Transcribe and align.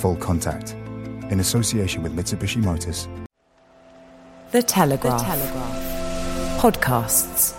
Full 0.00 0.16
Contact, 0.16 0.72
in 1.30 1.40
association 1.40 2.02
with 2.02 2.16
Mitsubishi 2.16 2.56
Motors. 2.56 3.06
The 4.50 4.62
Telegraph. 4.62 5.20
The 5.20 5.26
Telegraph. 5.26 6.58
Podcasts. 6.58 7.54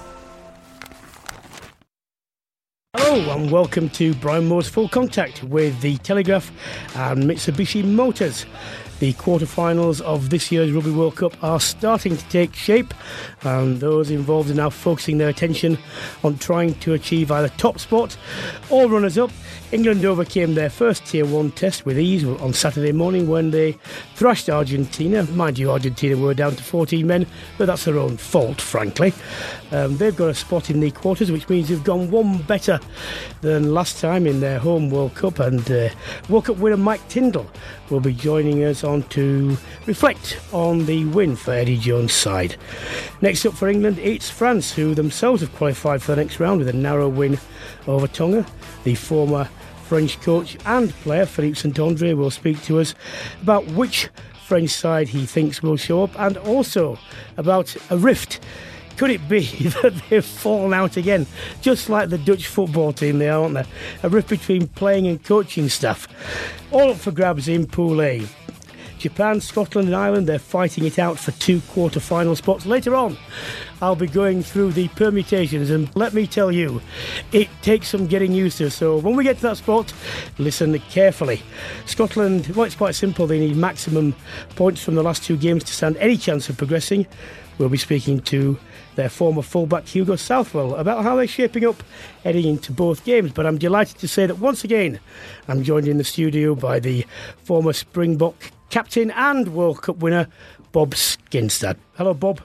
Hello 2.97 3.37
and 3.37 3.51
welcome 3.51 3.91
to 3.91 4.15
Brian 4.15 4.47
Moore's 4.47 4.67
Full 4.67 4.89
Contact 4.89 5.43
with 5.43 5.79
the 5.81 5.97
Telegraph 5.97 6.51
and 6.95 7.25
Mitsubishi 7.25 7.85
Motors. 7.85 8.47
The 9.01 9.13
quarterfinals 9.13 9.99
of 10.01 10.29
this 10.29 10.51
year's 10.51 10.71
Rugby 10.71 10.91
World 10.91 11.15
Cup 11.15 11.33
are 11.43 11.59
starting 11.59 12.15
to 12.15 12.29
take 12.29 12.53
shape, 12.53 12.93
and 13.41 13.79
those 13.79 14.11
involved 14.11 14.51
are 14.51 14.53
now 14.53 14.69
focusing 14.69 15.17
their 15.17 15.29
attention 15.29 15.79
on 16.23 16.37
trying 16.37 16.75
to 16.81 16.93
achieve 16.93 17.31
either 17.31 17.49
top 17.57 17.79
spot 17.79 18.15
or 18.69 18.87
runners 18.87 19.17
up. 19.17 19.31
England 19.71 20.05
overcame 20.05 20.53
their 20.53 20.69
first 20.69 21.05
Tier 21.05 21.25
1 21.25 21.51
test 21.51 21.85
with 21.85 21.97
ease 21.97 22.25
on 22.25 22.53
Saturday 22.53 22.91
morning 22.91 23.27
when 23.27 23.49
they 23.51 23.71
thrashed 24.15 24.49
Argentina. 24.49 25.23
Mind 25.31 25.57
you, 25.57 25.71
Argentina 25.71 26.15
were 26.15 26.33
down 26.33 26.55
to 26.55 26.61
14 26.61 27.07
men, 27.07 27.25
but 27.57 27.65
that's 27.65 27.85
their 27.85 27.97
own 27.97 28.17
fault, 28.17 28.61
frankly. 28.61 29.13
Um, 29.71 29.95
they've 29.97 30.15
got 30.15 30.29
a 30.29 30.33
spot 30.35 30.69
in 30.69 30.81
the 30.81 30.91
quarters, 30.91 31.31
which 31.31 31.47
means 31.47 31.69
they've 31.69 31.83
gone 31.83 32.11
one 32.11 32.39
better 32.39 32.79
than 33.39 33.73
last 33.73 34.01
time 34.01 34.27
in 34.27 34.41
their 34.41 34.59
home 34.59 34.89
World 34.89 35.15
Cup. 35.15 35.39
And 35.39 35.71
uh, 35.71 35.89
World 36.27 36.45
Cup 36.45 36.57
winner 36.57 36.75
Mike 36.75 37.07
Tindall 37.07 37.47
will 37.89 38.01
be 38.01 38.13
joining 38.13 38.63
us 38.65 38.83
on 38.83 38.90
to 38.99 39.57
reflect 39.85 40.39
on 40.51 40.85
the 40.85 41.05
win 41.05 41.35
for 41.35 41.51
Eddie 41.51 41.77
Jones' 41.77 42.13
side. 42.13 42.57
Next 43.21 43.45
up 43.45 43.53
for 43.53 43.69
England, 43.69 43.97
it's 43.99 44.29
France, 44.29 44.73
who 44.73 44.93
themselves 44.93 45.41
have 45.41 45.55
qualified 45.55 46.01
for 46.01 46.13
the 46.13 46.21
next 46.21 46.39
round 46.39 46.59
with 46.59 46.67
a 46.67 46.73
narrow 46.73 47.07
win 47.07 47.39
over 47.87 48.07
Tonga. 48.07 48.45
The 48.83 48.95
former 48.95 49.45
French 49.85 50.19
coach 50.21 50.57
and 50.65 50.89
player 51.03 51.25
Philippe 51.25 51.55
Saint-Andre 51.55 52.13
will 52.13 52.31
speak 52.31 52.61
to 52.63 52.79
us 52.79 52.93
about 53.41 53.65
which 53.67 54.09
French 54.45 54.71
side 54.71 55.07
he 55.07 55.25
thinks 55.25 55.63
will 55.63 55.77
show 55.77 56.03
up 56.03 56.19
and 56.19 56.35
also 56.37 56.99
about 57.37 57.73
a 57.89 57.97
rift. 57.97 58.41
Could 58.97 59.11
it 59.11 59.27
be 59.27 59.41
that 59.81 59.99
they've 60.09 60.23
fallen 60.23 60.73
out 60.73 60.97
again, 60.97 61.25
just 61.61 61.89
like 61.89 62.09
the 62.09 62.17
Dutch 62.17 62.47
football 62.47 62.93
team, 62.93 63.17
they 63.19 63.29
aren't 63.29 63.55
there? 63.55 63.65
A 64.03 64.09
rift 64.09 64.29
between 64.29 64.67
playing 64.67 65.07
and 65.07 65.23
coaching 65.23 65.69
staff. 65.69 66.07
All 66.71 66.91
up 66.91 66.97
for 66.97 67.11
grabs 67.11 67.47
in 67.47 67.65
Pool 67.65 68.01
A. 68.01 68.27
Japan, 69.01 69.41
Scotland, 69.41 69.87
and 69.87 69.95
Ireland, 69.95 70.27
they're 70.27 70.37
fighting 70.37 70.85
it 70.85 70.99
out 70.99 71.17
for 71.17 71.31
two 71.31 71.59
quarter 71.61 71.99
final 71.99 72.35
spots. 72.35 72.67
Later 72.67 72.95
on, 72.95 73.17
I'll 73.81 73.95
be 73.95 74.05
going 74.05 74.43
through 74.43 74.73
the 74.73 74.89
permutations, 74.89 75.71
and 75.71 75.93
let 75.95 76.13
me 76.13 76.27
tell 76.27 76.51
you, 76.51 76.81
it 77.31 77.49
takes 77.63 77.87
some 77.89 78.05
getting 78.05 78.31
used 78.31 78.59
to. 78.59 78.69
So 78.69 78.97
when 78.97 79.15
we 79.15 79.23
get 79.23 79.37
to 79.37 79.41
that 79.43 79.57
spot, 79.57 79.91
listen 80.37 80.77
carefully. 80.79 81.41
Scotland, 81.87 82.47
well, 82.55 82.65
it's 82.65 82.75
quite 82.75 82.93
simple. 82.93 83.25
They 83.25 83.39
need 83.39 83.57
maximum 83.57 84.15
points 84.55 84.83
from 84.83 84.93
the 84.93 85.03
last 85.03 85.23
two 85.23 85.35
games 85.35 85.63
to 85.63 85.73
stand 85.73 85.97
any 85.97 86.15
chance 86.15 86.47
of 86.47 86.57
progressing. 86.57 87.07
We'll 87.57 87.69
be 87.69 87.77
speaking 87.77 88.21
to 88.21 88.57
their 88.95 89.09
former 89.09 89.41
fullback 89.41 89.87
Hugo 89.87 90.15
Southwell 90.15 90.75
about 90.75 91.03
how 91.03 91.15
they're 91.15 91.27
shaping 91.27 91.65
up 91.65 91.81
heading 92.23 92.45
into 92.45 92.71
both 92.71 93.03
games. 93.03 93.31
But 93.31 93.45
I'm 93.45 93.57
delighted 93.57 93.97
to 93.99 94.07
say 94.07 94.25
that 94.25 94.39
once 94.39 94.63
again, 94.63 94.99
I'm 95.47 95.63
joined 95.63 95.87
in 95.87 95.97
the 95.97 96.03
studio 96.03 96.55
by 96.55 96.79
the 96.79 97.05
former 97.43 97.73
Springbok 97.73 98.35
captain 98.71 99.11
and 99.11 99.53
World 99.53 99.83
Cup 99.83 99.97
winner, 99.97 100.27
Bob 100.71 100.95
Skinstad. 100.95 101.75
Hello, 101.95 102.13
Bob. 102.13 102.39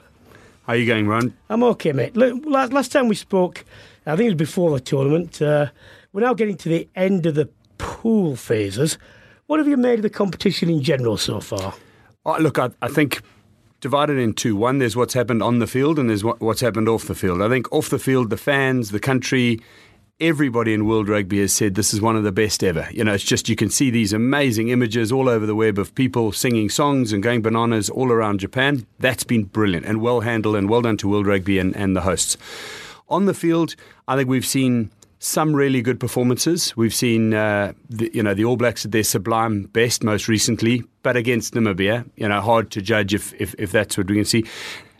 How 0.67 0.73
are 0.73 0.75
you 0.75 0.85
going, 0.85 1.07
Ron? 1.07 1.33
I'm 1.49 1.63
okay, 1.63 1.93
mate. 1.93 2.15
Look, 2.15 2.45
last, 2.45 2.73
last 2.73 2.91
time 2.91 3.07
we 3.07 3.15
spoke, 3.15 3.65
I 4.05 4.15
think 4.15 4.27
it 4.27 4.33
was 4.33 4.35
before 4.35 4.71
the 4.71 4.81
tournament. 4.81 5.41
Uh, 5.41 5.67
we're 6.11 6.21
now 6.21 6.33
getting 6.33 6.57
to 6.57 6.69
the 6.69 6.87
end 6.95 7.25
of 7.25 7.35
the 7.35 7.49
pool 7.77 8.35
phases. 8.35 8.97
What 9.47 9.59
have 9.59 9.67
you 9.67 9.77
made 9.77 9.99
of 9.99 10.03
the 10.03 10.09
competition 10.09 10.69
in 10.69 10.83
general 10.83 11.15
so 11.15 11.39
far? 11.39 11.73
Oh, 12.25 12.37
look, 12.39 12.59
I, 12.59 12.69
I 12.81 12.89
think 12.89 13.21
divided 13.79 14.17
in 14.17 14.33
two. 14.33 14.57
One, 14.57 14.79
there's 14.79 14.97
what's 14.97 15.13
happened 15.13 15.41
on 15.41 15.59
the 15.59 15.67
field, 15.67 15.97
and 15.97 16.09
there's 16.09 16.25
what, 16.25 16.41
what's 16.41 16.59
happened 16.59 16.89
off 16.89 17.05
the 17.05 17.15
field. 17.15 17.41
I 17.41 17.47
think 17.47 17.71
off 17.71 17.89
the 17.89 17.99
field, 17.99 18.29
the 18.29 18.37
fans, 18.37 18.91
the 18.91 18.99
country, 18.99 19.61
everybody 20.19 20.73
in 20.73 20.87
world 20.87 21.07
rugby 21.07 21.39
has 21.39 21.53
said 21.53 21.75
this 21.75 21.93
is 21.93 22.01
one 22.01 22.15
of 22.15 22.23
the 22.23 22.31
best 22.31 22.63
ever. 22.63 22.87
You 22.91 23.03
know, 23.03 23.13
it's 23.13 23.23
just 23.23 23.49
you 23.49 23.55
can 23.55 23.69
see 23.69 23.91
these 23.91 24.13
amazing 24.13 24.69
images 24.69 25.11
all 25.11 25.29
over 25.29 25.45
the 25.45 25.55
web 25.55 25.77
of 25.77 25.93
people 25.93 26.31
singing 26.31 26.69
songs 26.69 27.13
and 27.13 27.21
going 27.21 27.43
bananas 27.43 27.89
all 27.89 28.11
around 28.11 28.39
Japan. 28.39 28.87
That's 28.99 29.23
been 29.23 29.43
brilliant 29.43 29.85
and 29.85 30.01
well 30.01 30.21
handled 30.21 30.55
and 30.55 30.69
well 30.69 30.81
done 30.81 30.97
to 30.97 31.07
world 31.07 31.27
rugby 31.27 31.59
and, 31.59 31.75
and 31.75 31.95
the 31.95 32.01
hosts. 32.01 32.37
On 33.09 33.25
the 33.25 33.33
field, 33.33 33.75
I 34.07 34.15
think 34.15 34.27
we've 34.27 34.45
seen 34.45 34.89
some 35.19 35.55
really 35.55 35.81
good 35.81 35.99
performances. 35.99 36.75
We've 36.75 36.93
seen, 36.93 37.33
uh, 37.33 37.73
the, 37.89 38.11
you 38.13 38.21
know, 38.21 38.33
the 38.33 38.45
All 38.45 38.57
Blacks 38.57 38.85
at 38.85 38.91
their 38.91 39.03
sublime 39.03 39.63
best 39.63 40.03
most 40.03 40.27
recently, 40.27 40.83
but 41.03 41.15
against 41.15 41.53
Namibia, 41.53 42.09
you 42.15 42.27
know, 42.27 42.41
hard 42.41 42.71
to 42.71 42.81
judge 42.81 43.13
if 43.13 43.33
if, 43.39 43.53
if 43.59 43.71
that's 43.71 43.97
what 43.97 44.07
we 44.07 44.15
can 44.15 44.25
see 44.25 44.45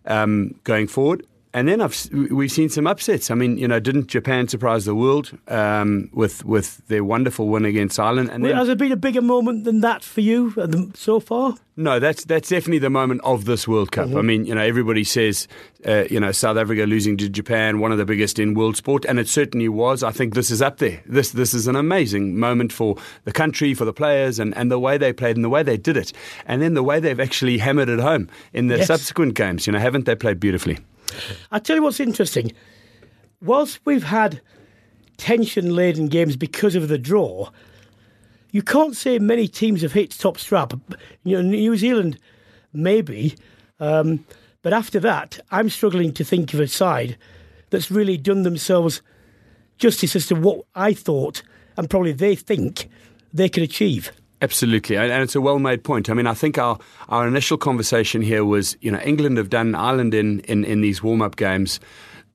um, 0.05 0.59
going 0.63 0.87
forward. 0.87 1.25
And 1.53 1.67
then 1.67 1.81
I've, 1.81 2.09
we've 2.11 2.51
seen 2.51 2.69
some 2.69 2.87
upsets. 2.87 3.31
I 3.31 3.35
mean, 3.35 3.57
you 3.57 3.67
know, 3.67 3.79
didn't 3.79 4.07
Japan 4.07 4.47
surprise 4.47 4.85
the 4.85 4.93
world 4.95 5.37
um, 5.47 6.09
with 6.13 6.45
with 6.45 6.85
their 6.87 7.03
wonderful 7.03 7.47
win 7.47 7.65
against 7.65 7.99
Ireland? 7.99 8.29
And 8.31 8.43
well, 8.43 8.51
then, 8.51 8.57
has 8.57 8.67
there 8.67 8.75
been 8.75 8.91
a 8.91 8.97
bigger 8.97 9.21
moment 9.21 9.63
than 9.63 9.81
that 9.81 10.03
for 10.03 10.21
you 10.21 10.53
so 10.93 11.19
far? 11.19 11.55
No, 11.79 11.99
that's 11.99 12.25
that's 12.25 12.49
definitely 12.49 12.79
the 12.79 12.89
moment 12.89 13.21
of 13.23 13.45
this 13.45 13.67
World 13.67 13.91
Cup. 13.91 14.07
Mm-hmm. 14.07 14.17
I 14.17 14.21
mean, 14.23 14.45
you 14.45 14.55
know, 14.55 14.61
everybody 14.61 15.03
says, 15.03 15.47
uh, 15.85 16.05
you 16.09 16.19
know, 16.19 16.31
South 16.31 16.57
Africa 16.57 16.83
losing 16.83 17.17
to 17.17 17.29
Japan, 17.29 17.79
one 17.79 17.91
of 17.91 17.97
the 17.97 18.05
biggest 18.05 18.39
in 18.39 18.53
world 18.55 18.75
sport, 18.75 19.05
and 19.05 19.19
it 19.19 19.27
certainly 19.27 19.69
was. 19.69 20.03
I 20.03 20.11
think 20.11 20.33
this 20.33 20.49
is 20.49 20.61
up 20.61 20.77
there. 20.77 21.01
This 21.05 21.31
this 21.31 21.53
is 21.53 21.67
an 21.67 21.75
amazing 21.75 22.37
moment 22.37 22.73
for 22.73 22.97
the 23.25 23.31
country, 23.31 23.73
for 23.73 23.85
the 23.85 23.93
players, 23.93 24.39
and, 24.39 24.57
and 24.57 24.71
the 24.71 24.79
way 24.79 24.97
they 24.97 25.13
played 25.13 25.35
and 25.35 25.45
the 25.45 25.49
way 25.49 25.63
they 25.63 25.77
did 25.77 25.97
it, 25.97 26.11
and 26.45 26.61
then 26.61 26.73
the 26.73 26.83
way 26.83 26.99
they've 26.99 27.19
actually 27.19 27.59
hammered 27.59 27.89
it 27.89 27.99
home 27.99 28.27
in 28.53 28.67
the 28.67 28.77
yes. 28.77 28.87
subsequent 28.87 29.35
games. 29.35 29.67
You 29.67 29.73
know, 29.73 29.79
haven't 29.79 30.05
they 30.05 30.15
played 30.15 30.39
beautifully? 30.39 30.79
I 31.51 31.59
tell 31.59 31.75
you 31.75 31.83
what's 31.83 31.99
interesting. 31.99 32.51
Whilst 33.41 33.79
we've 33.85 34.03
had 34.03 34.41
tension 35.17 35.75
laden 35.75 36.07
games 36.07 36.35
because 36.35 36.75
of 36.75 36.87
the 36.87 36.97
draw, 36.97 37.49
you 38.51 38.61
can't 38.61 38.95
say 38.95 39.19
many 39.19 39.47
teams 39.47 39.81
have 39.81 39.93
hit 39.93 40.11
top 40.11 40.37
strap. 40.37 40.73
You 41.23 41.37
know, 41.37 41.41
New 41.41 41.75
Zealand, 41.77 42.17
maybe. 42.73 43.35
Um, 43.79 44.25
but 44.61 44.73
after 44.73 44.99
that, 45.01 45.39
I'm 45.51 45.69
struggling 45.69 46.13
to 46.13 46.23
think 46.23 46.53
of 46.53 46.59
a 46.59 46.67
side 46.67 47.17
that's 47.69 47.91
really 47.91 48.17
done 48.17 48.43
themselves 48.43 49.01
justice 49.77 50.15
as 50.15 50.27
to 50.27 50.35
what 50.35 50.65
I 50.75 50.93
thought 50.93 51.43
and 51.75 51.89
probably 51.89 52.11
they 52.11 52.35
think 52.35 52.89
they 53.33 53.49
could 53.49 53.63
achieve. 53.63 54.11
Absolutely, 54.39 54.97
and 54.97 55.23
it's 55.23 55.35
a 55.35 55.41
well-made 55.41 55.83
point. 55.83 56.11
I 56.11 56.13
mean, 56.13 56.27
I 56.27 56.35
think 56.35 56.59
our, 56.59 56.77
our 57.09 57.27
initial 57.27 57.57
conversation 57.57 58.21
here 58.21 58.45
was, 58.45 58.77
you 58.81 58.91
know, 58.91 58.99
England 58.99 59.37
have 59.37 59.49
done 59.49 59.73
Ireland 59.73 60.13
in, 60.13 60.41
in, 60.41 60.63
in 60.63 60.81
these 60.81 61.01
warm-up 61.01 61.37
games. 61.37 61.79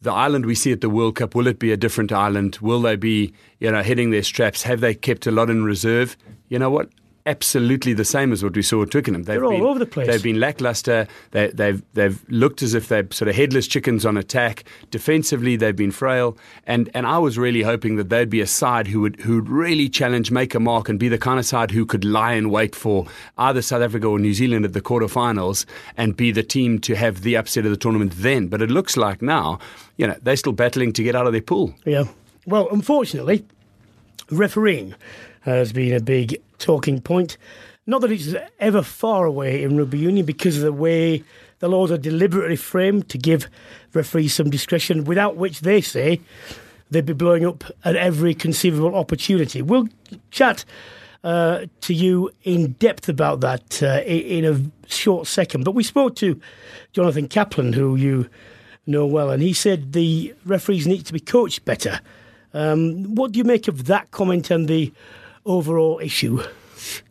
The 0.00 0.12
Ireland 0.12 0.46
we 0.46 0.56
see 0.56 0.72
at 0.72 0.81
the 0.81 0.90
World 0.90 1.14
Cup, 1.14 1.37
will 1.37 1.46
it 1.46 1.60
be 1.60 1.70
a 1.70 1.76
different 1.76 2.10
Ireland? 2.10 2.58
Will 2.60 2.82
they 2.82 2.96
be, 2.96 3.32
you 3.60 3.70
know, 3.70 3.84
hitting 3.84 4.10
their 4.10 4.25
straps? 4.25 4.64
Have 4.64 4.81
they 4.81 4.94
kept 4.94 5.28
a 5.28 5.31
lot 5.31 5.49
in 5.49 5.62
reserve? 5.62 6.16
You 6.49 6.58
know 6.58 6.70
what? 6.70 6.88
Absolutely 7.26 7.92
the 7.92 8.04
same 8.04 8.32
as 8.32 8.42
what 8.42 8.54
we 8.54 8.62
saw 8.62 8.82
at 8.82 8.90
Twickenham. 8.90 9.24
They've 9.24 9.36
They're 9.36 9.44
all 9.44 9.50
been, 9.50 9.62
over 9.62 9.78
the 9.78 9.86
place. 9.86 10.06
They've 10.06 10.22
been 10.22 10.40
lackluster. 10.40 11.06
They, 11.30 11.48
they've 11.48 11.82
they've 11.94 12.24
looked 12.28 12.62
as 12.62 12.74
if 12.74 12.88
they're 12.88 13.06
sort 13.10 13.28
of 13.28 13.34
headless 13.34 13.66
chickens 13.66 14.04
on 14.04 14.16
attack. 14.16 14.64
Defensively, 14.90 15.56
they've 15.56 15.76
been 15.76 15.90
frail. 15.90 16.36
And 16.66 16.90
and 16.94 17.06
I 17.06 17.19
was 17.19 17.38
really 17.38 17.62
hoping 17.62 17.96
that 17.96 18.08
they'd 18.08 18.30
be 18.30 18.40
a 18.40 18.46
side 18.46 18.88
who 18.88 19.00
would 19.00 19.20
who 19.20 19.36
would 19.36 19.48
really 19.48 19.88
challenge, 19.88 20.30
make 20.30 20.54
a 20.54 20.60
mark, 20.60 20.88
and 20.88 20.98
be 20.98 21.08
the 21.08 21.19
kind 21.19 21.38
of 21.38 21.46
side 21.46 21.70
who 21.70 21.86
could 21.86 22.04
lie 22.04 22.32
in 22.32 22.50
wait 22.50 22.74
for 22.74 23.06
either 23.38 23.62
South 23.62 23.82
Africa 23.82 24.06
or 24.06 24.19
New 24.19 24.34
Zealand 24.34 24.64
at 24.64 24.72
the 24.72 24.80
quarterfinals 24.80 25.64
and 25.96 26.16
be 26.16 26.32
the 26.32 26.42
team 26.42 26.78
to 26.80 26.94
have 26.94 27.22
the 27.22 27.36
upset 27.36 27.64
of 27.64 27.70
the 27.70 27.76
tournament 27.76 28.12
then. 28.16 28.48
But 28.48 28.62
it 28.62 28.70
looks 28.70 28.96
like 28.96 29.22
now, 29.22 29.58
you 29.96 30.06
know, 30.06 30.16
they're 30.22 30.36
still 30.36 30.52
battling 30.52 30.92
to 30.94 31.02
get 31.02 31.14
out 31.14 31.26
of 31.26 31.32
their 31.32 31.42
pool. 31.42 31.74
Yeah. 31.84 32.04
Well, 32.46 32.69
unfortunately, 32.72 33.44
refereeing 34.30 34.94
has 35.43 35.73
been 35.73 35.94
a 35.94 36.00
big 36.00 36.41
talking 36.59 37.00
point. 37.00 37.37
Not 37.87 38.00
that 38.03 38.12
it's 38.12 38.35
ever 38.61 38.83
far 38.83 39.27
away 39.27 39.62
in 39.62 39.77
rugby 39.77 39.99
union 39.99 40.25
because 40.25 40.56
of 40.56 40.62
the 40.62 40.73
way 40.73 41.25
the 41.59 41.69
laws 41.69 41.91
are 41.91 41.99
deliberately 41.99 42.56
framed 42.56 43.09
to 43.09 43.19
give 43.19 43.49
referees 43.93 44.35
some 44.35 44.50
discretion, 44.50 45.05
without 45.05 45.37
which 45.37 45.61
they 45.61 45.81
say 45.81 46.21
they'd 46.91 47.06
be 47.06 47.12
blowing 47.12 47.47
up 47.47 47.65
at 47.85 47.97
every 47.97 48.35
conceivable 48.35 48.94
opportunity. 48.94 49.62
We'll 49.62 49.89
chat 50.31 50.65
uh, 51.25 51.67
to 51.83 51.94
you 51.94 52.31
in 52.43 52.73
depth 52.73 53.09
about 53.09 53.41
that 53.41 53.83
uh, 53.83 54.03
in 54.05 54.44
a 54.44 54.91
short 54.91 55.27
second. 55.27 55.65
But 55.65 55.73
we 55.73 55.85
spoke 55.85 56.17
to 56.17 56.41
Jonathan 56.93 57.29
Kaplan, 57.29 57.73
who 57.73 57.97
you 57.97 58.29
know 58.87 59.06
well, 59.06 59.31
and 59.31 59.43
he 59.43 59.53
said 59.53 59.93
the 59.93 60.35
referees 60.44 60.87
need 60.87 61.06
to 61.06 61.12
be 61.12 61.21
coached 61.21 61.65
better. 61.65 62.00
Um, 62.55 63.15
what 63.15 63.33
do 63.33 63.39
you 63.39 63.44
make 63.44 63.69
of 63.69 63.87
that 63.87 64.11
comment 64.11 64.50
and 64.50 64.69
the 64.69 64.93
overall 65.44 66.00
issue? 66.03 66.43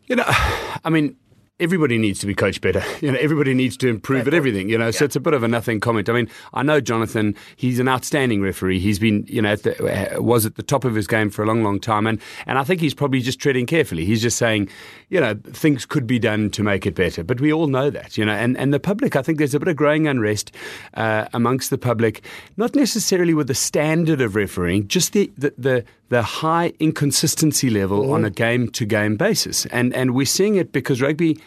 You 0.08 0.18
know, 0.18 0.26
I 0.28 0.90
mean, 0.90 1.16
everybody 1.62 1.98
needs 1.98 2.20
to 2.20 2.28
be 2.28 2.34
coached 2.34 2.62
better. 2.62 2.84
You 3.02 3.12
know, 3.12 3.18
everybody 3.20 3.56
needs 3.56 3.78
to 3.78 3.88
improve 3.88 4.28
at 4.28 4.34
everything. 4.34 4.70
You 4.70 4.78
know, 4.78 4.86
yeah. 4.86 4.92
so 4.92 5.06
it's 5.06 5.16
a 5.16 5.20
bit 5.20 5.34
of 5.34 5.42
a 5.42 5.48
nothing 5.48 5.80
comment. 5.80 6.08
I 6.08 6.14
mean, 6.14 6.30
I 6.54 6.62
know 6.62 6.80
Jonathan; 6.80 7.36
he's 7.56 7.80
an 7.80 7.88
outstanding 7.88 8.42
referee. 8.42 8.80
He's 8.80 9.00
been, 9.00 9.26
you 9.28 9.42
know, 9.42 9.54
at 9.54 9.64
the, 9.64 10.18
uh, 10.18 10.22
was 10.22 10.46
at 10.46 10.56
the 10.56 10.62
top 10.62 10.86
of 10.86 10.94
his 10.94 11.08
game 11.08 11.32
for 11.32 11.42
a 11.42 11.48
long, 11.48 11.64
long 11.64 11.80
time, 11.80 12.06
and 12.06 12.22
and 12.46 12.60
I 12.60 12.64
think 12.64 12.80
he's 12.80 12.94
probably 12.94 13.22
just 13.22 13.40
treading 13.40 13.66
carefully. 13.66 14.06
He's 14.06 14.22
just 14.22 14.38
saying, 14.38 14.70
you 15.10 15.20
know, 15.20 15.36
things 15.52 15.86
could 15.86 16.06
be 16.06 16.20
done 16.20 16.52
to 16.52 16.64
make 16.64 16.86
it 16.86 16.94
better. 16.94 17.24
But 17.24 17.42
we 17.42 17.52
all 17.52 17.68
know 17.68 17.90
that, 17.90 18.18
you 18.18 18.26
know, 18.26 18.34
and 18.34 18.56
and 18.58 18.72
the 18.72 18.80
public. 18.80 19.16
I 19.16 19.24
think 19.24 19.40
there's 19.40 19.56
a 19.56 19.60
bit 19.60 19.68
of 19.68 19.76
growing 19.76 20.08
unrest 20.08 20.52
uh, 20.94 21.26
amongst 21.34 21.72
the 21.72 21.78
public, 21.78 22.24
not 22.58 22.76
necessarily 22.76 23.34
with 23.34 23.48
the 23.48 23.56
standard 23.56 24.22
of 24.22 24.36
refereeing, 24.36 24.88
just 24.88 25.14
the 25.14 25.32
the, 25.38 25.54
the 25.58 25.86
the 26.12 26.22
high 26.22 26.74
inconsistency 26.80 27.70
level 27.70 28.04
mm. 28.04 28.12
on 28.12 28.26
a 28.26 28.30
game 28.30 28.70
to 28.70 28.86
game 28.86 29.16
basis. 29.16 29.66
And 29.68 29.94
and 29.96 30.14
we're 30.14 30.26
seeing 30.26 30.56
it 30.56 30.74
because 30.74 31.02
rugby, 31.02 31.40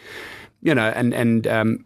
you 0.61 0.73
know, 0.75 0.89
and 0.89 1.13
and 1.13 1.47
um, 1.47 1.85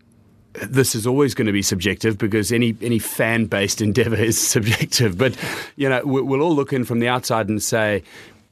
this 0.54 0.95
is 0.95 1.06
always 1.06 1.33
going 1.33 1.48
to 1.48 1.51
be 1.54 1.62
subjective 1.62 2.18
because 2.18 2.51
any 2.51 2.75
any 2.81 3.00
fan 3.00 3.45
based 3.45 3.81
endeavour 3.88 4.16
is 4.16 4.39
subjective. 4.39 5.18
But 5.18 5.36
you 5.75 5.89
know, 5.89 6.01
we'll 6.04 6.42
all 6.42 6.56
look 6.56 6.74
in 6.74 6.86
from 6.86 7.00
the 7.00 7.07
outside 7.07 7.50
and 7.50 7.62
say. 7.62 8.04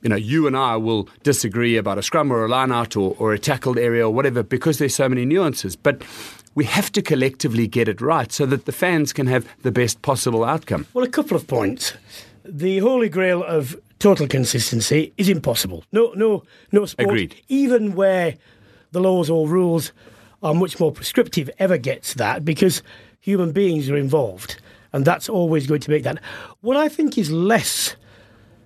You 0.03 0.09
know, 0.09 0.15
you 0.15 0.45
and 0.45 0.55
I 0.55 0.75
will 0.75 1.09
disagree 1.23 1.75
about 1.75 1.97
a 1.97 2.03
scrum 2.03 2.31
or 2.31 2.45
a 2.45 2.47
line 2.47 2.71
out 2.71 2.95
or, 2.95 3.15
or 3.17 3.33
a 3.33 3.39
tackled 3.39 3.79
area 3.79 4.05
or 4.07 4.13
whatever 4.13 4.43
because 4.43 4.77
there's 4.77 4.93
so 4.93 5.09
many 5.09 5.25
nuances. 5.25 5.75
But 5.75 6.03
we 6.53 6.65
have 6.65 6.91
to 6.91 7.01
collectively 7.01 7.67
get 7.67 7.87
it 7.87 7.99
right 7.99 8.31
so 8.31 8.45
that 8.45 8.65
the 8.65 8.71
fans 8.71 9.11
can 9.11 9.25
have 9.25 9.47
the 9.63 9.71
best 9.71 10.03
possible 10.03 10.43
outcome. 10.43 10.85
Well, 10.93 11.03
a 11.03 11.09
couple 11.09 11.35
of 11.35 11.47
points. 11.47 11.93
The 12.45 12.77
holy 12.77 13.09
grail 13.09 13.43
of 13.43 13.75
total 13.97 14.27
consistency 14.27 15.13
is 15.17 15.29
impossible. 15.29 15.83
No, 15.91 16.13
no, 16.15 16.43
no 16.71 16.85
sport, 16.85 17.09
Agreed. 17.09 17.35
even 17.47 17.95
where 17.95 18.35
the 18.91 18.99
laws 18.99 19.29
or 19.29 19.47
rules 19.47 19.91
are 20.43 20.53
much 20.53 20.79
more 20.79 20.91
prescriptive, 20.91 21.49
ever 21.59 21.77
gets 21.77 22.13
that 22.15 22.45
because 22.45 22.83
human 23.19 23.51
beings 23.51 23.89
are 23.89 23.97
involved, 23.97 24.61
and 24.93 25.05
that's 25.05 25.29
always 25.29 25.67
going 25.67 25.81
to 25.81 25.89
make 25.89 26.03
that. 26.03 26.21
What 26.61 26.77
I 26.77 26.89
think 26.89 27.17
is 27.17 27.31
less 27.31 27.95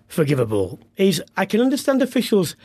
forgivable 0.08 0.80
is 0.98 1.24
I 1.38 1.46
can 1.46 1.62
understand 1.62 2.02
officials 2.02 2.56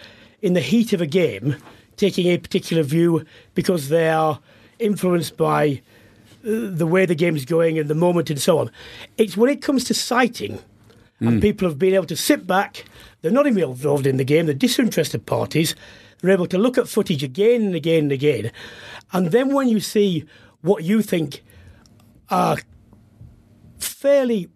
in 0.42 0.54
the 0.54 0.60
heat 0.60 0.92
of 0.92 1.00
a 1.00 1.06
game 1.06 1.56
taking 1.96 2.26
a 2.26 2.38
particular 2.38 2.82
view 2.82 3.24
because 3.54 3.88
they 3.88 4.08
are 4.08 4.40
influenced 4.78 5.36
by 5.36 5.80
uh, 6.44 6.68
the 6.70 6.86
way 6.86 7.06
the 7.06 7.14
game 7.14 7.36
is 7.36 7.44
going 7.44 7.78
and 7.78 7.88
the 7.88 7.94
moment 7.94 8.28
and 8.28 8.40
so 8.40 8.58
on. 8.58 8.70
It's 9.16 9.36
when 9.36 9.50
it 9.50 9.62
comes 9.62 9.84
to 9.84 9.94
citing 9.94 10.58
Mm. 11.20 11.28
And 11.28 11.42
people 11.42 11.66
have 11.68 11.78
been 11.78 11.94
able 11.94 12.06
to 12.06 12.16
sit 12.16 12.46
back, 12.46 12.84
they're 13.22 13.30
not 13.30 13.46
involved 13.46 14.06
in 14.06 14.18
the 14.18 14.24
game, 14.24 14.46
they're 14.46 14.54
disinterested 14.54 15.24
parties, 15.24 15.74
they're 16.26 16.34
able 16.34 16.46
to 16.46 16.58
look 16.58 16.78
at 16.78 16.88
footage 16.88 17.22
again 17.22 17.62
and 17.62 17.74
again 17.74 18.04
and 18.04 18.12
again. 18.12 18.52
And 19.12 19.30
then 19.30 19.52
when 19.54 19.68
you 19.68 19.80
see 19.80 20.24
what 20.62 20.84
you 20.84 21.02
think 21.02 21.44
are 22.30 22.56
fairly 23.78 24.48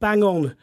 bang 0.00 0.22
on, 0.22 0.54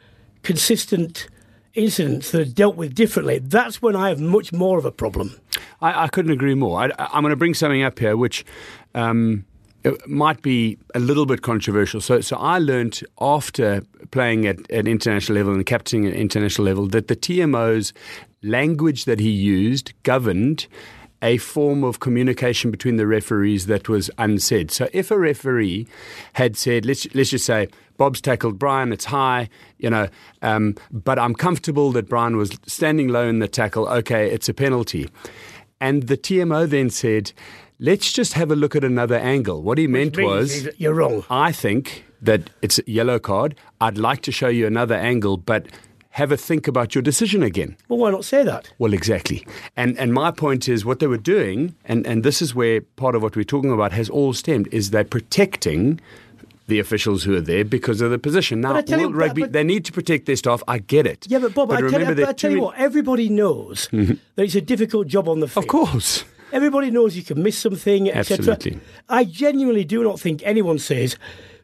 consistent 0.42 1.28
incidents 1.74 2.30
that 2.30 2.40
are 2.40 2.50
dealt 2.50 2.76
with 2.76 2.94
differently, 2.94 3.38
that's 3.38 3.80
when 3.80 3.96
I 3.96 4.08
have 4.08 4.20
much 4.20 4.52
more 4.52 4.78
of 4.78 4.84
a 4.84 4.92
problem. 4.92 5.38
I, 5.80 6.04
I 6.04 6.08
couldn't 6.08 6.32
agree 6.32 6.54
more. 6.54 6.80
I, 6.80 6.90
am 7.12 7.22
going 7.22 7.30
to 7.30 7.36
bring 7.36 7.54
something 7.54 7.82
up 7.82 7.98
here 7.98 8.16
which. 8.16 8.44
Um, 8.94 9.44
it 9.82 10.06
might 10.06 10.42
be 10.42 10.76
a 10.94 10.98
little 10.98 11.24
bit 11.24 11.42
controversial. 11.42 12.00
So, 12.00 12.20
so 12.20 12.36
I 12.36 12.58
learned 12.58 13.00
after 13.20 13.82
playing 14.10 14.46
at, 14.46 14.70
at 14.70 14.86
international 14.86 15.38
level 15.38 15.54
and 15.54 15.64
captaining 15.64 16.10
at 16.10 16.14
international 16.14 16.66
level 16.66 16.86
that 16.88 17.08
the 17.08 17.16
TMO's 17.16 17.92
language 18.42 19.04
that 19.04 19.20
he 19.20 19.30
used 19.30 19.92
governed 20.02 20.66
a 21.22 21.36
form 21.36 21.84
of 21.84 22.00
communication 22.00 22.70
between 22.70 22.96
the 22.96 23.06
referees 23.06 23.66
that 23.66 23.88
was 23.88 24.10
unsaid. 24.16 24.70
So 24.70 24.88
if 24.92 25.10
a 25.10 25.18
referee 25.18 25.86
had 26.34 26.56
said, 26.56 26.86
let's 26.86 27.06
let's 27.14 27.30
just 27.30 27.44
say 27.44 27.68
Bob's 27.98 28.22
tackled 28.22 28.58
Brian, 28.58 28.92
it's 28.92 29.04
high, 29.04 29.50
you 29.78 29.90
know, 29.90 30.08
um, 30.40 30.76
but 30.90 31.18
I'm 31.18 31.34
comfortable 31.34 31.92
that 31.92 32.08
Brian 32.08 32.36
was 32.38 32.58
standing 32.66 33.08
low 33.08 33.28
in 33.28 33.40
the 33.40 33.48
tackle. 33.48 33.86
Okay, 33.88 34.30
it's 34.30 34.48
a 34.48 34.54
penalty, 34.54 35.10
and 35.80 36.04
the 36.04 36.16
TMO 36.16 36.68
then 36.68 36.88
said 36.88 37.32
Let's 37.82 38.12
just 38.12 38.34
have 38.34 38.50
a 38.50 38.56
look 38.56 38.76
at 38.76 38.84
another 38.84 39.16
angle. 39.16 39.62
What 39.62 39.78
he 39.78 39.86
meant 39.86 40.18
was 40.18 40.68
you're 40.76 40.92
wrong. 40.92 41.24
I 41.30 41.50
think 41.50 42.04
that 42.20 42.50
it's 42.60 42.78
a 42.78 42.82
yellow 42.86 43.18
card. 43.18 43.56
I'd 43.80 43.96
like 43.96 44.20
to 44.22 44.32
show 44.32 44.48
you 44.48 44.66
another 44.66 44.96
angle, 44.96 45.38
but 45.38 45.66
have 46.10 46.32
a 46.32 46.36
think 46.36 46.66
about 46.66 46.94
your 46.94 47.02
decision 47.02 47.42
again. 47.42 47.76
Well, 47.88 47.98
why 47.98 48.10
not 48.10 48.24
say 48.24 48.42
that? 48.42 48.72
Well, 48.78 48.92
exactly. 48.92 49.46
And 49.76 49.98
and 49.98 50.12
my 50.12 50.30
point 50.30 50.68
is 50.68 50.84
what 50.84 50.98
they 50.98 51.06
were 51.06 51.16
doing, 51.16 51.74
and, 51.84 52.06
and 52.06 52.24
this 52.24 52.42
is 52.42 52.54
where 52.54 52.80
part 52.80 53.14
of 53.14 53.22
what 53.22 53.36
we're 53.36 53.44
talking 53.44 53.72
about 53.72 53.92
has 53.92 54.10
all 54.10 54.32
stemmed, 54.32 54.68
is 54.72 54.90
they're 54.90 55.04
protecting 55.04 56.00
the 56.66 56.78
officials 56.78 57.24
who 57.24 57.36
are 57.36 57.40
there 57.40 57.64
because 57.64 58.00
of 58.00 58.10
the 58.10 58.18
position. 58.18 58.60
Now, 58.60 58.80
World 58.80 59.14
Rugby, 59.14 59.44
they 59.44 59.64
need 59.64 59.84
to 59.84 59.92
protect 59.92 60.26
their 60.26 60.36
staff. 60.36 60.62
I 60.66 60.78
get 60.78 61.06
it. 61.06 61.26
Yeah, 61.28 61.40
but 61.40 61.52
Bob, 61.52 61.68
but 61.68 61.84
I, 61.84 61.90
tell 61.90 62.16
you, 62.16 62.26
I 62.26 62.32
tell 62.32 62.50
you 62.50 62.60
what, 62.62 62.78
everybody 62.78 63.28
knows 63.28 63.88
mm-hmm. 63.92 64.14
that 64.36 64.42
it's 64.42 64.54
a 64.54 64.60
difficult 64.60 65.08
job 65.08 65.28
on 65.28 65.40
the 65.40 65.48
field. 65.48 65.64
Of 65.64 65.68
course. 65.68 66.24
Everybody 66.52 66.90
knows 66.90 67.16
you 67.16 67.22
can 67.22 67.42
miss 67.42 67.58
something, 67.58 68.10
etc. 68.10 68.58
I 69.08 69.24
genuinely 69.24 69.84
do 69.84 70.02
not 70.02 70.18
think 70.18 70.42
anyone 70.44 70.78
says, 70.78 71.16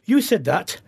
you 0.04 0.20
said 0.20 0.44
that, 0.44 0.80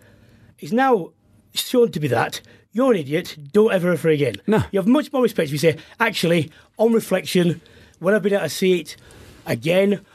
it's 0.59 0.71
now 0.71 1.11
shown 1.53 1.91
to 1.91 1.99
be 1.99 2.07
that, 2.09 2.41
you're 2.71 2.91
an 2.93 2.99
idiot, 2.99 3.37
don't 3.51 3.73
ever 3.73 3.89
refer 3.89 4.09
again. 4.09 4.35
No. 4.47 4.63
You 4.71 4.79
have 4.79 4.87
much 4.87 5.11
more 5.11 5.23
respect 5.23 5.47
if 5.47 5.51
you 5.51 5.57
say, 5.57 5.77
actually, 5.99 6.51
on 6.77 6.93
reflection, 6.93 7.61
when 7.99 8.13
I've 8.13 8.21
been 8.21 8.33
able 8.33 8.43
to 8.43 8.49
see 8.49 8.79
it 8.81 8.95
again, 9.45 10.05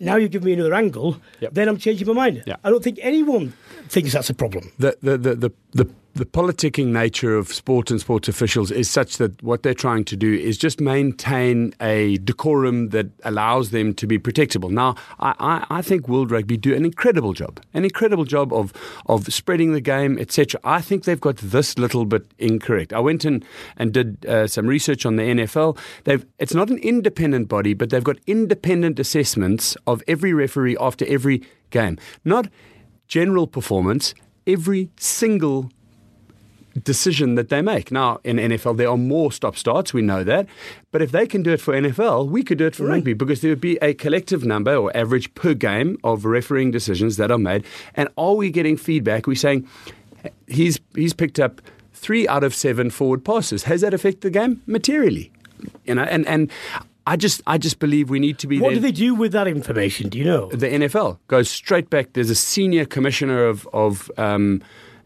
now 0.00 0.16
you 0.16 0.28
give 0.28 0.42
me 0.42 0.52
another 0.54 0.74
angle, 0.74 1.20
yep. 1.40 1.54
then 1.54 1.68
I'm 1.68 1.76
changing 1.76 2.06
my 2.08 2.14
mind. 2.14 2.42
Yeah. 2.46 2.56
I 2.64 2.70
don't 2.70 2.82
think 2.82 2.98
anyone 3.02 3.52
thinks 3.88 4.12
that's 4.12 4.30
a 4.30 4.34
problem. 4.34 4.72
The, 4.78 4.96
the, 5.02 5.18
the, 5.18 5.34
the, 5.34 5.52
the 5.72 5.90
the 6.14 6.26
politicking 6.26 6.86
nature 6.86 7.36
of 7.36 7.52
sport 7.52 7.90
and 7.90 8.00
sports 8.00 8.28
officials 8.28 8.70
is 8.70 8.90
such 8.90 9.18
that 9.18 9.42
what 9.42 9.62
they're 9.62 9.74
trying 9.74 10.04
to 10.04 10.16
do 10.16 10.32
is 10.32 10.58
just 10.58 10.80
maintain 10.80 11.72
a 11.80 12.18
decorum 12.18 12.88
that 12.88 13.06
allows 13.24 13.70
them 13.70 13.94
to 13.94 14.06
be 14.06 14.18
protectable. 14.18 14.70
Now, 14.70 14.96
I, 15.20 15.34
I, 15.38 15.78
I 15.78 15.82
think 15.82 16.08
World 16.08 16.30
Rugby 16.30 16.56
do 16.56 16.74
an 16.74 16.84
incredible 16.84 17.32
job, 17.32 17.60
an 17.74 17.84
incredible 17.84 18.24
job 18.24 18.52
of 18.52 18.72
of 19.06 19.32
spreading 19.32 19.72
the 19.72 19.80
game, 19.80 20.18
etc. 20.18 20.60
I 20.64 20.80
think 20.80 21.04
they've 21.04 21.20
got 21.20 21.36
this 21.36 21.78
little 21.78 22.04
bit 22.04 22.24
incorrect. 22.38 22.92
I 22.92 23.00
went 23.00 23.24
in 23.24 23.44
and 23.76 23.92
did 23.92 24.26
uh, 24.26 24.46
some 24.46 24.66
research 24.66 25.06
on 25.06 25.16
the 25.16 25.22
NFL. 25.22 25.78
They've 26.04 26.26
it's 26.38 26.54
not 26.54 26.70
an 26.70 26.78
independent 26.78 27.48
body, 27.48 27.74
but 27.74 27.90
they've 27.90 28.04
got 28.04 28.18
independent 28.26 28.98
assessments 28.98 29.76
of 29.86 30.02
every 30.08 30.32
referee 30.32 30.76
after 30.80 31.06
every 31.06 31.42
game, 31.70 31.98
not 32.24 32.48
general 33.06 33.46
performance. 33.46 34.14
Every 34.46 34.90
single 34.98 35.70
decision 36.82 37.34
that 37.34 37.48
they 37.48 37.62
make. 37.62 37.90
Now, 37.90 38.20
in 38.24 38.36
NFL, 38.36 38.76
there 38.76 38.88
are 38.88 38.96
more 38.96 39.32
stop 39.32 39.56
starts, 39.56 39.92
we 39.92 40.02
know 40.02 40.24
that. 40.24 40.46
But 40.90 41.02
if 41.02 41.12
they 41.12 41.26
can 41.26 41.42
do 41.42 41.52
it 41.52 41.60
for 41.60 41.74
NFL, 41.74 42.28
we 42.28 42.42
could 42.42 42.58
do 42.58 42.66
it 42.66 42.76
for 42.76 42.84
mm. 42.84 42.90
rugby 42.90 43.12
because 43.12 43.40
there 43.40 43.50
would 43.50 43.60
be 43.60 43.76
a 43.82 43.94
collective 43.94 44.44
number 44.44 44.74
or 44.74 44.94
average 44.96 45.34
per 45.34 45.54
game 45.54 45.98
of 46.04 46.24
refereeing 46.24 46.70
decisions 46.70 47.16
that 47.16 47.30
are 47.30 47.38
made. 47.38 47.64
And 47.94 48.08
are 48.16 48.34
we 48.34 48.50
getting 48.50 48.76
feedback? 48.76 49.26
We're 49.26 49.34
saying 49.34 49.68
he's, 50.46 50.78
he's 50.94 51.12
picked 51.12 51.40
up 51.40 51.60
three 51.92 52.26
out 52.28 52.44
of 52.44 52.54
seven 52.54 52.90
forward 52.90 53.24
passes. 53.24 53.64
Has 53.64 53.80
that 53.82 53.94
affected 53.94 54.22
the 54.22 54.30
game? 54.30 54.62
Materially. 54.66 55.30
You 55.84 55.94
know, 55.94 56.02
and, 56.02 56.26
and 56.26 56.50
I 57.06 57.16
just 57.16 57.42
I 57.46 57.58
just 57.58 57.78
believe 57.78 58.08
we 58.08 58.18
need 58.18 58.38
to 58.38 58.46
be 58.46 58.60
What 58.60 58.68
there. 58.68 58.76
do 58.76 58.80
they 58.80 58.92
do 58.92 59.14
with 59.14 59.32
that 59.32 59.46
information? 59.46 60.08
Do 60.08 60.18
you 60.18 60.24
know? 60.24 60.48
the 60.48 60.68
NFL 60.68 61.18
goes 61.28 61.50
straight 61.50 61.90
back. 61.90 62.12
There's 62.12 62.30
a 62.30 62.34
senior 62.34 62.84
commissioner 62.84 63.44
of 63.44 63.66
of 63.72 64.10
um, 64.16 64.62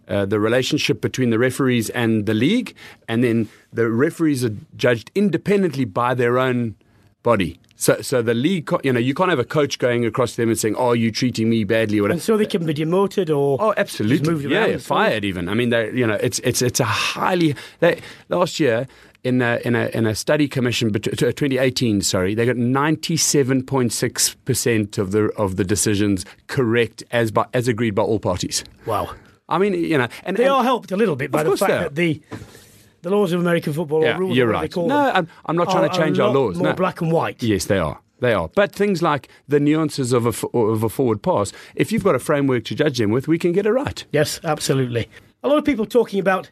uh, 0.08 0.25
the 0.26 0.38
relationship 0.40 1.00
between 1.00 1.30
the 1.30 1.38
referees 1.38 1.90
and 1.90 2.26
the 2.26 2.34
league, 2.34 2.75
and 3.08 3.23
then 3.25 3.49
the 3.73 3.88
referees 3.90 4.44
are 4.44 4.54
judged 4.76 5.11
independently 5.14 5.84
by 5.84 6.14
their 6.14 6.38
own 6.38 6.75
body. 7.23 7.58
So, 7.76 8.00
so 8.02 8.23
the 8.23 8.34
league, 8.34 8.70
you 8.84 8.92
know, 8.92 9.00
you 9.00 9.14
can't 9.14 9.30
have 9.30 9.38
a 9.40 9.44
coach 9.44 9.78
going 9.80 10.06
across 10.06 10.32
to 10.32 10.42
them 10.42 10.49
and 10.49 10.58
saying, 10.58 10.76
"Oh, 10.76 10.92
you 10.92 11.11
treating 11.11 11.50
me 11.50 11.64
badly," 11.64 11.99
or. 12.00 12.08
And 12.08 12.23
so 12.23 12.37
they 12.37 12.46
can 12.46 12.64
be 12.64 12.73
demoted 12.73 13.30
or 13.30 13.58
Oh, 13.61 13.75
absolutely. 13.76 14.32
yeah, 14.49 14.58
around 14.61 14.68
yeah, 14.68 14.73
and 14.75 14.82
so 14.82 14.94
on. 14.94 15.00
fired 15.06 15.25
even. 15.25 15.49
I 15.49 15.54
mean, 15.54 15.70
they, 15.70 15.90
you 15.92 16.06
know, 16.06 16.14
it's 16.14 16.38
it's 16.40 16.62
it's 16.62 16.78
a 16.80 16.84
highly. 16.84 17.56
They, 17.80 18.00
last 18.28 18.61
year 18.61 18.87
in 19.25 19.42
a, 19.42 19.58
in 19.64 19.75
a 19.75 19.87
in 19.88 20.06
a 20.06 20.14
study 20.14 20.46
commission, 20.46 20.90
bet- 20.92 21.02
2018, 21.18 22.02
sorry, 22.02 22.34
they 22.34 22.46
got 22.46 22.56
97.6 22.56 24.37
percent 24.44 24.99
of 24.99 25.11
the 25.11 25.30
of 25.37 25.56
the 25.56 25.64
decisions 25.64 26.25
correct 26.46 27.02
as 27.11 27.30
by, 27.32 27.46
as 27.52 27.66
agreed 27.68 27.94
by 27.94 28.02
all 28.02 28.20
parties. 28.20 28.64
Wow. 28.87 29.11
I 29.54 29.58
mean, 29.58 29.73
you 29.75 29.99
know, 29.99 30.08
and 30.25 30.37
They 30.37 30.44
and- 30.44 30.52
are 30.52 30.64
helped 30.64 30.90
a 30.92 30.96
little 30.96 31.16
bit 31.16 31.30
by 31.30 31.42
the 31.44 31.56
fact 31.56 31.70
that 31.73 31.94
the 31.94 32.20
the 33.02 33.11
laws 33.11 33.32
of 33.32 33.40
American 33.40 33.73
football 33.75 34.02
Yeah, 34.02 34.16
rules, 34.18 34.34
you're 34.37 34.46
right. 34.49 34.62
They 34.62 34.68
call 34.68 34.88
No, 34.88 34.96
them, 35.04 35.14
I'm- 35.16 35.28
I'm 35.46 35.56
not 35.56 35.70
trying 35.70 35.90
to 35.90 35.94
change 35.96 36.18
our 36.18 36.32
laws, 36.32 36.56
More 36.56 36.68
no. 36.68 36.73
black 36.75 37.00
and 37.02 37.12
white. 37.12 37.42
Yes, 37.42 37.66
they 37.66 37.78
are. 37.78 37.99
They 38.20 38.32
are. 38.32 38.49
But 38.54 38.73
things 38.73 39.02
like 39.02 39.28
the 39.46 39.61
nuances 39.61 40.12
of 40.14 40.25
a, 40.26 40.46
of 40.56 40.82
a 40.82 40.88
forward 40.88 41.20
pass, 41.23 41.52
if 41.75 41.92
you've 41.92 42.02
got 42.04 42.14
a 42.14 42.18
framework 42.18 42.64
to 42.64 42.75
judge 42.75 42.96
them 42.99 43.11
with, 43.11 43.28
we 43.28 43.38
can 43.38 43.52
get 43.52 43.66
it 43.66 43.73
right. 43.73 44.04
Yes, 44.12 44.40
absolutely. 44.42 45.08
A 45.42 45.49
lot 45.49 45.58
of 45.58 45.64
people 45.66 45.84
talking 45.84 46.18
about, 46.18 46.49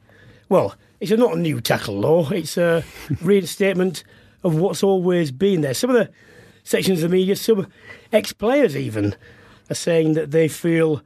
well, 0.50 0.74
it's 1.00 1.10
not 1.12 1.32
a 1.34 1.38
new 1.38 1.60
tackle 1.62 1.98
law. 1.98 2.28
It's 2.30 2.58
a 2.58 2.84
reinstatement 3.22 4.04
of 4.44 4.54
what's 4.56 4.82
always 4.82 5.30
been 5.32 5.62
there. 5.62 5.72
Some 5.74 5.88
of 5.90 5.96
the 5.96 6.10
sections 6.64 7.02
of 7.02 7.10
the 7.10 7.16
media, 7.16 7.34
some 7.36 7.66
ex-players 8.12 8.76
even, 8.76 9.14
are 9.70 9.74
saying 9.74 10.12
that 10.14 10.32
they 10.32 10.48
feel 10.48 11.00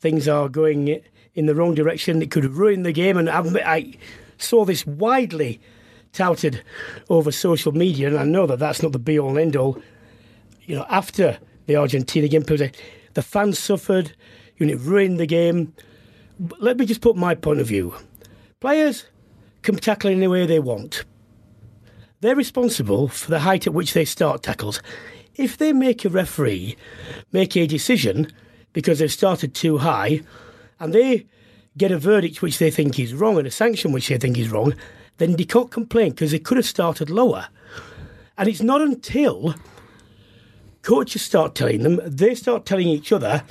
things 0.00 0.26
are 0.26 0.48
going 0.48 1.02
in 1.34 1.46
the 1.46 1.54
wrong 1.54 1.74
direction. 1.74 2.22
It 2.22 2.30
could 2.30 2.44
ruin 2.44 2.82
the 2.82 2.92
game. 2.92 3.16
And 3.16 3.28
I, 3.28 3.40
I 3.64 3.94
saw 4.38 4.64
this 4.64 4.86
widely 4.86 5.60
touted 6.12 6.62
over 7.08 7.30
social 7.30 7.72
media, 7.72 8.08
and 8.08 8.18
I 8.18 8.24
know 8.24 8.46
that 8.46 8.58
that's 8.58 8.82
not 8.82 8.92
the 8.92 8.98
be-all 8.98 9.30
and 9.30 9.38
end-all. 9.38 9.80
You 10.62 10.76
know, 10.76 10.86
after 10.88 11.38
the 11.66 11.76
Argentina 11.76 12.28
game, 12.28 12.42
people 12.42 12.58
say 12.58 12.72
the 13.14 13.22
fans 13.22 13.58
suffered. 13.58 14.12
You 14.56 14.66
know, 14.66 14.72
it 14.72 14.80
ruined 14.80 15.18
the 15.18 15.26
game. 15.26 15.72
But 16.38 16.62
let 16.62 16.78
me 16.78 16.86
just 16.86 17.00
put 17.00 17.16
my 17.16 17.34
point 17.34 17.60
of 17.60 17.66
view. 17.66 17.94
Players 18.60 19.06
can 19.62 19.76
tackle 19.76 20.10
in 20.10 20.18
any 20.18 20.28
way 20.28 20.46
they 20.46 20.58
want. 20.58 21.04
They're 22.20 22.36
responsible 22.36 23.08
for 23.08 23.30
the 23.30 23.40
height 23.40 23.66
at 23.66 23.72
which 23.72 23.94
they 23.94 24.04
start 24.04 24.42
tackles. 24.42 24.82
If 25.34 25.56
they 25.56 25.72
make 25.72 26.04
a 26.04 26.10
referee 26.10 26.76
make 27.32 27.56
a 27.56 27.66
decision 27.66 28.30
because 28.72 28.98
they've 28.98 29.12
started 29.12 29.54
too 29.54 29.78
high 29.78 30.20
and 30.80 30.92
they 30.94 31.26
get 31.76 31.92
a 31.92 31.98
verdict 31.98 32.42
which 32.42 32.58
they 32.58 32.70
think 32.70 32.98
is 32.98 33.14
wrong 33.14 33.38
and 33.38 33.46
a 33.46 33.50
sanction 33.50 33.92
which 33.92 34.08
they 34.08 34.18
think 34.18 34.36
is 34.36 34.50
wrong, 34.50 34.74
then 35.18 35.36
they 35.36 35.44
can't 35.44 35.70
complain 35.70 36.10
because 36.10 36.32
they 36.32 36.38
could 36.38 36.56
have 36.56 36.66
started 36.66 37.10
lower. 37.10 37.46
And 38.36 38.48
it's 38.48 38.62
not 38.62 38.80
until 38.80 39.54
coaches 40.82 41.22
start 41.22 41.54
telling 41.54 41.82
them, 41.82 42.00
they 42.04 42.34
start 42.34 42.64
telling 42.64 42.88
each 42.88 43.12
other, 43.12 43.44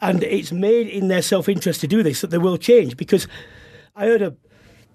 and 0.00 0.24
it's 0.24 0.50
made 0.50 0.88
in 0.88 1.08
their 1.08 1.22
self 1.22 1.48
interest 1.48 1.80
to 1.80 1.86
do 1.86 2.02
this 2.02 2.20
that 2.20 2.30
they 2.30 2.38
will 2.38 2.58
change. 2.58 2.96
Because 2.96 3.28
I 3.94 4.06
heard 4.06 4.22
a, 4.22 4.34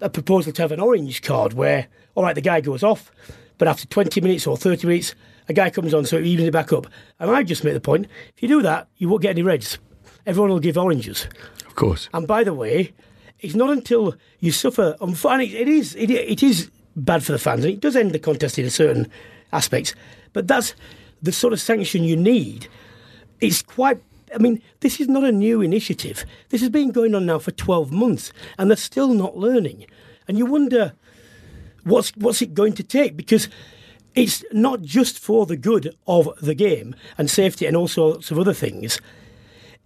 a 0.02 0.10
proposal 0.10 0.52
to 0.52 0.62
have 0.62 0.72
an 0.72 0.80
orange 0.80 1.22
card 1.22 1.54
where, 1.54 1.88
all 2.14 2.24
right, 2.24 2.34
the 2.34 2.42
guy 2.42 2.60
goes 2.60 2.82
off, 2.82 3.10
but 3.56 3.68
after 3.68 3.86
20 3.86 4.20
minutes 4.20 4.46
or 4.46 4.56
30 4.56 4.86
minutes, 4.86 5.14
a 5.48 5.54
guy 5.54 5.70
comes 5.70 5.94
on, 5.94 6.04
so 6.04 6.18
it 6.18 6.26
evens 6.26 6.48
it 6.48 6.52
back 6.52 6.74
up. 6.74 6.86
And 7.18 7.30
I 7.30 7.42
just 7.42 7.64
make 7.64 7.72
the 7.72 7.80
point 7.80 8.06
if 8.36 8.42
you 8.42 8.48
do 8.48 8.62
that, 8.62 8.88
you 8.98 9.08
won't 9.08 9.22
get 9.22 9.30
any 9.30 9.42
reds. 9.42 9.78
Everyone 10.28 10.50
will 10.50 10.60
give 10.60 10.76
oranges. 10.76 11.26
Of 11.66 11.74
course. 11.74 12.10
And 12.12 12.26
by 12.26 12.44
the 12.44 12.52
way, 12.52 12.92
it's 13.40 13.54
not 13.54 13.70
until 13.70 14.14
you 14.40 14.52
suffer. 14.52 14.94
And 15.00 15.42
it 15.42 15.54
it 15.54 15.68
is 15.68 15.94
it, 15.94 16.10
it 16.10 16.42
is 16.42 16.70
bad 16.94 17.24
for 17.24 17.32
the 17.32 17.38
fans, 17.38 17.64
and 17.64 17.72
it 17.72 17.80
does 17.80 17.96
end 17.96 18.12
the 18.12 18.18
contest 18.18 18.58
in 18.58 18.68
certain 18.68 19.10
aspects. 19.52 19.94
But 20.34 20.46
that's 20.46 20.74
the 21.22 21.32
sort 21.32 21.54
of 21.54 21.60
sanction 21.62 22.04
you 22.04 22.14
need. 22.14 22.68
It's 23.40 23.62
quite. 23.62 24.02
I 24.34 24.36
mean, 24.36 24.60
this 24.80 25.00
is 25.00 25.08
not 25.08 25.24
a 25.24 25.32
new 25.32 25.62
initiative. 25.62 26.26
This 26.50 26.60
has 26.60 26.68
been 26.68 26.90
going 26.90 27.14
on 27.14 27.24
now 27.24 27.38
for 27.38 27.52
twelve 27.52 27.90
months, 27.90 28.30
and 28.58 28.70
they're 28.70 28.76
still 28.76 29.14
not 29.14 29.38
learning. 29.38 29.86
And 30.28 30.36
you 30.36 30.44
wonder 30.44 30.92
what's 31.84 32.10
what's 32.16 32.42
it 32.42 32.52
going 32.52 32.74
to 32.74 32.82
take 32.82 33.16
because. 33.16 33.48
It's 34.14 34.42
not 34.50 34.82
just 34.82 35.16
for 35.16 35.46
the 35.46 35.56
good 35.56 35.94
of 36.08 36.30
the 36.42 36.54
game 36.54 36.96
and 37.16 37.30
safety 37.30 37.66
and 37.66 37.76
all 37.76 37.86
sorts 37.86 38.32
of 38.32 38.38
other 38.38 38.54
things 38.54 39.00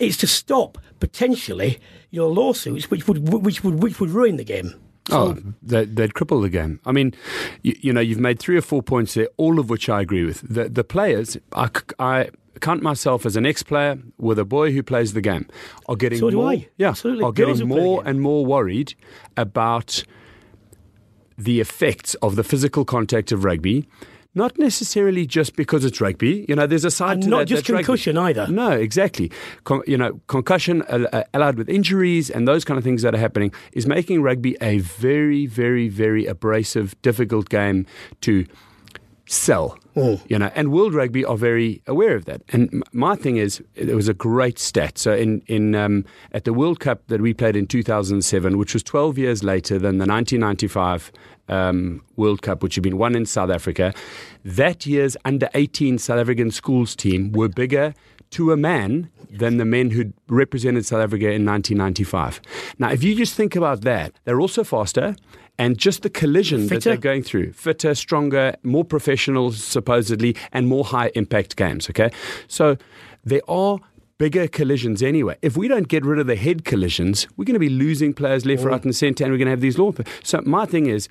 it's 0.02 0.16
to 0.18 0.26
stop 0.26 0.78
potentially 1.00 1.78
your 2.10 2.28
lawsuits, 2.30 2.90
which 2.90 3.08
would 3.08 3.28
which 3.28 3.64
would 3.64 3.82
which 3.82 4.00
would 4.00 4.10
ruin 4.10 4.36
the 4.36 4.44
game. 4.44 4.74
Oh, 5.10 5.36
they'd, 5.60 5.96
they'd 5.96 6.14
cripple 6.14 6.40
the 6.42 6.48
game. 6.48 6.80
I 6.86 6.92
mean, 6.92 7.12
you, 7.62 7.74
you 7.80 7.92
know, 7.92 8.00
you've 8.00 8.20
made 8.20 8.38
three 8.38 8.56
or 8.56 8.60
four 8.62 8.82
points 8.84 9.14
there, 9.14 9.28
all 9.36 9.58
of 9.58 9.68
which 9.68 9.88
I 9.88 10.00
agree 10.00 10.24
with. 10.24 10.42
The, 10.48 10.68
the 10.68 10.84
players, 10.84 11.36
I 11.52 12.30
count 12.60 12.82
myself 12.82 13.26
as 13.26 13.34
an 13.34 13.44
ex-player 13.44 13.98
with 14.18 14.38
a 14.38 14.44
boy 14.44 14.70
who 14.72 14.80
plays 14.82 15.12
the 15.12 15.20
game, 15.20 15.48
are 15.88 15.96
getting 15.96 16.20
So 16.20 16.30
more, 16.30 16.50
I. 16.52 16.68
yeah, 16.76 16.90
Absolutely. 16.90 17.24
are 17.24 17.32
Girls 17.32 17.58
getting 17.58 17.68
who 17.68 17.74
play 17.74 17.82
the 17.82 17.86
more 17.88 18.02
and 18.06 18.20
more 18.20 18.46
worried 18.46 18.94
about 19.36 20.04
the 21.36 21.60
effects 21.60 22.14
of 22.22 22.36
the 22.36 22.44
physical 22.44 22.84
contact 22.84 23.32
of 23.32 23.42
rugby. 23.42 23.88
Not 24.34 24.58
necessarily 24.58 25.26
just 25.26 25.56
because 25.56 25.84
it's 25.84 26.00
rugby. 26.00 26.46
You 26.48 26.56
know, 26.56 26.66
there's 26.66 26.86
a 26.86 26.90
side 26.90 27.14
And 27.14 27.22
to 27.24 27.28
not 27.28 27.38
that. 27.40 27.44
just 27.48 27.62
that's 27.64 27.70
rugby. 27.70 27.84
concussion 27.84 28.16
either. 28.16 28.46
No, 28.48 28.70
exactly. 28.70 29.30
Con- 29.64 29.82
you 29.86 29.98
know, 29.98 30.20
concussion 30.26 30.80
uh, 30.82 31.24
allied 31.34 31.56
with 31.56 31.68
injuries 31.68 32.30
and 32.30 32.48
those 32.48 32.64
kind 32.64 32.78
of 32.78 32.84
things 32.84 33.02
that 33.02 33.14
are 33.14 33.18
happening 33.18 33.52
is 33.74 33.86
making 33.86 34.22
rugby 34.22 34.56
a 34.62 34.78
very, 34.78 35.44
very, 35.44 35.88
very 35.88 36.24
abrasive, 36.24 36.94
difficult 37.02 37.50
game 37.50 37.84
to 38.22 38.46
sell. 39.26 39.78
You 40.28 40.38
know, 40.38 40.50
and 40.54 40.72
World 40.72 40.94
Rugby 40.94 41.24
are 41.24 41.36
very 41.36 41.82
aware 41.86 42.14
of 42.14 42.24
that. 42.24 42.42
And 42.48 42.82
my 42.92 43.14
thing 43.16 43.36
is, 43.36 43.62
it 43.74 43.94
was 43.94 44.08
a 44.08 44.14
great 44.14 44.58
stat. 44.58 44.98
So 44.98 45.14
in 45.14 45.42
in 45.46 45.74
um, 45.74 46.04
at 46.32 46.44
the 46.44 46.52
World 46.52 46.80
Cup 46.80 47.06
that 47.08 47.20
we 47.20 47.34
played 47.34 47.56
in 47.56 47.66
2007, 47.66 48.58
which 48.58 48.74
was 48.74 48.82
12 48.82 49.18
years 49.18 49.44
later 49.44 49.74
than 49.78 49.98
the 49.98 50.06
1995 50.06 51.12
um, 51.48 52.02
World 52.16 52.42
Cup, 52.42 52.62
which 52.62 52.74
had 52.76 52.84
been 52.84 52.98
won 52.98 53.14
in 53.14 53.26
South 53.26 53.50
Africa, 53.50 53.92
that 54.44 54.86
year's 54.86 55.16
under 55.24 55.48
18 55.54 55.98
South 55.98 56.18
African 56.18 56.50
schools 56.50 56.96
team 56.96 57.32
were 57.32 57.48
bigger 57.48 57.94
to 58.30 58.50
a 58.50 58.56
man 58.56 59.10
than 59.30 59.56
the 59.58 59.64
men 59.64 59.90
who 59.90 60.12
represented 60.28 60.84
South 60.84 61.00
Africa 61.00 61.26
in 61.26 61.44
1995. 61.44 62.40
Now, 62.78 62.90
if 62.90 63.02
you 63.02 63.14
just 63.14 63.34
think 63.34 63.56
about 63.56 63.82
that, 63.82 64.18
they're 64.24 64.40
also 64.40 64.64
faster. 64.64 65.16
And 65.62 65.78
just 65.78 66.02
the 66.02 66.10
collision 66.10 66.66
that 66.66 66.82
they're 66.82 66.96
going 66.96 67.22
through, 67.22 67.52
fitter, 67.52 67.94
stronger, 67.94 68.56
more 68.64 68.84
professional, 68.84 69.52
supposedly, 69.52 70.34
and 70.50 70.66
more 70.66 70.84
high 70.84 71.12
impact 71.14 71.54
games. 71.54 71.88
Okay. 71.88 72.10
So 72.48 72.76
there 73.22 73.42
are 73.46 73.78
bigger 74.18 74.48
collisions 74.48 75.04
anyway. 75.04 75.36
If 75.40 75.56
we 75.56 75.68
don't 75.68 75.86
get 75.86 76.04
rid 76.04 76.18
of 76.18 76.26
the 76.26 76.34
head 76.34 76.64
collisions, 76.64 77.28
we're 77.36 77.44
going 77.44 77.54
to 77.54 77.60
be 77.60 77.68
losing 77.68 78.12
players 78.12 78.44
left, 78.44 78.64
right, 78.64 78.84
and 78.84 78.94
centre, 78.94 79.22
and 79.22 79.32
we're 79.32 79.38
going 79.38 79.46
to 79.46 79.52
have 79.52 79.60
these 79.60 79.78
law. 79.78 79.92
So 80.24 80.40
my 80.44 80.66
thing 80.66 80.86
is, 80.86 81.08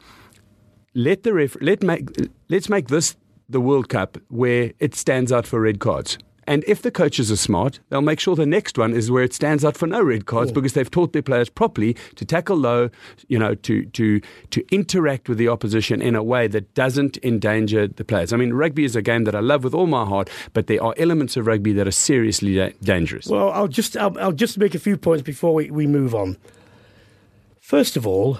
let 0.93 1.23
the 1.23 1.33
ref, 1.33 1.55
let 1.61 1.81
make 1.81 2.09
let's 2.49 2.67
make 2.67 2.89
this 2.89 3.15
the 3.47 3.61
World 3.61 3.87
Cup 3.87 4.17
where 4.27 4.73
it 4.79 4.95
stands 4.95 5.31
out 5.31 5.47
for 5.47 5.61
red 5.61 5.79
cards. 5.79 6.17
And 6.47 6.63
if 6.67 6.81
the 6.81 6.89
coaches 6.91 7.31
are 7.31 7.35
smart, 7.37 7.79
they'll 7.89 8.01
make 8.01 8.19
sure 8.19 8.35
the 8.35 8.45
next 8.45 8.77
one 8.77 8.93
is 8.93 9.11
where 9.11 9.23
it 9.23 9.33
stands 9.33 9.63
out 9.63 9.77
for 9.77 9.85
no 9.85 10.01
red 10.01 10.25
cards 10.25 10.51
because 10.51 10.73
they've 10.73 10.89
taught 10.89 11.13
their 11.13 11.21
players 11.21 11.49
properly 11.49 11.95
to 12.15 12.25
tackle 12.25 12.57
low, 12.57 12.89
you 13.27 13.37
know, 13.37 13.53
to 13.55 13.85
to 13.85 14.21
to 14.49 14.65
interact 14.71 15.29
with 15.29 15.37
the 15.37 15.47
opposition 15.47 16.01
in 16.01 16.15
a 16.15 16.23
way 16.23 16.47
that 16.47 16.73
doesn't 16.73 17.17
endanger 17.23 17.87
the 17.87 18.03
players. 18.03 18.33
I 18.33 18.37
mean, 18.37 18.53
rugby 18.53 18.85
is 18.85 18.95
a 18.95 19.01
game 19.03 19.23
that 19.25 19.35
I 19.35 19.39
love 19.39 19.63
with 19.63 19.75
all 19.75 19.87
my 19.87 20.03
heart, 20.05 20.29
but 20.53 20.65
there 20.67 20.83
are 20.83 20.95
elements 20.97 21.37
of 21.37 21.45
rugby 21.45 21.73
that 21.73 21.87
are 21.87 21.91
seriously 21.91 22.55
da- 22.55 22.73
dangerous. 22.81 23.27
Well, 23.27 23.51
I'll 23.51 23.67
just 23.67 23.95
I'll, 23.95 24.17
I'll 24.19 24.31
just 24.31 24.57
make 24.57 24.73
a 24.73 24.79
few 24.79 24.97
points 24.97 25.21
before 25.21 25.53
we, 25.53 25.69
we 25.69 25.85
move 25.85 26.15
on. 26.15 26.37
First 27.59 27.95
of 27.95 28.07
all, 28.07 28.39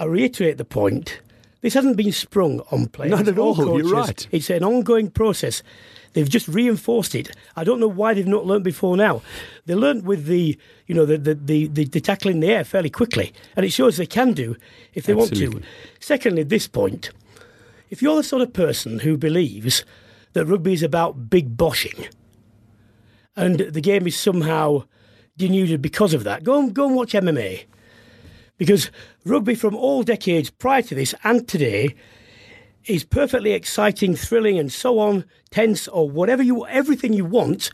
I 0.00 0.04
reiterate 0.04 0.56
the 0.58 0.64
point. 0.64 1.20
This 1.60 1.74
hasn't 1.74 1.96
been 1.96 2.12
sprung 2.12 2.60
on 2.70 2.86
players. 2.86 3.10
Not 3.10 3.28
at 3.28 3.38
all, 3.38 3.56
you're 3.78 3.92
right. 3.92 4.26
It's 4.30 4.50
an 4.50 4.62
ongoing 4.62 5.10
process. 5.10 5.62
They've 6.16 6.26
just 6.26 6.48
reinforced 6.48 7.14
it. 7.14 7.36
I 7.56 7.62
don't 7.62 7.78
know 7.78 7.86
why 7.86 8.14
they've 8.14 8.26
not 8.26 8.46
learnt 8.46 8.64
before 8.64 8.96
now. 8.96 9.20
They 9.66 9.74
learnt 9.74 10.04
with 10.04 10.24
the, 10.24 10.58
you 10.86 10.94
know, 10.94 11.04
the 11.04 11.18
the, 11.18 11.34
the, 11.34 11.66
the, 11.66 11.84
the 11.84 12.00
tackle 12.00 12.30
in 12.30 12.40
the 12.40 12.48
air 12.48 12.64
fairly 12.64 12.88
quickly, 12.88 13.34
and 13.54 13.66
it 13.66 13.70
shows 13.70 13.98
they 13.98 14.06
can 14.06 14.32
do 14.32 14.56
if 14.94 15.04
they 15.04 15.12
want 15.12 15.36
to. 15.36 15.60
Secondly, 16.00 16.42
this 16.42 16.68
point, 16.68 17.10
if 17.90 18.00
you're 18.00 18.16
the 18.16 18.22
sort 18.22 18.40
of 18.40 18.54
person 18.54 19.00
who 19.00 19.18
believes 19.18 19.84
that 20.32 20.46
rugby 20.46 20.72
is 20.72 20.82
about 20.82 21.28
big 21.28 21.54
boshing, 21.54 22.08
and 23.36 23.58
the 23.58 23.82
game 23.82 24.06
is 24.06 24.18
somehow 24.18 24.84
denuded 25.36 25.82
because 25.82 26.14
of 26.14 26.24
that, 26.24 26.44
go 26.44 26.58
and 26.58 26.72
go 26.72 26.86
and 26.86 26.96
watch 26.96 27.12
MMA. 27.12 27.66
Because 28.56 28.90
rugby 29.26 29.54
from 29.54 29.76
all 29.76 30.02
decades 30.02 30.48
prior 30.48 30.80
to 30.80 30.94
this 30.94 31.14
and 31.24 31.46
today 31.46 31.94
is 32.86 33.04
perfectly 33.04 33.52
exciting, 33.52 34.14
thrilling, 34.16 34.58
and 34.58 34.72
so 34.72 34.98
on, 34.98 35.24
tense, 35.50 35.88
or 35.88 36.08
whatever 36.08 36.42
you, 36.42 36.66
everything 36.66 37.12
you 37.12 37.24
want, 37.24 37.70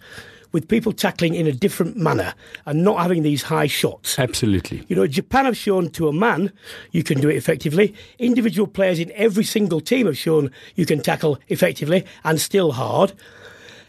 with 0.52 0.68
people 0.68 0.92
tackling 0.92 1.34
in 1.34 1.46
a 1.46 1.52
different 1.52 1.96
manner 1.96 2.34
and 2.66 2.84
not 2.84 3.00
having 3.00 3.22
these 3.22 3.42
high 3.42 3.66
shots. 3.66 4.18
Absolutely. 4.18 4.84
You 4.88 4.96
know, 4.96 5.06
Japan 5.06 5.46
have 5.46 5.56
shown 5.56 5.90
to 5.90 6.08
a 6.08 6.12
man 6.12 6.52
you 6.92 7.02
can 7.02 7.20
do 7.20 7.28
it 7.28 7.36
effectively. 7.36 7.94
Individual 8.18 8.66
players 8.66 8.98
in 8.98 9.10
every 9.14 9.44
single 9.44 9.80
team 9.80 10.06
have 10.06 10.18
shown 10.18 10.50
you 10.74 10.86
can 10.86 11.00
tackle 11.00 11.38
effectively 11.48 12.04
and 12.24 12.40
still 12.40 12.72
hard. 12.72 13.14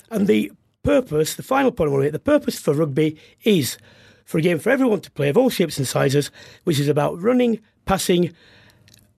And 0.09 0.27
the 0.27 0.51
purpose, 0.83 1.35
the 1.35 1.43
final 1.43 1.71
point 1.71 1.89
I 1.89 1.91
want 1.91 2.01
to 2.01 2.05
make, 2.05 2.13
the 2.13 2.19
purpose 2.19 2.57
for 2.57 2.73
rugby 2.73 3.17
is 3.43 3.77
for 4.25 4.37
a 4.37 4.41
game 4.41 4.59
for 4.59 4.69
everyone 4.69 5.01
to 5.01 5.11
play 5.11 5.29
of 5.29 5.37
all 5.37 5.49
shapes 5.49 5.77
and 5.77 5.87
sizes, 5.87 6.31
which 6.63 6.79
is 6.79 6.87
about 6.87 7.21
running, 7.21 7.59
passing, 7.85 8.33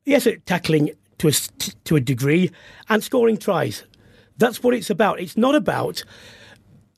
yes, 0.03 0.27
tackling 0.45 0.91
to 1.19 1.27
a, 1.27 1.31
to 1.85 1.95
a 1.95 1.99
degree, 1.99 2.51
and 2.89 3.03
scoring 3.03 3.37
tries. 3.37 3.83
That's 4.37 4.61
what 4.61 4.73
it's 4.73 4.89
about. 4.89 5.19
It's 5.19 5.37
not 5.37 5.55
about 5.55 6.03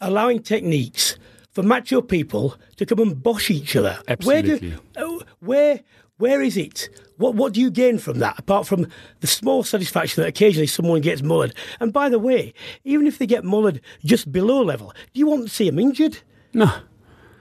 allowing 0.02 0.42
techniques 0.42 1.18
for 1.52 1.64
macho 1.64 2.02
people 2.02 2.56
to 2.76 2.86
come 2.86 3.00
and 3.00 3.22
bosh 3.22 3.50
each 3.50 3.76
other. 3.76 4.00
Absolutely. 4.08 4.52
Where, 4.52 4.60
do, 4.60 4.82
oh, 4.98 5.22
where, 5.40 5.82
where 6.18 6.42
is 6.42 6.58
it? 6.58 6.90
What, 7.18 7.34
what 7.34 7.54
do 7.54 7.62
you 7.62 7.72
gain 7.72 7.98
from 7.98 8.20
that, 8.20 8.38
apart 8.38 8.68
from 8.68 8.88
the 9.22 9.28
small 9.28 9.64
satisfaction 9.64 10.22
that 10.22 10.30
occasionally 10.30 10.68
someone 10.68 11.02
gets 11.02 11.22
mullered? 11.22 11.56
And 11.80 11.92
by 11.92 12.10
the 12.10 12.20
way, 12.20 12.54
even 12.84 13.08
if 13.08 13.18
they 13.18 13.26
get 13.26 13.44
mullered 13.44 13.82
just 14.06 14.32
below 14.32 14.62
level, 14.62 14.94
do 15.14 15.20
you 15.20 15.28
want 15.28 15.44
to 15.44 15.50
see 15.50 15.68
them 15.68 15.80
injured? 15.80 16.20
No. 16.54 16.72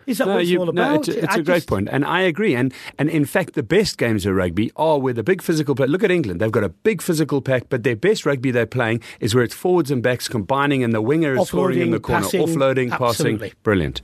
Is 0.07 0.19
that 0.19 0.27
no, 0.27 0.35
what 0.35 0.43
it's 0.43 0.51
you, 0.51 0.61
all 0.61 0.67
no, 0.67 0.71
about? 0.71 1.09
it's, 1.09 1.17
it's 1.17 1.37
I 1.37 1.41
a 1.41 1.43
great 1.43 1.57
just- 1.57 1.69
point, 1.69 1.89
and 1.91 2.05
I 2.05 2.21
agree. 2.23 2.55
And 2.55 2.73
and 2.99 3.09
in 3.11 3.25
fact, 3.25 3.55
the 3.55 3.63
best 3.63 3.99
games 3.99 4.25
of 4.27 4.35
rugby 4.35 4.71
are 4.77 4.99
with 4.99 5.19
a 5.19 5.23
big 5.23 5.43
physical 5.43 5.75
play. 5.75 5.87
Look 5.87 6.05
at 6.05 6.11
England; 6.11 6.41
they've 6.41 6.53
got 6.53 6.65
a 6.65 6.69
big 6.69 7.03
physical 7.03 7.41
pack, 7.41 7.65
but 7.69 7.83
their 7.83 7.97
best 7.97 8.25
rugby 8.25 8.51
they're 8.51 8.67
playing 8.67 9.03
is 9.21 9.35
where 9.35 9.43
it's 9.45 9.55
forwards 9.55 9.91
and 9.91 10.03
backs 10.03 10.29
combining, 10.29 10.85
and 10.85 10.93
the 10.93 11.03
winger 11.03 11.35
is 11.37 11.49
scoring 11.49 11.81
in 11.81 11.91
the 11.91 12.01
corner, 12.01 12.23
passing, 12.23 12.41
offloading, 12.43 12.93
absolutely. 12.93 13.49
passing. 13.51 13.59
Brilliant. 13.63 14.03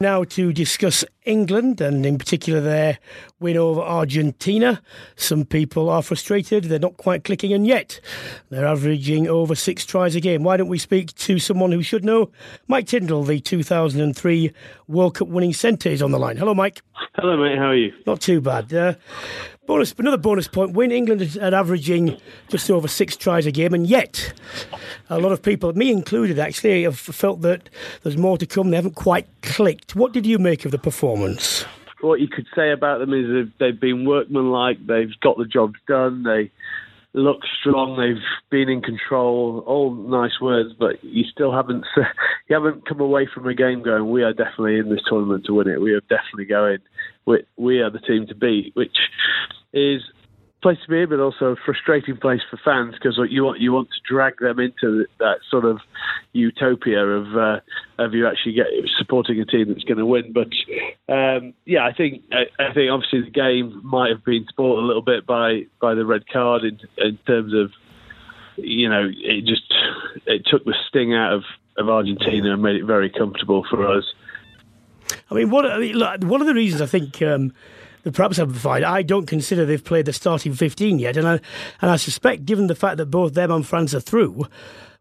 Now 0.00 0.22
to 0.22 0.52
discuss 0.52 1.04
England 1.24 1.80
and 1.80 2.06
in 2.06 2.18
particular 2.18 2.60
their 2.60 2.98
win 3.40 3.56
over 3.56 3.80
Argentina. 3.80 4.80
Some 5.16 5.44
people 5.44 5.90
are 5.90 6.02
frustrated, 6.02 6.64
they're 6.64 6.78
not 6.78 6.96
quite 6.98 7.24
clicking, 7.24 7.52
and 7.52 7.66
yet 7.66 8.00
they're 8.48 8.66
averaging 8.66 9.26
over 9.26 9.56
six 9.56 9.84
tries 9.84 10.14
a 10.14 10.20
game. 10.20 10.44
Why 10.44 10.56
don't 10.56 10.68
we 10.68 10.78
speak 10.78 11.14
to 11.16 11.40
someone 11.40 11.72
who 11.72 11.82
should 11.82 12.04
know? 12.04 12.30
Mike 12.68 12.86
Tindall, 12.86 13.24
the 13.24 13.40
2003 13.40 14.52
World 14.86 15.16
Cup 15.16 15.26
winning 15.26 15.52
centre, 15.52 15.88
is 15.88 16.00
on 16.00 16.12
the 16.12 16.18
line. 16.18 16.36
Hello, 16.36 16.54
Mike. 16.54 16.80
Hello, 17.16 17.36
mate. 17.36 17.58
How 17.58 17.70
are 17.70 17.76
you? 17.76 17.92
Not 18.06 18.20
too 18.20 18.40
bad. 18.40 18.72
Uh, 18.72 18.94
bonus, 19.68 19.94
another 19.98 20.16
bonus 20.16 20.48
point 20.48 20.72
win. 20.72 20.90
England 20.90 21.22
at 21.40 21.54
averaging 21.54 22.18
just 22.48 22.68
over 22.70 22.88
six 22.88 23.16
tries 23.16 23.46
a 23.46 23.52
game, 23.52 23.74
and 23.74 23.86
yet 23.86 24.32
a 25.08 25.20
lot 25.20 25.30
of 25.30 25.42
people, 25.42 25.72
me 25.74 25.92
included, 25.92 26.38
actually, 26.40 26.82
have 26.82 26.98
felt 26.98 27.42
that 27.42 27.68
there's 28.02 28.16
more 28.16 28.36
to 28.38 28.46
come. 28.46 28.70
They 28.70 28.76
haven't 28.76 28.96
quite 28.96 29.28
clicked. 29.42 29.94
What 29.94 30.12
did 30.12 30.26
you 30.26 30.38
make 30.38 30.64
of 30.64 30.72
the 30.72 30.78
performance? 30.78 31.64
What 32.00 32.20
you 32.20 32.28
could 32.28 32.46
say 32.56 32.72
about 32.72 32.98
them 32.98 33.12
is 33.12 33.48
they've 33.60 33.78
been 33.78 34.04
workmanlike. 34.04 34.84
They've 34.86 35.12
got 35.20 35.36
the 35.36 35.44
job 35.44 35.74
done. 35.86 36.22
They 36.22 36.50
look 37.12 37.40
strong. 37.60 37.98
They've 37.98 38.22
been 38.50 38.70
in 38.70 38.80
control. 38.80 39.62
All 39.66 39.94
nice 39.94 40.40
words, 40.40 40.70
but 40.78 41.02
you 41.04 41.24
still 41.24 41.52
haven't 41.52 41.84
you 42.48 42.54
haven't 42.54 42.88
come 42.88 43.00
away 43.00 43.28
from 43.32 43.46
a 43.46 43.54
game 43.54 43.82
going. 43.82 44.10
We 44.10 44.22
are 44.22 44.32
definitely 44.32 44.78
in 44.78 44.88
this 44.88 45.02
tournament 45.08 45.44
to 45.46 45.54
win 45.54 45.68
it. 45.68 45.80
We 45.80 45.92
are 45.92 46.00
definitely 46.02 46.46
going. 46.46 46.78
We, 47.26 47.44
we 47.58 47.80
are 47.80 47.90
the 47.90 47.98
team 47.98 48.26
to 48.28 48.34
beat, 48.34 48.74
which 48.74 48.96
is 49.72 50.02
place 50.62 50.78
to 50.84 50.90
be, 50.90 51.04
but 51.04 51.20
also 51.20 51.46
a 51.46 51.56
frustrating 51.64 52.16
place 52.16 52.40
for 52.50 52.58
fans 52.64 52.94
because 52.94 53.18
you 53.30 53.44
want 53.44 53.60
you 53.60 53.72
want 53.72 53.88
to 53.88 54.12
drag 54.12 54.38
them 54.38 54.58
into 54.58 55.06
that 55.18 55.38
sort 55.50 55.64
of 55.64 55.78
utopia 56.32 57.04
of 57.04 57.36
uh, 57.36 57.60
of 57.98 58.14
you 58.14 58.26
actually 58.26 58.52
get 58.52 58.66
supporting 58.98 59.40
a 59.40 59.44
team 59.44 59.68
that's 59.68 59.84
going 59.84 59.98
to 59.98 60.06
win. 60.06 60.32
But 60.32 60.48
um, 61.12 61.54
yeah, 61.64 61.86
I 61.86 61.92
think 61.92 62.24
I, 62.32 62.46
I 62.62 62.72
think 62.72 62.90
obviously 62.90 63.22
the 63.22 63.30
game 63.30 63.80
might 63.84 64.10
have 64.10 64.24
been 64.24 64.46
spoiled 64.48 64.78
a 64.78 64.86
little 64.86 65.02
bit 65.02 65.26
by 65.26 65.66
by 65.80 65.94
the 65.94 66.04
red 66.04 66.28
card 66.28 66.64
in 66.64 66.80
in 66.96 67.18
terms 67.26 67.54
of 67.54 67.70
you 68.56 68.88
know 68.88 69.08
it 69.08 69.44
just 69.44 69.72
it 70.26 70.44
took 70.46 70.64
the 70.64 70.74
sting 70.88 71.14
out 71.14 71.32
of 71.34 71.44
of 71.76 71.88
Argentina 71.88 72.52
and 72.52 72.62
made 72.62 72.76
it 72.76 72.84
very 72.84 73.10
comfortable 73.10 73.64
for 73.70 73.86
us. 73.86 74.04
I 75.30 75.34
mean, 75.34 75.50
what, 75.50 75.64
I 75.64 75.78
mean, 75.78 75.94
look, 75.94 76.22
one 76.24 76.40
of 76.40 76.46
the 76.46 76.54
reasons 76.54 76.82
I 76.82 76.86
think 76.86 77.22
um, 77.22 77.52
that 78.08 78.16
perhaps 78.16 78.38
have 78.38 78.48
provided, 78.48 78.86
I 78.86 79.02
don't 79.02 79.26
consider 79.26 79.64
they've 79.64 79.84
played 79.84 80.06
the 80.06 80.12
starting 80.12 80.54
15 80.54 80.98
yet, 80.98 81.16
and 81.16 81.28
I, 81.28 81.40
and 81.80 81.90
I 81.90 81.96
suspect, 81.96 82.46
given 82.46 82.66
the 82.66 82.74
fact 82.74 82.96
that 82.96 83.06
both 83.06 83.34
them 83.34 83.50
and 83.50 83.66
France 83.66 83.94
are 83.94 84.00
through, 84.00 84.46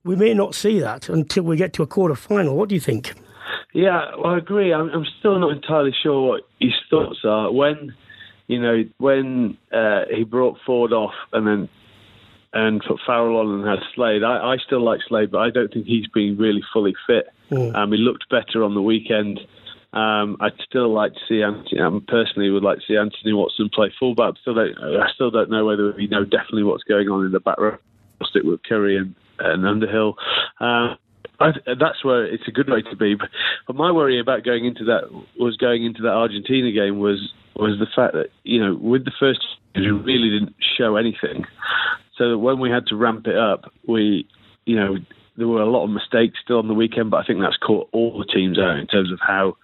we 0.04 0.16
may 0.16 0.34
not 0.34 0.56
see 0.56 0.80
that 0.80 1.10
until 1.10 1.44
we 1.44 1.58
get 1.58 1.74
to 1.74 1.84
a 1.84 1.88
quarter 1.88 2.16
final. 2.16 2.56
What 2.56 2.70
do 2.70 2.76
you 2.76 2.82
think? 2.82 3.14
Yeah, 3.74 4.12
well, 4.18 4.34
I 4.34 4.38
agree. 4.38 4.74
I'm, 4.74 4.90
I'm 4.90 5.06
still 5.20 5.40
not 5.40 5.52
entirely 5.52 5.94
sure 6.04 6.28
what 6.28 6.42
his 6.60 6.74
thoughts 6.90 7.20
are. 7.24 7.52
When, 7.52 7.96
you 8.48 8.62
know, 8.62 8.84
when 8.98 9.58
uh, 9.72 10.04
he 10.14 10.24
brought 10.24 10.58
Ford 10.66 10.94
off 10.94 11.14
and 11.34 11.48
then 11.48 11.70
and 12.54 12.82
put 12.88 13.00
Farrell 13.06 13.38
on 13.38 13.60
and 13.60 13.68
had 13.68 13.80
Slade, 13.94 14.24
I, 14.24 14.54
I 14.54 14.58
still 14.66 14.84
like 14.84 15.00
Slade, 15.08 15.32
but 15.32 15.40
I 15.40 15.50
don't 15.50 15.72
think 15.72 15.86
he's 15.86 16.08
been 16.08 16.38
really 16.38 16.64
fully 16.74 16.96
fit. 17.06 17.28
Um, 17.76 17.92
he 17.92 17.98
looked 17.98 18.30
better 18.30 18.64
on 18.64 18.74
the 18.74 18.82
weekend. 18.82 19.40
Um, 19.98 20.38
I'd 20.40 20.54
still 20.64 20.94
like 20.94 21.14
to 21.14 21.20
see 21.28 21.42
Anthony. 21.42 21.82
I 21.82 21.90
personally 22.08 22.52
would 22.52 22.62
like 22.62 22.78
to 22.78 22.84
see 22.88 22.98
Anthony 22.98 23.34
Watson 23.34 23.68
play 23.74 23.92
fullback. 24.00 24.36
Still 24.42 24.54
don't, 24.54 24.78
I 24.78 25.10
still 25.16 25.32
don't 25.32 25.50
know 25.50 25.66
whether 25.66 25.92
we 25.92 26.06
know 26.06 26.24
definitely 26.24 26.64
what's 26.64 26.84
going 26.84 27.10
on 27.10 27.26
in 27.26 27.32
the 27.32 27.40
back 27.40 27.58
row. 27.58 27.78
I'll 28.22 28.28
stick 28.28 28.44
with 28.44 28.62
Curry 28.62 28.98
and, 28.98 29.16
and 29.40 29.66
Underhill. 29.66 30.16
Um, 30.60 30.98
I, 31.40 31.52
that's 31.80 32.06
where 32.06 32.26
it's 32.26 32.48
a 32.48 32.52
good 32.52 32.70
way 32.70 32.84
to 32.84 32.96
be. 32.96 33.16
But, 33.16 33.30
but 33.66 33.76
my 33.76 33.92
worry 33.92 34.20
about 34.20 34.44
going 34.44 34.66
into 34.66 34.86
that 34.86 35.10
was 35.40 35.58
going 35.58 35.84
into 35.84 36.04
that 36.04 36.14
Argentina 36.14 36.72
game 36.72 37.00
was 37.00 37.32
was 37.56 37.80
the 37.80 37.88
fact 37.96 38.14
that 38.14 38.28
you 38.44 38.64
know 38.64 38.76
with 38.76 39.04
the 39.04 39.12
first 39.20 39.40
we 39.76 39.90
really 39.90 40.30
didn't 40.30 40.56
show 40.78 40.96
anything. 40.96 41.46
So 42.18 42.30
that 42.30 42.38
when 42.38 42.60
we 42.60 42.70
had 42.70 42.86
to 42.88 42.96
ramp 42.96 43.26
it 43.26 43.38
up, 43.38 43.72
we 43.88 44.28
you 44.66 44.76
know 44.76 44.98
there 45.38 45.48
were 45.48 45.62
a 45.62 45.70
lot 45.70 45.86
of 45.86 45.90
mistakes 45.92 46.40
still 46.44 46.58
on 46.58 46.68
the 46.68 46.74
weekend, 46.74 47.12
but 47.12 47.18
I 47.18 47.24
think 47.24 47.40
that's 47.40 47.58
caught 47.58 47.90
all 47.92 48.18
the 48.18 48.26
teams 48.26 48.60
out 48.60 48.78
in 48.78 48.88
terms 48.88 49.12
of 49.12 49.20
how 49.22 49.56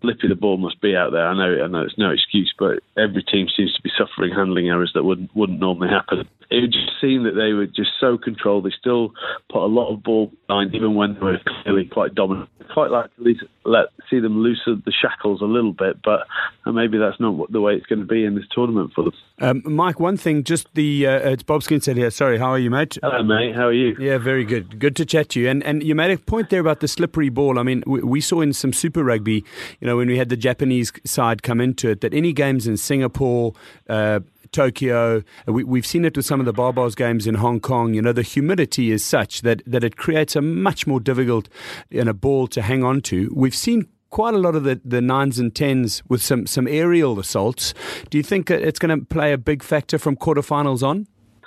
flippy 0.00 0.28
the 0.28 0.34
ball 0.34 0.56
must 0.56 0.80
be 0.80 0.96
out 0.96 1.12
there. 1.12 1.26
I 1.26 1.34
know, 1.34 1.64
I 1.64 1.66
know 1.68 1.82
it's 1.82 1.98
no 1.98 2.10
excuse, 2.10 2.52
but 2.58 2.80
every 2.96 3.22
team 3.22 3.46
seems 3.54 3.74
to 3.74 3.82
be 3.82 3.90
suffering 3.96 4.32
handling 4.34 4.68
errors 4.68 4.92
that 4.94 5.04
wouldn't 5.04 5.34
wouldn't 5.34 5.60
normally 5.60 5.88
happen. 5.88 6.28
It 6.50 6.62
would 6.62 6.72
just 6.72 6.92
seem 7.00 7.24
that 7.24 7.34
they 7.34 7.52
were 7.52 7.66
just 7.66 7.90
so 8.00 8.16
controlled. 8.16 8.64
They 8.64 8.72
still 8.78 9.12
put 9.52 9.62
a 9.62 9.66
lot 9.66 9.92
of 9.92 10.02
ball 10.02 10.32
behind, 10.46 10.74
even 10.74 10.94
when 10.94 11.14
they 11.14 11.20
were 11.20 11.40
clearly 11.62 11.84
quite 11.84 12.14
dominant. 12.14 12.48
Quite 12.72 12.90
like 12.90 13.14
to 13.16 13.34
let 13.64 13.86
see 14.10 14.18
them 14.20 14.38
loosen 14.38 14.82
the 14.84 14.92
shackles 14.92 15.42
a 15.42 15.46
little 15.46 15.72
bit, 15.72 16.00
but 16.02 16.26
maybe 16.66 16.98
that's 16.98 17.20
not 17.20 17.50
the 17.52 17.60
way 17.60 17.74
it's 17.74 17.86
going 17.86 18.00
to 18.00 18.06
be 18.06 18.24
in 18.24 18.34
this 18.34 18.44
tournament 18.50 18.92
for 18.94 19.04
them. 19.04 19.12
Um, 19.40 19.62
Mike, 19.64 20.00
one 20.00 20.16
thing, 20.16 20.42
just 20.42 20.72
the 20.74 21.06
uh, 21.06 21.30
it's 21.30 21.42
Bob 21.42 21.62
here. 21.62 22.10
Sorry, 22.10 22.38
how 22.38 22.50
are 22.50 22.58
you, 22.58 22.70
mate? 22.70 22.98
Hello, 23.02 23.22
mate. 23.22 23.54
How 23.54 23.66
are 23.66 23.72
you? 23.72 23.96
Yeah, 23.98 24.18
very 24.18 24.44
good. 24.44 24.78
Good 24.78 24.96
to 24.96 25.06
chat 25.06 25.30
to 25.30 25.40
you. 25.40 25.48
And 25.48 25.62
and 25.64 25.82
you 25.82 25.94
made 25.94 26.10
a 26.10 26.18
point 26.18 26.50
there 26.50 26.60
about 26.60 26.80
the 26.80 26.88
slippery 26.88 27.28
ball. 27.28 27.58
I 27.58 27.62
mean, 27.62 27.82
we, 27.86 28.00
we 28.02 28.20
saw 28.20 28.40
in 28.40 28.52
some 28.52 28.72
Super 28.72 29.04
Rugby, 29.04 29.44
you 29.80 29.86
know, 29.86 29.96
when 29.96 30.08
we 30.08 30.18
had 30.18 30.28
the 30.28 30.36
Japanese 30.36 30.92
side 31.04 31.42
come 31.42 31.60
into 31.60 31.90
it, 31.90 32.00
that 32.00 32.14
any 32.14 32.32
games 32.32 32.66
in 32.66 32.76
Singapore. 32.76 33.52
Uh, 33.88 34.20
Tokyo. 34.50 35.22
We, 35.46 35.62
we've 35.62 35.86
seen 35.86 36.06
it 36.06 36.16
with 36.16 36.24
some 36.24 36.40
of 36.40 36.46
the 36.46 36.54
Barbars 36.54 36.96
games 36.96 37.26
in 37.26 37.34
Hong 37.34 37.60
Kong. 37.60 37.92
You 37.92 38.00
know, 38.00 38.12
the 38.12 38.22
humidity 38.22 38.90
is 38.90 39.04
such 39.04 39.42
that, 39.42 39.62
that 39.66 39.84
it 39.84 39.98
creates 39.98 40.36
a 40.36 40.40
much 40.40 40.86
more 40.86 41.00
difficult 41.00 41.50
in 41.90 42.08
a 42.08 42.14
ball 42.14 42.46
to 42.48 42.62
hang 42.62 42.82
on 42.82 43.02
to. 43.02 43.30
We've 43.34 43.54
seen 43.54 43.88
quite 44.10 44.34
a 44.34 44.38
lot 44.38 44.54
of 44.54 44.64
the, 44.64 44.80
the 44.84 45.00
nines 45.00 45.38
and 45.38 45.54
tens 45.54 46.02
with 46.08 46.22
some, 46.22 46.46
some 46.46 46.66
aerial 46.66 47.18
assaults. 47.18 47.74
Do 48.10 48.18
you 48.18 48.24
think 48.24 48.50
it's 48.50 48.78
going 48.78 48.98
to 48.98 49.04
play 49.04 49.32
a 49.32 49.38
big 49.38 49.62
factor 49.62 49.98
from 49.98 50.16
quarterfinals 50.16 50.82
on? 50.82 51.06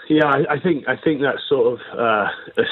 Yeah, 0.09 0.25
I, 0.25 0.55
I 0.55 0.59
think 0.59 0.87
I 0.87 0.95
think 0.97 1.21
that's 1.21 1.41
sort 1.47 1.73
of 1.73 1.97
uh, 1.97 2.27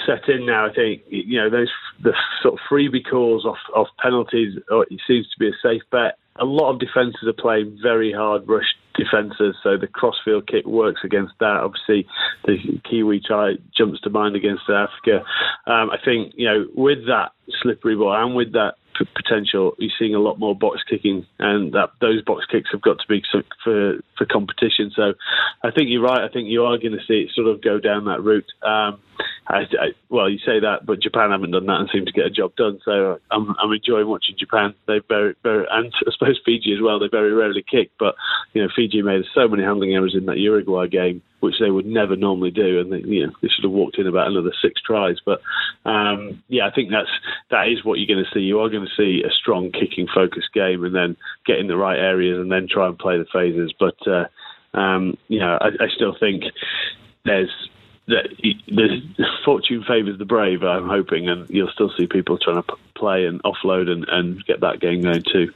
set 0.06 0.28
in 0.28 0.46
now. 0.46 0.66
I 0.68 0.74
think 0.74 1.04
you 1.08 1.40
know 1.40 1.50
those 1.50 1.70
the 2.02 2.14
sort 2.42 2.56
of 2.56 2.60
freebie 2.70 3.08
calls 3.10 3.46
off 3.46 3.58
off 3.76 3.88
penalties. 4.02 4.58
Or 4.70 4.84
it 4.90 5.00
seems 5.08 5.30
to 5.30 5.40
be 5.40 5.48
a 5.48 5.54
safe 5.62 5.84
bet. 5.92 6.18
A 6.38 6.46
lot 6.46 6.72
of 6.72 6.80
defences 6.80 7.28
are 7.28 7.34
playing 7.34 7.78
very 7.82 8.14
hard 8.14 8.48
rush 8.48 8.76
defences, 8.96 9.56
so 9.62 9.78
the 9.78 9.88
crossfield 9.88 10.48
kick 10.48 10.66
works 10.66 11.02
against 11.04 11.34
that. 11.40 11.62
Obviously, 11.64 12.08
the 12.46 12.58
Kiwi 12.90 13.22
try 13.26 13.56
jumps 13.78 14.02
to 14.02 14.10
mind 14.10 14.36
against 14.36 14.64
South 14.68 14.90
Africa. 14.90 15.26
Um, 15.68 15.90
I 15.92 15.98
think 16.04 16.34
you 16.36 16.46
know 16.46 16.66
with 16.76 17.06
that 17.08 17.32
slippery 17.62 17.96
ball 17.96 18.16
and 18.16 18.36
with 18.36 18.54
that 18.54 18.76
potential, 19.06 19.76
you're 19.78 19.92
seeing 19.98 20.16
a 20.16 20.20
lot 20.20 20.40
more 20.40 20.56
box 20.56 20.82
kicking, 20.90 21.26
and 21.40 21.74
that 21.74 21.90
those 22.02 22.22
box 22.24 22.46
kicks 22.46 22.70
have 22.72 22.82
got 22.82 23.00
to 23.00 23.08
be 23.08 23.22
for 23.64 24.00
for 24.18 24.26
competition. 24.26 24.92
So, 24.96 25.14
I 25.64 25.72
think 25.72 25.90
you're 25.90 26.02
right. 26.02 26.22
I 26.22 26.32
think 26.32 26.50
you 26.50 26.66
are 26.66 26.78
going 26.78 26.94
to 26.94 27.06
see 27.08 27.22
it 27.22 27.32
sort 27.34 27.48
of 27.48 27.62
go 27.62 27.80
down 27.80 28.06
that 28.06 28.24
route. 28.24 28.52
Um, 28.64 29.00
I, 29.48 29.62
I, 29.62 29.88
well, 30.10 30.30
you 30.30 30.38
say 30.40 30.60
that, 30.60 30.86
but 30.86 31.02
Japan 31.02 31.32
haven't 31.32 31.52
done 31.52 31.66
that 31.66 31.80
and 31.80 31.90
seem 31.92 32.06
to 32.06 32.12
get 32.12 32.28
a 32.28 32.30
job 32.30 32.56
done. 32.56 32.80
So 32.86 33.20
I'm, 33.32 33.56
I'm 33.62 33.72
enjoying 33.72 34.08
watching 34.08 34.36
Japan. 34.38 34.76
They 34.88 35.02
very, 35.08 35.36
very, 35.42 35.66
and 35.72 35.92
I 36.08 36.12
suppose 36.12 36.40
Fiji 36.46 36.74
as 36.74 36.82
well. 36.82 37.00
They 37.00 37.08
very 37.08 37.34
rarely 37.34 37.64
kick, 37.64 37.90
but 37.98 38.16
you 38.54 38.62
know, 38.62 38.70
Fiji 38.76 39.02
made 39.02 39.26
so 39.34 39.48
many 39.48 39.64
handling 39.64 39.94
errors 39.94 40.16
in 40.16 40.28
that 40.28 40.38
Uruguay 40.38 40.88
game, 40.88 41.24
which 41.40 41.56
they 41.60 41.72
would 41.72 41.88
never 41.88 42.16
normally 42.16 42.52
do, 42.52 42.80
and 42.80 42.92
they, 42.92 43.00
you 43.00 43.26
know, 43.26 43.34
they 43.42 43.48
should 43.48 43.64
have 43.64 43.72
walked 43.72 43.98
in 43.98 44.08
about 44.08 44.28
another 44.28 44.54
six 44.62 44.80
tries. 44.82 45.18
But 45.26 45.42
um, 45.84 46.44
yeah, 46.48 46.68
I 46.68 46.72
think 46.72 46.92
that's 46.92 47.10
that 47.50 47.70
is 47.70 47.84
what 47.84 47.98
you're 47.98 48.14
going 48.14 48.24
to 48.24 48.32
see. 48.32 48.44
You 48.44 48.60
are 48.60 48.70
going 48.70 48.86
to 48.86 48.96
see 48.96 49.24
a 49.26 49.32
strong 49.32 49.72
kicking 49.72 50.08
focused 50.14 50.54
game, 50.54 50.86
and 50.86 50.94
then 50.94 51.18
get 51.48 51.58
in 51.58 51.68
the 51.68 51.78
right 51.78 51.98
areas, 51.98 52.38
and 52.40 52.52
then 52.52 52.68
try 52.70 52.88
and 52.88 53.00
play 53.00 53.18
the 53.18 53.26
phases. 53.34 53.74
But 53.80 53.98
uh, 54.08 54.78
um, 54.78 55.18
you 55.28 55.40
know, 55.40 55.58
I, 55.60 55.70
I 55.84 55.88
still 55.96 56.16
think 56.20 56.44
there's 57.26 57.50
the 58.10 59.26
fortune 59.46 59.84
favours 59.88 60.18
the 60.18 60.26
brave. 60.26 60.64
I'm 60.64 60.88
hoping, 60.88 61.30
and 61.30 61.50
you'll 61.50 61.72
still 61.72 61.92
see 61.98 62.08
people 62.08 62.38
trying 62.38 62.62
to 62.62 62.76
play 62.96 63.26
and 63.26 63.42
offload 63.44 63.90
and, 63.90 64.06
and 64.10 64.44
get 64.46 64.62
that 64.62 64.80
game 64.80 65.02
going 65.02 65.24
too. 65.24 65.52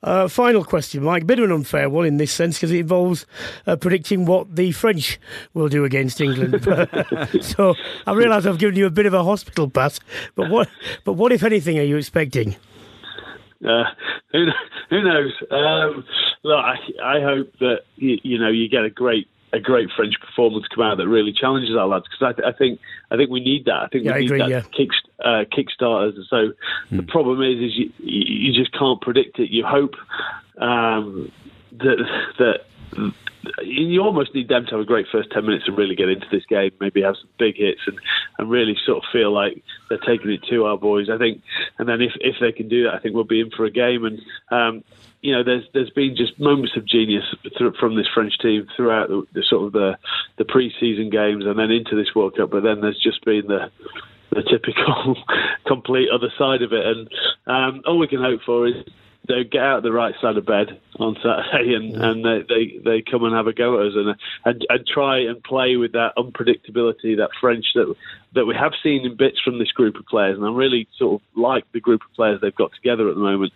Uh, 0.00 0.28
final 0.28 0.64
question, 0.64 1.02
Mike. 1.02 1.26
Bit 1.26 1.40
of 1.40 1.46
an 1.46 1.52
unfair 1.52 1.90
one 1.90 2.06
in 2.06 2.18
this 2.18 2.30
sense 2.30 2.56
because 2.56 2.70
it 2.70 2.78
involves 2.78 3.26
uh, 3.66 3.74
predicting 3.74 4.26
what 4.26 4.54
the 4.54 4.70
French 4.70 5.18
will 5.54 5.68
do 5.68 5.84
against 5.84 6.20
England. 6.20 6.62
so 7.44 7.74
I 8.06 8.12
realise 8.12 8.46
I've 8.46 8.58
given 8.58 8.76
you 8.76 8.86
a 8.86 8.90
bit 8.90 9.06
of 9.06 9.14
a 9.14 9.24
hospital 9.24 9.68
pass, 9.68 9.98
but 10.36 10.50
what, 10.50 10.68
but 11.04 11.14
what 11.14 11.32
if 11.32 11.42
anything, 11.42 11.80
are 11.80 11.82
you 11.82 11.96
expecting? 11.96 12.54
Uh, 13.64 13.84
who, 14.30 14.46
who 14.88 15.02
knows? 15.02 15.32
Um, 15.50 16.04
look, 16.44 16.64
I, 16.64 16.76
I 17.02 17.20
hope 17.20 17.52
that 17.58 17.80
you, 17.96 18.18
you 18.22 18.38
know 18.38 18.50
you 18.50 18.68
get 18.68 18.84
a 18.84 18.90
great 18.90 19.26
a 19.52 19.60
great 19.60 19.88
French 19.96 20.14
performance 20.20 20.66
come 20.74 20.84
out 20.84 20.98
that 20.98 21.08
really 21.08 21.32
challenges 21.32 21.76
our 21.76 21.86
lads 21.86 22.06
because 22.06 22.34
I, 22.34 22.40
th- 22.40 22.54
I, 22.54 22.56
think 22.56 22.80
I 23.10 23.16
think 23.16 23.30
we 23.30 23.40
need 23.40 23.64
that. 23.66 23.82
I 23.82 23.88
think 23.88 24.04
yeah, 24.04 24.14
we 24.14 24.20
need 24.20 24.26
agree, 24.26 24.38
that 24.40 24.50
yeah. 24.50 24.60
kick 24.62 24.90
uh, 25.24 25.44
kickstarters. 25.50 26.14
So 26.28 26.52
hmm. 26.88 26.96
the 26.96 27.02
problem 27.02 27.42
is, 27.42 27.58
is 27.58 27.76
you 27.76 27.92
you 27.98 28.52
just 28.52 28.72
can't 28.72 29.00
predict 29.00 29.38
it. 29.38 29.50
You 29.50 29.64
hope 29.66 29.94
um, 30.58 31.32
that 31.72 32.04
that 32.38 33.12
you 33.62 34.02
almost 34.02 34.34
need 34.34 34.48
them 34.48 34.64
to 34.66 34.72
have 34.72 34.80
a 34.80 34.84
great 34.84 35.06
first 35.10 35.30
10 35.30 35.44
minutes 35.44 35.64
and 35.66 35.76
really 35.76 35.94
get 35.94 36.08
into 36.08 36.26
this 36.30 36.44
game, 36.46 36.70
maybe 36.80 37.02
have 37.02 37.16
some 37.16 37.30
big 37.38 37.56
hits 37.56 37.80
and, 37.86 37.98
and 38.38 38.50
really 38.50 38.76
sort 38.84 38.98
of 38.98 39.04
feel 39.12 39.32
like 39.32 39.62
they're 39.88 39.98
taking 39.98 40.30
it 40.30 40.42
to 40.50 40.64
our 40.64 40.76
boys. 40.76 41.08
I 41.08 41.18
think, 41.18 41.42
and 41.78 41.88
then 41.88 42.00
if, 42.00 42.12
if 42.20 42.36
they 42.40 42.52
can 42.52 42.68
do 42.68 42.84
that, 42.84 42.94
I 42.94 42.98
think 42.98 43.14
we'll 43.14 43.24
be 43.24 43.40
in 43.40 43.50
for 43.50 43.64
a 43.64 43.70
game. 43.70 44.04
And, 44.04 44.20
um, 44.50 44.84
you 45.20 45.32
know, 45.32 45.42
there's 45.42 45.64
there's 45.74 45.90
been 45.90 46.14
just 46.16 46.38
moments 46.38 46.76
of 46.76 46.86
genius 46.86 47.24
from 47.80 47.96
this 47.96 48.06
French 48.14 48.38
team 48.38 48.66
throughout 48.76 49.08
the, 49.08 49.26
the 49.34 49.42
sort 49.48 49.66
of 49.66 49.72
the 49.72 49.98
the 50.36 50.44
pre-season 50.44 51.10
games 51.10 51.44
and 51.44 51.58
then 51.58 51.70
into 51.70 51.96
this 51.96 52.14
World 52.14 52.36
Cup. 52.36 52.50
But 52.50 52.62
then 52.62 52.80
there's 52.80 53.00
just 53.02 53.24
been 53.24 53.46
the 53.48 53.70
the 54.30 54.42
typical 54.42 55.16
complete 55.66 56.08
other 56.14 56.32
side 56.38 56.62
of 56.62 56.72
it. 56.72 56.84
And 56.86 57.08
um, 57.46 57.82
all 57.86 57.98
we 57.98 58.08
can 58.08 58.20
hope 58.20 58.40
for 58.46 58.66
is 58.66 58.74
they 59.28 59.44
get 59.44 59.62
out 59.62 59.82
the 59.82 59.92
right 59.92 60.14
side 60.20 60.36
of 60.36 60.46
bed 60.46 60.80
on 60.98 61.16
Saturday 61.16 61.74
and, 61.74 61.92
yeah. 61.92 62.10
and 62.10 62.24
they, 62.24 62.44
they, 62.48 62.78
they 62.84 63.02
come 63.02 63.24
and 63.24 63.34
have 63.34 63.46
a 63.46 63.52
go 63.52 63.80
at 63.80 63.86
us 63.88 63.92
and, 63.94 64.16
and 64.44 64.66
and 64.68 64.86
try 64.86 65.18
and 65.18 65.42
play 65.44 65.76
with 65.76 65.92
that 65.92 66.12
unpredictability, 66.16 67.16
that 67.16 67.30
French 67.40 67.66
that 67.74 67.94
that 68.34 68.46
we 68.46 68.54
have 68.54 68.72
seen 68.82 69.04
in 69.06 69.16
bits 69.16 69.38
from 69.40 69.58
this 69.58 69.70
group 69.72 69.96
of 69.96 70.06
players. 70.06 70.36
And 70.36 70.46
I 70.46 70.50
really 70.50 70.88
sort 70.96 71.20
of 71.20 71.38
like 71.38 71.64
the 71.72 71.80
group 71.80 72.02
of 72.02 72.14
players 72.14 72.40
they've 72.40 72.54
got 72.54 72.72
together 72.74 73.08
at 73.08 73.14
the 73.14 73.20
moment. 73.20 73.52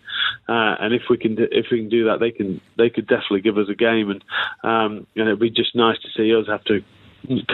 Uh, 0.49 0.77
and 0.81 0.95
if 0.95 1.03
we 1.11 1.17
can 1.17 1.35
do, 1.35 1.47
if 1.51 1.67
we 1.71 1.81
can 1.81 1.89
do 1.89 2.05
that, 2.05 2.21
they 2.21 2.31
can 2.31 2.61
they 2.77 2.91
could 2.91 3.07
definitely 3.07 3.41
give 3.41 3.59
us 3.59 3.69
a 3.69 3.75
game. 3.75 4.11
And 4.11 4.25
um, 4.63 5.07
and 5.17 5.29
it'd 5.29 5.41
be 5.41 5.51
just 5.51 5.75
nice 5.75 5.99
to 6.01 6.09
see 6.17 6.35
us 6.35 6.47
have 6.49 6.65
to 6.65 6.83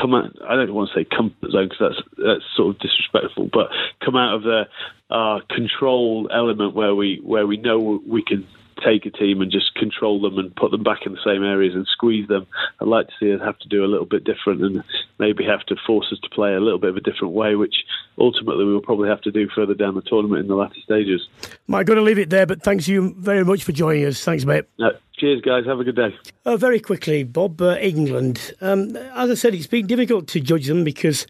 come 0.00 0.14
out. 0.14 0.35
I 0.46 0.57
don't 0.57 0.74
want 0.74 0.90
to 0.92 1.00
say 1.00 1.04
comfort 1.04 1.50
zone 1.50 1.68
because 1.68 1.94
that's 1.94 2.09
that's 2.16 2.44
sort 2.57 2.74
of 2.74 2.81
disrespectful, 2.81 3.50
but 3.52 3.68
come 4.04 4.16
out 4.16 4.35
of 4.35 4.42
the 4.42 4.64
uh, 5.11 5.40
control 5.54 6.28
element 6.33 6.74
where 6.74 6.94
we 6.94 7.20
where 7.22 7.46
we 7.46 7.57
know 7.57 8.00
we 8.07 8.22
can 8.22 8.46
take 8.85 9.07
a 9.07 9.11
team 9.11 9.40
and 9.40 9.50
just 9.50 9.74
control 9.74 10.20
them 10.20 10.38
and 10.38 10.54
put 10.54 10.70
them 10.70 10.83
back 10.83 11.00
in 11.04 11.12
the 11.12 11.18
same 11.24 11.42
areas 11.42 11.74
and 11.74 11.87
squeeze 11.87 12.28
them. 12.28 12.46
I'd 12.81 12.88
like 12.88 13.09
to 13.09 13.12
see 13.20 13.33
us 13.33 13.40
have 13.40 13.59
to 13.61 13.68
do 13.68 13.85
a 13.85 13.88
little 13.88 14.07
bit 14.07 14.24
different 14.24 14.62
and 14.62 14.85
maybe 15.18 15.44
have 15.44 15.64
to 15.66 15.76
force 15.87 16.07
us 16.12 16.18
to 16.20 16.28
play 16.31 16.54
a 16.54 16.61
little 16.61 16.78
bit 16.78 16.90
of 16.90 16.96
a 16.96 17.00
different 17.00 17.35
way, 17.35 17.54
which 17.57 17.74
ultimately 18.18 18.64
we 18.64 18.72
will 18.72 18.81
probably 18.81 19.09
have 19.09 19.20
to 19.22 19.31
do 19.31 19.48
further 19.54 19.74
down 19.74 19.94
the 19.94 20.02
tournament 20.02 20.42
in 20.42 20.48
the 20.48 20.54
latter 20.54 20.81
stages. 20.85 21.26
Mike, 21.66 21.87
going 21.87 21.96
to 21.96 22.02
leave 22.02 22.18
it 22.18 22.31
there, 22.31 22.46
but 22.46 22.62
thanks 22.62 22.88
you 22.88 23.14
very 23.18 23.44
much 23.44 23.64
for 23.64 23.72
joining 23.72 24.04
us. 24.04 24.22
Thanks, 24.24 24.44
mate. 24.44 24.64
Uh, 24.78 24.90
cheers, 25.18 25.40
guys. 25.40 25.66
Have 25.66 25.81
a 25.81 25.85
good 25.85 25.96
day. 25.96 26.16
Uh, 26.44 26.57
very 26.57 26.81
quickly, 26.81 27.24
Bob, 27.24 27.61
uh, 27.61 27.76
England. 27.76 28.54
Um, 28.61 28.96
as 28.96 29.31
I 29.31 29.35
said, 29.35 29.54
it's 29.54 29.66
been 29.66 29.87
difficult 29.87 30.26
to 30.28 30.40
judge 30.40 30.66
them 30.66 30.85
because, 30.85 31.26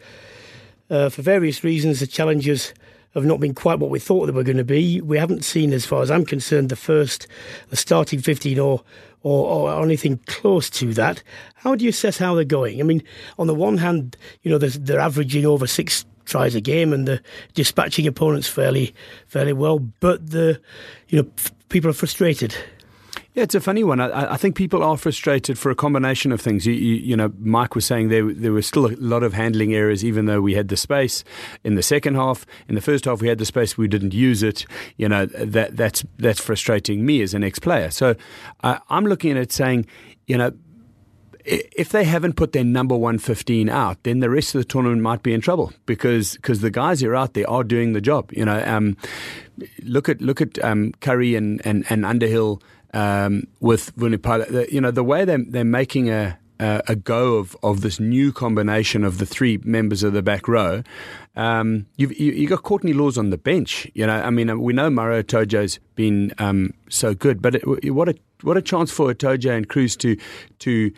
uh, 0.90 1.08
for 1.08 1.22
various 1.22 1.64
reasons, 1.64 2.00
the 2.00 2.06
challenges 2.06 2.72
have 3.14 3.24
not 3.24 3.40
been 3.40 3.54
quite 3.54 3.78
what 3.78 3.90
we 3.90 3.98
thought 3.98 4.26
they 4.26 4.32
were 4.32 4.42
going 4.42 4.58
to 4.58 4.64
be. 4.64 5.00
We 5.00 5.18
haven't 5.18 5.44
seen, 5.44 5.72
as 5.72 5.86
far 5.86 6.02
as 6.02 6.10
I'm 6.10 6.24
concerned, 6.24 6.68
the 6.68 6.76
first, 6.76 7.26
the 7.70 7.76
starting 7.76 8.20
15 8.20 8.58
or, 8.58 8.82
or, 9.22 9.70
or 9.72 9.82
anything 9.82 10.20
close 10.26 10.70
to 10.70 10.92
that. 10.94 11.22
How 11.54 11.74
do 11.74 11.84
you 11.84 11.90
assess 11.90 12.18
how 12.18 12.34
they're 12.34 12.44
going? 12.44 12.80
I 12.80 12.84
mean, 12.84 13.02
on 13.38 13.46
the 13.46 13.54
one 13.54 13.78
hand, 13.78 14.16
you 14.42 14.50
know, 14.50 14.58
they're, 14.58 14.70
they're 14.70 15.00
averaging 15.00 15.46
over 15.46 15.66
six 15.66 16.04
tries 16.26 16.54
a 16.54 16.60
game 16.60 16.92
and 16.92 17.08
they're 17.08 17.22
dispatching 17.54 18.06
opponents 18.06 18.46
fairly, 18.46 18.94
fairly 19.26 19.54
well, 19.54 19.78
but 19.78 20.30
the, 20.30 20.60
you 21.08 21.22
know, 21.22 21.28
people 21.70 21.90
are 21.90 21.94
frustrated. 21.94 22.54
Yeah, 23.38 23.44
it's 23.44 23.54
a 23.54 23.60
funny 23.60 23.84
one. 23.84 24.00
I, 24.00 24.32
I, 24.32 24.36
think 24.36 24.56
people 24.56 24.82
are 24.82 24.96
frustrated 24.96 25.60
for 25.60 25.70
a 25.70 25.76
combination 25.76 26.32
of 26.32 26.40
things. 26.40 26.66
You, 26.66 26.72
you, 26.72 26.94
you, 26.96 27.16
know, 27.16 27.32
Mike 27.38 27.76
was 27.76 27.86
saying 27.86 28.08
there 28.08 28.34
there 28.34 28.50
were 28.50 28.62
still 28.62 28.86
a 28.86 28.98
lot 28.98 29.22
of 29.22 29.32
handling 29.32 29.72
errors, 29.72 30.04
even 30.04 30.26
though 30.26 30.40
we 30.40 30.54
had 30.54 30.66
the 30.66 30.76
space 30.76 31.22
in 31.62 31.76
the 31.76 31.82
second 31.84 32.16
half. 32.16 32.44
In 32.68 32.74
the 32.74 32.80
first 32.80 33.04
half, 33.04 33.20
we 33.20 33.28
had 33.28 33.38
the 33.38 33.44
space, 33.44 33.78
we 33.78 33.86
didn't 33.86 34.12
use 34.12 34.42
it. 34.42 34.66
You 34.96 35.08
know, 35.08 35.26
that 35.26 35.76
that's 35.76 36.04
that's 36.16 36.40
frustrating 36.40 37.06
me 37.06 37.22
as 37.22 37.32
an 37.32 37.44
ex-player. 37.44 37.92
So 37.92 38.16
uh, 38.64 38.80
I'm 38.90 39.06
looking 39.06 39.30
at 39.30 39.36
it 39.36 39.52
saying, 39.52 39.86
you 40.26 40.36
know, 40.36 40.50
if 41.44 41.90
they 41.90 42.02
haven't 42.02 42.34
put 42.34 42.50
their 42.50 42.64
number 42.64 42.96
115 42.96 43.68
out, 43.68 44.02
then 44.02 44.18
the 44.18 44.30
rest 44.30 44.56
of 44.56 44.62
the 44.62 44.64
tournament 44.64 45.00
might 45.00 45.22
be 45.22 45.32
in 45.32 45.40
trouble 45.40 45.72
because 45.86 46.34
because 46.34 46.60
the 46.60 46.72
guys 46.72 47.02
who 47.02 47.08
are 47.08 47.14
out 47.14 47.34
there 47.34 47.48
are 47.48 47.62
doing 47.62 47.92
the 47.92 48.00
job. 48.00 48.32
You 48.32 48.46
know, 48.46 48.60
um, 48.66 48.96
look 49.84 50.08
at 50.08 50.20
look 50.20 50.40
at 50.40 50.62
um, 50.64 50.92
Curry 51.00 51.36
and, 51.36 51.64
and, 51.64 51.84
and 51.88 52.04
Underhill 52.04 52.60
um, 52.98 53.46
with 53.60 53.94
Vunipola. 53.96 54.70
You 54.70 54.80
know, 54.80 54.90
the 54.90 55.04
way 55.04 55.24
they're, 55.24 55.44
they're 55.46 55.64
making 55.64 56.10
a, 56.10 56.36
a, 56.58 56.82
a, 56.88 56.96
go 56.96 57.36
of, 57.36 57.56
of 57.62 57.82
this 57.82 58.00
new 58.00 58.32
combination 58.32 59.04
of 59.04 59.18
the 59.18 59.26
three 59.26 59.60
members 59.62 60.02
of 60.02 60.12
the 60.12 60.22
back 60.22 60.48
row. 60.48 60.82
Um, 61.36 61.86
you've 61.96 62.18
you, 62.18 62.32
you 62.32 62.48
got 62.48 62.64
Courtney 62.64 62.92
Lawes 62.92 63.16
on 63.16 63.30
the 63.30 63.38
bench. 63.38 63.88
You 63.94 64.06
know, 64.06 64.20
I 64.20 64.30
mean, 64.30 64.60
we 64.60 64.72
know 64.72 64.90
Maro 64.90 65.22
Itoje's 65.22 65.78
been 65.94 66.32
um, 66.38 66.74
so 66.88 67.14
good, 67.14 67.40
but 67.40 67.54
it, 67.54 67.90
what 67.94 68.08
a 68.08 68.16
what 68.42 68.56
a 68.56 68.62
chance 68.62 68.90
for 68.90 69.14
Itoje 69.14 69.56
and 69.56 69.68
Kruis 69.68 69.96
to 69.98 70.16
to 70.58 70.92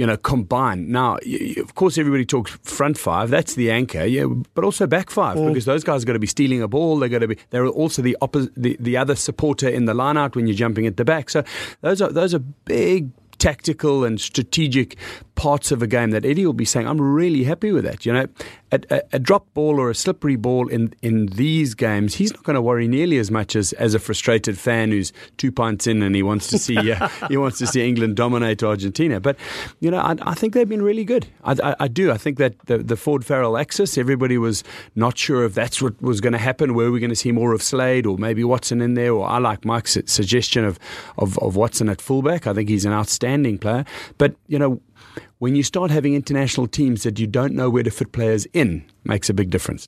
you 0.00 0.06
know, 0.06 0.16
combine. 0.16 0.90
Now, 0.90 1.18
of 1.58 1.74
course, 1.74 1.98
everybody 1.98 2.24
talks 2.24 2.52
front 2.62 2.96
five. 2.96 3.28
That's 3.28 3.54
the 3.54 3.70
anchor, 3.70 4.06
yeah, 4.06 4.24
but 4.54 4.64
also 4.64 4.86
back 4.86 5.10
five 5.10 5.36
mm. 5.36 5.48
because 5.48 5.66
those 5.66 5.84
guys 5.84 6.02
are 6.02 6.06
going 6.06 6.14
to 6.14 6.18
be 6.18 6.26
stealing 6.26 6.62
a 6.62 6.68
ball. 6.68 6.98
They're 6.98 7.10
going 7.10 7.20
to 7.20 7.28
be. 7.28 7.36
They're 7.50 7.66
also 7.66 8.00
the 8.00 8.16
opposite, 8.22 8.54
the, 8.56 8.78
the 8.80 8.96
other 8.96 9.14
supporter 9.14 9.68
in 9.68 9.84
the 9.84 9.92
line 9.92 10.16
out 10.16 10.34
when 10.34 10.46
you're 10.46 10.56
jumping 10.56 10.86
at 10.86 10.96
the 10.96 11.04
back. 11.04 11.28
So 11.28 11.44
those 11.82 12.00
are 12.00 12.10
those 12.10 12.32
are 12.32 12.38
big 12.38 13.10
tactical 13.36 14.04
and 14.04 14.18
strategic 14.18 14.96
parts 15.40 15.72
of 15.72 15.80
a 15.80 15.86
game 15.86 16.10
that 16.10 16.26
Eddie 16.26 16.44
will 16.44 16.52
be 16.52 16.66
saying, 16.66 16.86
I'm 16.86 17.00
really 17.00 17.44
happy 17.44 17.72
with 17.72 17.84
that. 17.84 18.04
You 18.04 18.12
know, 18.12 18.26
a, 18.72 18.80
a, 18.90 19.02
a 19.14 19.18
drop 19.18 19.46
ball 19.54 19.80
or 19.80 19.88
a 19.88 19.94
slippery 19.94 20.36
ball 20.36 20.68
in, 20.68 20.92
in 21.00 21.28
these 21.28 21.72
games, 21.72 22.14
he's 22.14 22.30
not 22.30 22.44
going 22.44 22.56
to 22.56 22.60
worry 22.60 22.86
nearly 22.86 23.16
as 23.16 23.30
much 23.30 23.56
as, 23.56 23.72
as 23.72 23.94
a 23.94 23.98
frustrated 23.98 24.58
fan 24.58 24.90
who's 24.90 25.14
two 25.38 25.50
pints 25.50 25.86
in 25.86 26.02
and 26.02 26.14
he 26.14 26.22
wants 26.22 26.48
to 26.48 26.58
see 26.58 26.92
uh, 26.92 27.08
he 27.28 27.38
wants 27.38 27.56
to 27.56 27.66
see 27.66 27.88
England 27.88 28.16
dominate 28.16 28.62
Argentina. 28.62 29.18
But 29.18 29.38
you 29.80 29.90
know, 29.90 29.96
I, 29.96 30.14
I 30.20 30.34
think 30.34 30.52
they've 30.52 30.68
been 30.68 30.82
really 30.82 31.04
good. 31.04 31.26
I, 31.42 31.52
I, 31.52 31.76
I, 31.80 31.88
do. 31.88 32.12
I 32.12 32.18
think 32.18 32.36
that 32.36 32.58
the, 32.66 32.76
the 32.76 32.96
Ford 32.96 33.24
Farrell 33.24 33.56
axis, 33.56 33.96
everybody 33.96 34.36
was 34.36 34.62
not 34.94 35.16
sure 35.16 35.46
if 35.46 35.54
that's 35.54 35.80
what 35.80 36.02
was 36.02 36.20
going 36.20 36.34
to 36.34 36.38
happen. 36.38 36.74
Were 36.74 36.92
we 36.92 37.00
going 37.00 37.08
to 37.08 37.16
see 37.16 37.32
more 37.32 37.54
of 37.54 37.62
Slade 37.62 38.04
or 38.04 38.18
maybe 38.18 38.44
Watson 38.44 38.82
in 38.82 38.92
there? 38.92 39.14
Or 39.14 39.26
I 39.26 39.38
like 39.38 39.64
Mike's 39.64 39.96
suggestion 40.04 40.66
of, 40.66 40.78
of, 41.16 41.38
of 41.38 41.56
Watson 41.56 41.88
at 41.88 42.02
fullback. 42.02 42.46
I 42.46 42.52
think 42.52 42.68
he's 42.68 42.84
an 42.84 42.92
outstanding 42.92 43.56
player. 43.56 43.86
But 44.18 44.34
you 44.46 44.58
know, 44.58 44.82
when 45.38 45.54
you 45.54 45.62
start 45.62 45.90
having 45.90 46.14
international 46.14 46.66
teams 46.66 47.02
that 47.02 47.18
you 47.18 47.26
don't 47.26 47.54
know 47.54 47.70
where 47.70 47.82
to 47.82 47.90
fit 47.90 48.12
players 48.12 48.46
in, 48.52 48.84
makes 49.04 49.28
a 49.28 49.34
big 49.34 49.50
difference. 49.50 49.86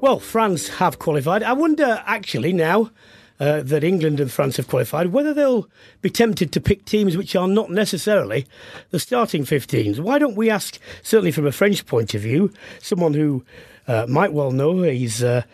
Well, 0.00 0.18
France 0.18 0.68
have 0.68 0.98
qualified. 0.98 1.42
I 1.42 1.52
wonder, 1.52 2.02
actually, 2.06 2.52
now 2.54 2.90
uh, 3.38 3.62
that 3.62 3.82
England 3.84 4.20
and 4.20 4.30
France 4.30 4.56
have 4.56 4.68
qualified, 4.68 5.08
whether 5.08 5.34
they'll 5.34 5.68
be 6.00 6.10
tempted 6.10 6.52
to 6.52 6.60
pick 6.60 6.84
teams 6.84 7.16
which 7.16 7.34
are 7.34 7.48
not 7.48 7.70
necessarily 7.70 8.46
the 8.90 8.98
starting 8.98 9.44
15s. 9.44 9.98
Why 9.98 10.18
don't 10.18 10.36
we 10.36 10.50
ask, 10.50 10.78
certainly 11.02 11.32
from 11.32 11.46
a 11.46 11.52
French 11.52 11.86
point 11.86 12.14
of 12.14 12.22
view, 12.22 12.52
someone 12.80 13.14
who 13.14 13.44
uh, 13.88 14.06
might 14.08 14.32
well 14.32 14.52
know, 14.52 14.82
he's 14.82 15.22
a 15.22 15.44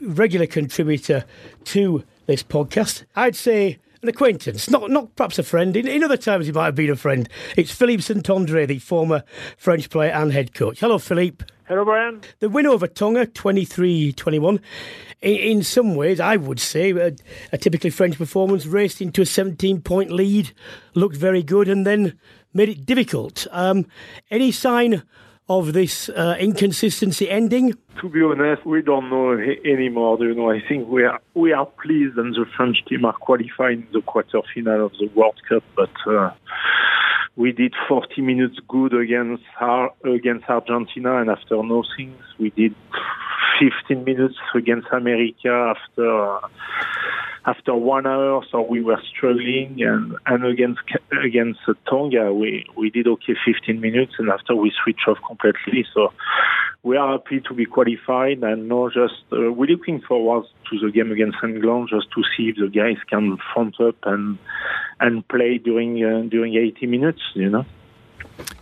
regular 0.00 0.46
contributor 0.46 1.24
to 1.64 2.04
this 2.26 2.42
podcast. 2.42 3.04
I'd 3.14 3.36
say 3.36 3.78
an 4.06 4.10
acquaintance, 4.10 4.70
not 4.70 4.88
not 4.88 5.14
perhaps 5.16 5.38
a 5.38 5.42
friend. 5.42 5.76
In, 5.76 5.88
in 5.88 6.04
other 6.04 6.16
times, 6.16 6.46
he 6.46 6.52
might 6.52 6.66
have 6.66 6.74
been 6.76 6.90
a 6.90 6.96
friend. 6.96 7.28
It's 7.56 7.72
Philippe 7.72 8.02
Saint-André, 8.02 8.68
the 8.68 8.78
former 8.78 9.24
French 9.56 9.90
player 9.90 10.12
and 10.12 10.32
head 10.32 10.54
coach. 10.54 10.80
Hello, 10.80 10.98
Philippe. 10.98 11.44
Hello, 11.64 11.84
Brian. 11.84 12.20
The 12.38 12.48
win 12.48 12.66
over 12.66 12.86
Tonga, 12.86 13.26
23-21, 13.26 14.60
in, 15.20 15.34
in 15.34 15.62
some 15.64 15.96
ways, 15.96 16.20
I 16.20 16.36
would 16.36 16.60
say, 16.60 16.92
a, 16.92 17.16
a 17.52 17.58
typically 17.58 17.90
French 17.90 18.16
performance, 18.16 18.66
raced 18.66 19.00
into 19.00 19.22
a 19.22 19.24
17-point 19.24 20.12
lead, 20.12 20.52
looked 20.94 21.16
very 21.16 21.42
good, 21.42 21.68
and 21.68 21.84
then 21.84 22.16
made 22.54 22.68
it 22.68 22.86
difficult. 22.86 23.48
Um, 23.50 23.86
any 24.30 24.52
sign 24.52 25.02
of 25.48 25.72
this 25.72 26.08
uh, 26.08 26.36
inconsistency 26.38 27.30
ending? 27.30 27.74
To 28.00 28.08
be 28.08 28.22
honest, 28.22 28.66
we 28.66 28.82
don't 28.82 29.08
know 29.10 29.32
anymore. 29.64 30.18
You 30.20 30.34
know, 30.34 30.50
I 30.50 30.60
think 30.68 30.88
we 30.88 31.04
are 31.04 31.20
we 31.34 31.52
are 31.52 31.66
pleased, 31.66 32.16
and 32.18 32.34
the 32.34 32.44
French 32.56 32.84
team 32.86 33.04
are 33.04 33.14
qualifying 33.14 33.86
the 33.92 34.00
quarterfinal 34.00 34.86
of 34.86 34.92
the 34.92 35.08
World 35.14 35.40
Cup, 35.48 35.62
but. 35.74 35.90
Uh, 36.06 36.30
we 37.36 37.52
did 37.52 37.74
40 37.86 38.22
minutes 38.22 38.56
good 38.66 38.94
against 38.94 39.44
against 40.04 40.48
Argentina, 40.48 41.20
and 41.20 41.28
after 41.28 41.62
nothing, 41.62 42.16
we 42.38 42.48
did 42.48 42.74
15 43.60 44.04
minutes 44.04 44.36
against 44.54 44.88
America 44.92 45.74
after 45.76 46.38
after 47.46 47.74
one 47.74 48.06
hour, 48.06 48.44
so 48.50 48.62
we 48.62 48.82
were 48.82 49.00
struggling, 49.14 49.76
and, 49.80 50.16
and 50.26 50.44
against 50.44 50.80
against 51.24 51.60
Tonga, 51.88 52.34
we, 52.34 52.66
we 52.76 52.90
did 52.90 53.06
okay 53.06 53.34
15 53.44 53.80
minutes, 53.80 54.14
and 54.18 54.28
after 54.28 54.56
we 54.56 54.72
switched 54.82 55.06
off 55.06 55.18
completely. 55.26 55.86
So 55.94 56.12
we 56.82 56.96
are 56.96 57.12
happy 57.12 57.40
to 57.48 57.54
be 57.54 57.64
qualified, 57.64 58.42
and 58.42 58.68
now 58.68 58.88
just 58.88 59.22
uh, 59.32 59.52
we're 59.52 59.70
looking 59.70 60.00
forward 60.00 60.44
to 60.70 60.78
the 60.78 60.90
game 60.90 61.12
against 61.12 61.38
England, 61.42 61.88
just 61.90 62.08
to 62.16 62.22
see 62.36 62.48
if 62.48 62.56
the 62.56 62.68
guys 62.68 62.98
can 63.08 63.38
front 63.54 63.80
up 63.80 63.96
and 64.02 64.38
and 64.98 65.26
play 65.28 65.58
during 65.58 66.04
uh, 66.04 66.28
during 66.28 66.54
80 66.56 66.86
minutes, 66.86 67.22
you 67.34 67.48
know. 67.48 67.64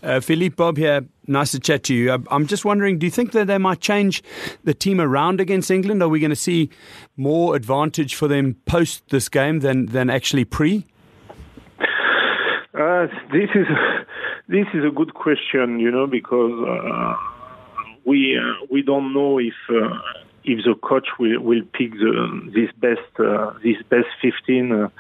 Uh, 0.02 0.20
Philippe 0.20 0.56
Bob 0.56 0.76
here. 0.76 1.06
Nice 1.26 1.52
to 1.52 1.60
chat 1.60 1.84
to 1.84 1.94
you. 1.94 2.12
I'm 2.30 2.46
just 2.46 2.64
wondering, 2.64 2.98
do 2.98 3.06
you 3.06 3.10
think 3.10 3.32
that 3.32 3.46
they 3.46 3.56
might 3.56 3.80
change 3.80 4.22
the 4.62 4.74
team 4.74 5.00
around 5.00 5.40
against 5.40 5.70
England? 5.70 6.02
Are 6.02 6.08
we 6.08 6.20
going 6.20 6.30
to 6.30 6.36
see 6.36 6.68
more 7.16 7.56
advantage 7.56 8.14
for 8.14 8.28
them 8.28 8.56
post 8.66 9.08
this 9.08 9.30
game 9.30 9.60
than, 9.60 9.86
than 9.86 10.10
actually 10.10 10.44
pre? 10.44 10.84
Uh, 12.74 13.06
this 13.32 13.48
is 13.54 13.66
this 14.48 14.66
is 14.74 14.84
a 14.84 14.90
good 14.90 15.14
question, 15.14 15.78
you 15.78 15.90
know, 15.90 16.06
because 16.08 16.52
uh, 16.68 17.14
we 18.04 18.36
uh, 18.36 18.66
we 18.70 18.82
don't 18.82 19.14
know 19.14 19.38
if 19.38 19.54
uh, 19.70 19.96
if 20.44 20.64
the 20.64 20.74
coach 20.82 21.06
will 21.18 21.40
will 21.40 21.62
pick 21.72 21.92
the 21.92 22.50
this 22.52 22.70
best 22.78 23.62
this 23.62 23.76
best 23.88 24.08
15 24.20 24.90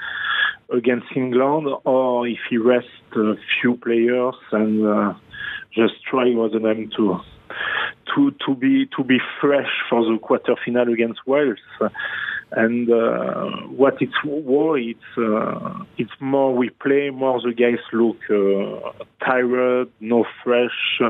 against 0.72 1.06
England, 1.14 1.68
or 1.84 2.26
if 2.26 2.38
he 2.48 2.58
rests 2.58 2.90
a 3.16 3.34
few 3.60 3.76
players 3.76 4.34
and 4.52 4.86
uh, 4.86 5.14
just 5.72 6.02
try 6.04 6.30
with 6.34 6.52
them 6.52 6.90
to 6.96 7.20
to 8.14 8.34
to 8.46 8.54
be 8.54 8.86
to 8.96 9.04
be 9.04 9.18
fresh 9.40 9.70
for 9.88 10.04
the 10.04 10.18
quarter 10.18 10.54
final 10.64 10.92
against 10.92 11.26
Wales. 11.26 11.58
And 12.56 12.88
uh, 12.88 13.50
what 13.66 14.00
it's 14.00 14.22
war, 14.22 14.78
it's 14.78 15.00
uh, 15.18 15.82
it's 15.98 16.12
more 16.20 16.54
we 16.54 16.70
play, 16.70 17.10
more 17.10 17.40
the 17.40 17.52
guys 17.52 17.82
look 17.92 18.18
uh, 18.30 18.92
tired, 19.24 19.90
no 19.98 20.24
fresh, 20.44 21.00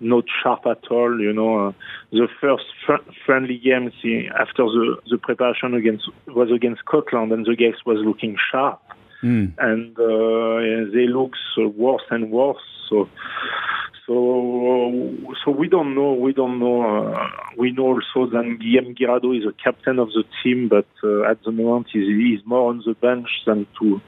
not 0.00 0.24
sharp 0.42 0.66
at 0.66 0.90
all. 0.90 1.20
You 1.20 1.32
know, 1.32 1.68
uh, 1.68 1.72
the 2.10 2.26
first 2.40 2.64
fr- 2.84 3.12
friendly 3.24 3.58
games 3.58 3.92
after 4.36 4.64
the 4.64 4.96
the 5.08 5.18
preparation 5.18 5.74
against 5.74 6.08
was 6.26 6.50
against 6.50 6.80
Scotland, 6.80 7.30
and 7.32 7.46
the 7.46 7.54
guys 7.54 7.78
was 7.86 7.98
looking 8.04 8.36
sharp 8.50 8.80
mm. 9.22 9.52
and 9.58 9.98
uh, 9.98 10.92
they 10.92 11.06
look 11.06 11.32
worse 11.76 12.02
and 12.10 12.30
worse. 12.30 12.56
So, 12.88 13.08
so, 14.06 15.14
so 15.44 15.50
we 15.50 15.68
don't 15.68 15.94
know. 15.94 16.14
We 16.14 16.32
don't 16.32 16.58
know. 16.58 16.82
Uh, 16.82 17.28
we 17.58 17.72
know 17.72 17.88
also 17.88 18.30
that 18.30 18.44
Guilhem 18.58 18.96
Guirado 18.98 19.36
is 19.36 19.44
a 19.44 19.52
captain 19.62 19.98
of 19.98 20.08
the 20.08 20.24
team, 20.42 20.68
but 20.68 20.86
uh, 21.04 21.30
at 21.30 21.42
the 21.44 21.52
moment 21.52 21.88
he's, 21.92 22.08
he's 22.08 22.46
more 22.46 22.70
on 22.70 22.82
the 22.86 22.94
bench 22.94 23.28
than 23.46 23.66
to 23.78 24.00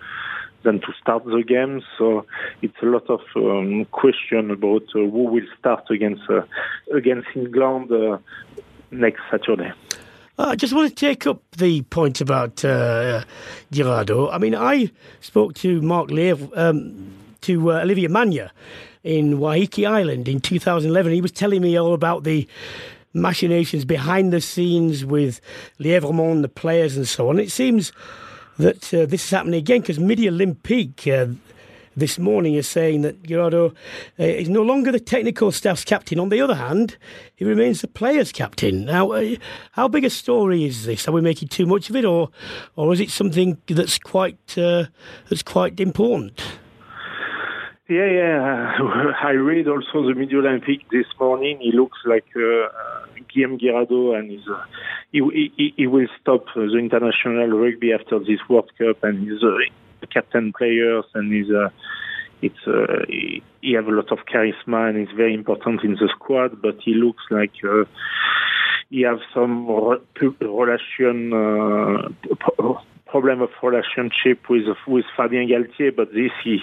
than 0.63 0.81
to 0.81 0.93
start 1.01 1.25
the 1.25 1.43
game. 1.47 1.83
So 1.99 2.27
it's 2.63 2.77
a 2.83 2.87
lot 2.87 3.09
of 3.09 3.21
um, 3.37 3.87
question 3.87 4.51
about 4.51 4.83
uh, 4.95 4.99
who 4.99 5.25
will 5.25 5.47
start 5.59 5.85
against 5.91 6.23
uh, 6.29 6.43
against 6.95 7.29
England 7.35 7.91
uh, 7.93 8.19
next 8.91 9.21
Saturday. 9.31 9.73
I 10.41 10.57
just 10.57 10.73
want 10.73 10.89
to 10.89 10.95
take 10.95 11.27
up 11.27 11.43
the 11.59 11.83
point 11.83 12.23
about 12.23 12.65
uh, 12.65 13.25
Guirado. 13.73 14.33
I 14.33 14.39
mean, 14.39 14.55
I 14.55 14.91
spoke 15.21 15.53
to 15.57 15.83
Mark 15.83 16.11
Lear, 16.11 16.37
um, 16.55 17.13
to 17.43 17.73
uh, 17.73 17.83
Olivier 17.83 18.09
Magne 18.09 18.49
in 19.05 19.39
Waiheke 19.39 19.87
Island 19.87 20.29
in 20.29 20.41
2011. 20.41 21.13
He 21.13 21.21
was 21.21 21.31
telling 21.31 21.61
me 21.61 21.77
all 21.79 21.93
about 21.93 22.25
the 22.25 22.49
machinations 23.13 23.85
behind 23.85 24.33
the 24.33 24.41
scenes 24.41 25.05
with 25.05 25.43
Lièvremont, 25.79 26.41
the 26.41 26.49
players, 26.49 26.97
and 26.97 27.07
so 27.07 27.29
on. 27.29 27.39
It 27.39 27.51
seems 27.51 27.93
that 28.59 28.95
uh, 28.95 29.05
this 29.05 29.25
is 29.25 29.31
happening 29.31 29.59
again 29.59 29.83
because 29.83 30.01
Midi 30.01 30.25
Olympique, 30.25 31.07
uh, 31.07 31.35
this 32.01 32.19
morning 32.19 32.55
is 32.55 32.67
saying 32.67 33.03
that 33.03 33.23
Guirado 33.23 33.71
uh, 34.19 34.25
is 34.25 34.49
no 34.49 34.63
longer 34.63 34.91
the 34.91 34.99
technical 34.99 35.53
staff's 35.53 35.85
captain. 35.85 36.19
On 36.19 36.29
the 36.29 36.41
other 36.41 36.57
hand, 36.57 36.97
he 37.37 37.45
remains 37.45 37.81
the 37.81 37.89
players' 37.89 38.33
captain. 38.33 38.85
Now, 38.85 39.13
uh, 39.13 39.37
how 39.73 39.87
big 39.87 40.05
a 40.05 40.11
story 40.11 40.65
is 40.65 40.87
this? 40.87 41.07
Are 41.07 41.13
we 41.13 41.21
making 41.21 41.49
too 41.49 41.67
much 41.67 41.89
of 41.91 41.97
it, 41.97 42.05
or 42.05 42.31
or 42.75 42.93
is 42.93 43.01
it 43.01 43.11
something 43.11 43.59
that's 43.69 43.99
quite 43.99 44.59
uh, 44.59 44.87
that's 45.29 45.43
quite 45.43 45.79
important? 45.79 46.43
Yeah, 47.89 48.07
yeah. 48.07 48.73
I 49.25 49.31
read 49.33 49.67
also 49.69 50.07
the 50.07 50.15
Midi 50.15 50.35
Olympique 50.35 50.89
this 50.91 51.07
morning. 51.19 51.59
He 51.61 51.73
looks 51.73 51.99
like 52.07 52.27
uh, 52.37 52.69
Guilhem 53.35 53.59
and 54.17 54.31
he's, 54.31 54.47
uh, 54.49 54.65
he, 55.11 55.53
he, 55.57 55.75
he 55.77 55.87
will 55.89 56.07
stop 56.21 56.45
the 56.55 56.79
international 56.79 57.49
rugby 57.49 57.93
after 57.93 58.21
this 58.21 58.39
World 58.49 58.71
Cup, 58.79 59.03
and 59.03 59.29
he's 59.29 59.43
uh, 59.43 59.57
captain 60.07 60.53
players 60.53 61.05
and 61.15 61.33
he's 61.33 61.51
uh, 61.51 61.71
it's 62.43 62.67
uh, 62.67 63.05
he, 63.09 63.73
have 63.75 63.87
a 63.87 63.91
lot 63.91 64.11
of 64.13 64.19
charisma 64.27 64.89
and 64.89 64.99
he's 64.99 65.17
very 65.17 65.35
important 65.35 65.83
in 65.83 65.93
the 65.93 66.09
squad. 66.15 66.63
But 66.63 66.79
he 66.83 66.95
looks 66.95 67.23
like 67.31 67.53
uh, 67.65 67.85
he 68.89 69.03
have 69.03 69.21
some 69.35 69.69
relation 70.41 71.33
uh, 71.33 72.09
problem 73.07 73.43
of 73.43 73.51
relationship 73.63 74.49
with 74.49 74.65
with 74.87 75.05
Fabien 75.17 75.49
Galthié. 75.49 75.95
But 75.95 76.13
this 76.13 76.33
he 76.43 76.61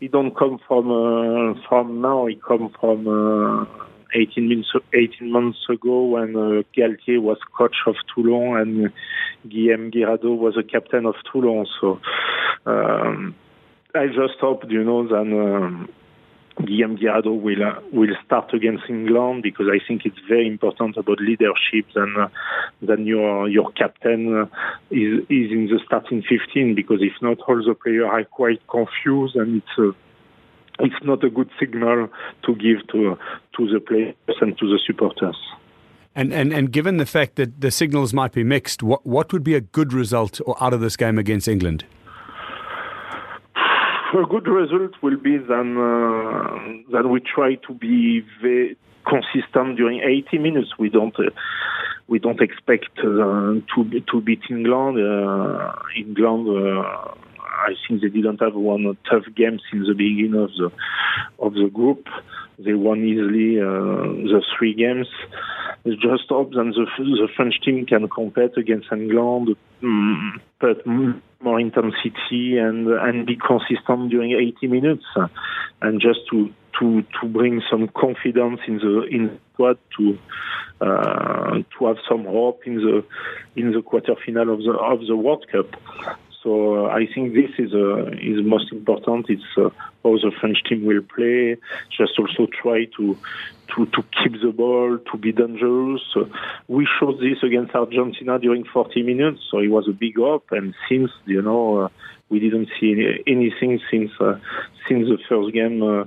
he 0.00 0.08
don't 0.08 0.36
come 0.36 0.58
from 0.66 0.90
uh, 0.90 1.54
from 1.68 2.00
now. 2.00 2.26
He 2.26 2.36
come 2.36 2.70
from. 2.80 3.88
Uh, 4.14 4.18
18 4.18 4.48
months, 4.48 4.68
18 4.92 5.30
months 5.30 5.58
ago 5.68 6.04
when 6.04 6.36
uh, 6.36 6.62
Galthié 6.76 7.20
was 7.20 7.38
coach 7.56 7.76
of 7.86 7.96
Toulon 8.14 8.58
and 8.58 8.92
Guilhem 9.46 9.92
Guirado 9.92 10.36
was 10.36 10.56
a 10.56 10.62
captain 10.62 11.06
of 11.06 11.14
Toulon. 11.30 11.66
So 11.80 12.00
um, 12.66 13.34
I 13.94 14.06
just 14.06 14.38
hope, 14.40 14.64
you 14.68 14.84
know, 14.84 15.06
that 15.08 15.16
um, 15.16 15.88
Guilhem 16.58 16.98
Guirado 16.98 17.38
will 17.40 17.62
uh, 17.62 17.80
will 17.92 18.14
start 18.24 18.54
against 18.54 18.84
England 18.88 19.42
because 19.42 19.66
I 19.68 19.84
think 19.86 20.02
it's 20.04 20.18
very 20.28 20.46
important 20.46 20.96
about 20.96 21.18
leadership 21.20 21.86
than 21.94 22.14
uh, 22.18 22.28
than 22.80 23.06
your 23.06 23.48
your 23.48 23.72
captain 23.72 24.42
uh, 24.42 24.46
is 24.90 25.20
is 25.28 25.50
in 25.50 25.68
the 25.70 25.80
starting 25.84 26.22
15 26.22 26.74
because 26.74 27.00
if 27.02 27.20
not, 27.20 27.40
all 27.48 27.62
the 27.64 27.74
players 27.74 28.04
are 28.10 28.24
quite 28.24 28.60
confused 28.68 29.36
and 29.36 29.62
it's. 29.62 29.96
It's 30.80 31.04
not 31.04 31.22
a 31.22 31.30
good 31.30 31.50
signal 31.58 32.08
to 32.44 32.54
give 32.56 32.86
to 32.92 33.16
to 33.56 33.68
the 33.72 33.80
players 33.80 34.14
and 34.40 34.58
to 34.58 34.66
the 34.66 34.80
supporters. 34.86 35.36
And, 36.16 36.32
and 36.32 36.52
and 36.52 36.70
given 36.70 36.96
the 36.98 37.06
fact 37.06 37.36
that 37.36 37.60
the 37.60 37.70
signals 37.70 38.12
might 38.12 38.32
be 38.32 38.44
mixed, 38.44 38.82
what 38.82 39.04
what 39.04 39.32
would 39.32 39.44
be 39.44 39.54
a 39.54 39.60
good 39.60 39.92
result 39.92 40.40
out 40.60 40.72
of 40.72 40.80
this 40.80 40.96
game 40.96 41.18
against 41.18 41.48
England? 41.48 41.84
A 44.14 44.26
good 44.30 44.46
result 44.46 44.92
will 45.02 45.16
be 45.16 45.38
that 45.38 45.52
uh, 45.52 46.92
that 46.92 47.08
we 47.08 47.18
try 47.20 47.56
to 47.66 47.74
be 47.74 48.24
very 48.40 48.76
consistent 49.04 49.76
during 49.76 50.00
80 50.00 50.38
minutes. 50.38 50.70
We 50.78 50.88
don't 50.88 51.18
uh, 51.18 51.30
we 52.06 52.20
don't 52.20 52.40
expect 52.40 52.96
uh, 52.98 53.02
to 53.04 54.00
to 54.12 54.20
beat 54.20 54.42
England. 54.50 54.98
Uh, 54.98 55.72
England 55.96 56.48
uh, 56.48 57.14
I 57.54 57.74
think 57.86 58.02
they 58.02 58.08
didn't 58.08 58.40
have 58.40 58.54
one 58.54 58.96
tough 59.08 59.24
game 59.34 59.60
since 59.70 59.86
the 59.86 59.94
beginning 59.94 60.34
of 60.34 60.50
the 60.50 60.70
of 61.38 61.54
the 61.54 61.68
group. 61.72 62.06
They 62.58 62.74
won 62.74 63.04
easily 63.04 63.60
uh, 63.60 63.64
the 63.64 64.42
three 64.56 64.74
games. 64.74 65.08
It's 65.84 66.00
Just 66.00 66.28
hope 66.28 66.52
that 66.52 66.64
the, 66.64 66.86
the 67.04 67.28
French 67.36 67.60
team 67.62 67.84
can 67.86 68.08
compete 68.08 68.56
against 68.56 68.92
England, 68.92 69.56
but 70.60 70.86
more 70.86 71.60
intensity 71.60 72.58
and 72.58 72.88
and 72.88 73.26
be 73.26 73.36
consistent 73.36 74.10
during 74.10 74.32
80 74.32 74.66
minutes, 74.68 75.04
and 75.82 76.00
just 76.00 76.20
to 76.30 76.52
to 76.78 77.02
to 77.20 77.28
bring 77.28 77.62
some 77.70 77.88
confidence 77.88 78.60
in 78.66 78.78
the 78.78 79.02
in 79.10 79.26
the 79.26 79.38
squad 79.52 79.78
to 79.98 80.18
uh, 80.80 81.62
to 81.78 81.86
have 81.86 81.96
some 82.08 82.24
hope 82.24 82.62
in 82.66 82.76
the 82.76 83.04
in 83.56 83.72
the 83.72 83.82
quarter 83.82 84.14
final 84.24 84.54
of 84.54 84.60
the 84.60 84.72
of 84.72 85.06
the 85.06 85.16
World 85.16 85.46
Cup. 85.50 85.66
So 86.44 86.84
uh, 86.84 86.88
I 86.90 87.06
think 87.12 87.32
this 87.32 87.50
is 87.58 87.72
uh, 87.72 88.10
is 88.20 88.44
most 88.44 88.70
important. 88.70 89.30
It's 89.30 89.42
uh, 89.56 89.70
how 90.04 90.12
the 90.18 90.30
French 90.38 90.62
team 90.68 90.84
will 90.84 91.00
play. 91.00 91.56
Just 91.90 92.18
also 92.18 92.46
try 92.62 92.84
to 92.98 93.16
to, 93.74 93.86
to 93.86 94.04
keep 94.22 94.40
the 94.42 94.52
ball, 94.52 94.98
to 95.10 95.18
be 95.18 95.32
dangerous. 95.32 96.02
Uh, 96.14 96.24
we 96.68 96.86
showed 97.00 97.18
this 97.18 97.42
against 97.42 97.74
Argentina 97.74 98.38
during 98.38 98.64
40 98.64 99.02
minutes, 99.02 99.40
so 99.50 99.58
it 99.58 99.68
was 99.68 99.88
a 99.88 99.92
big 99.92 100.20
up. 100.20 100.52
And 100.52 100.74
since 100.86 101.10
you 101.24 101.40
know, 101.40 101.84
uh, 101.84 101.88
we 102.28 102.40
didn't 102.40 102.68
see 102.78 103.22
anything 103.26 103.80
since 103.90 104.10
uh, 104.20 104.38
since 104.86 105.08
the 105.08 105.18
first 105.26 105.54
game 105.54 105.82
uh, 105.82 106.04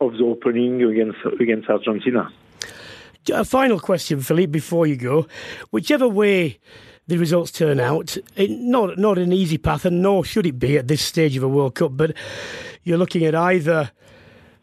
of 0.00 0.12
the 0.14 0.24
opening 0.24 0.82
against 0.82 1.18
against 1.40 1.70
Argentina. 1.70 2.32
A 3.32 3.44
final 3.44 3.78
question, 3.78 4.20
Philippe, 4.22 4.50
before 4.50 4.88
you 4.88 4.96
go. 4.96 5.28
Whichever 5.70 6.08
way 6.08 6.58
the 7.10 7.18
results 7.18 7.50
turn 7.50 7.80
out, 7.80 8.16
it, 8.36 8.50
not 8.50 8.96
not 8.96 9.18
an 9.18 9.32
easy 9.32 9.58
path, 9.58 9.84
and 9.84 10.00
nor 10.00 10.24
should 10.24 10.46
it 10.46 10.58
be 10.58 10.78
at 10.78 10.86
this 10.86 11.02
stage 11.02 11.36
of 11.36 11.42
a 11.42 11.48
World 11.48 11.74
Cup. 11.74 11.96
But 11.96 12.14
you're 12.84 12.98
looking 12.98 13.24
at 13.24 13.34
either 13.34 13.90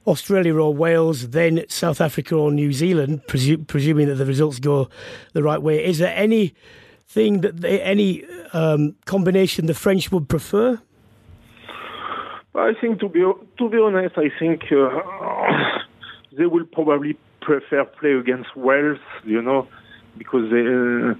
Australia 0.07 0.55
or 0.55 0.73
Wales, 0.73 1.29
then 1.31 1.65
South 1.67 1.99
Africa 1.99 2.35
or 2.35 2.49
New 2.49 2.71
Zealand, 2.71 3.21
presu- 3.27 3.67
presuming 3.67 4.07
that 4.07 4.15
the 4.15 4.25
results 4.25 4.59
go 4.59 4.89
the 5.33 5.43
right 5.43 5.61
way. 5.61 5.85
Is 5.85 5.97
there 5.97 6.15
any 6.15 6.55
thing 7.05 7.41
that 7.41 7.59
they, 7.59 7.81
any 7.81 8.23
um, 8.53 8.95
combination 9.05 9.65
the 9.65 9.73
French 9.73 10.09
would 10.09 10.29
prefer? 10.29 10.79
I 12.55 12.73
think 12.79 13.01
to 13.01 13.09
be 13.09 13.19
to 13.19 13.69
be 13.69 13.77
honest, 13.77 14.17
I 14.17 14.31
think 14.39 14.63
uh, 14.71 15.79
they 16.31 16.45
will 16.45 16.65
probably 16.65 17.17
prefer 17.41 17.83
play 17.83 18.13
against 18.13 18.55
Wales, 18.55 18.99
you 19.25 19.41
know, 19.41 19.67
because 20.17 20.49
they 20.49 20.61
uh, 20.61 21.13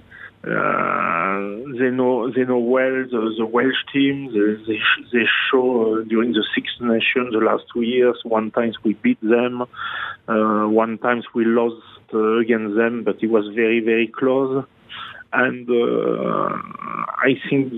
uh, 0.48 1.78
they 1.78 1.90
know 1.90 2.30
they 2.32 2.44
know 2.44 2.58
well 2.58 3.04
the, 3.10 3.34
the 3.36 3.46
Welsh 3.46 3.82
team. 3.92 4.32
They 4.32 4.78
they, 5.12 5.24
show 5.50 6.00
uh, 6.00 6.04
during 6.08 6.32
the 6.32 6.44
Six 6.54 6.66
Nations 6.80 7.32
the 7.32 7.44
last 7.44 7.64
two 7.72 7.82
years. 7.82 8.16
One 8.24 8.50
times 8.50 8.76
we 8.84 8.94
beat 8.94 9.20
them, 9.20 9.62
uh, 9.62 10.66
one 10.68 10.98
times 10.98 11.24
we 11.34 11.44
lost 11.44 11.82
uh, 12.14 12.38
against 12.38 12.76
them, 12.76 13.04
but 13.04 13.22
it 13.22 13.30
was 13.30 13.44
very 13.54 13.80
very 13.80 14.08
close. 14.08 14.64
And 15.32 15.68
uh, 15.68 16.56
I 17.20 17.34
think 17.50 17.72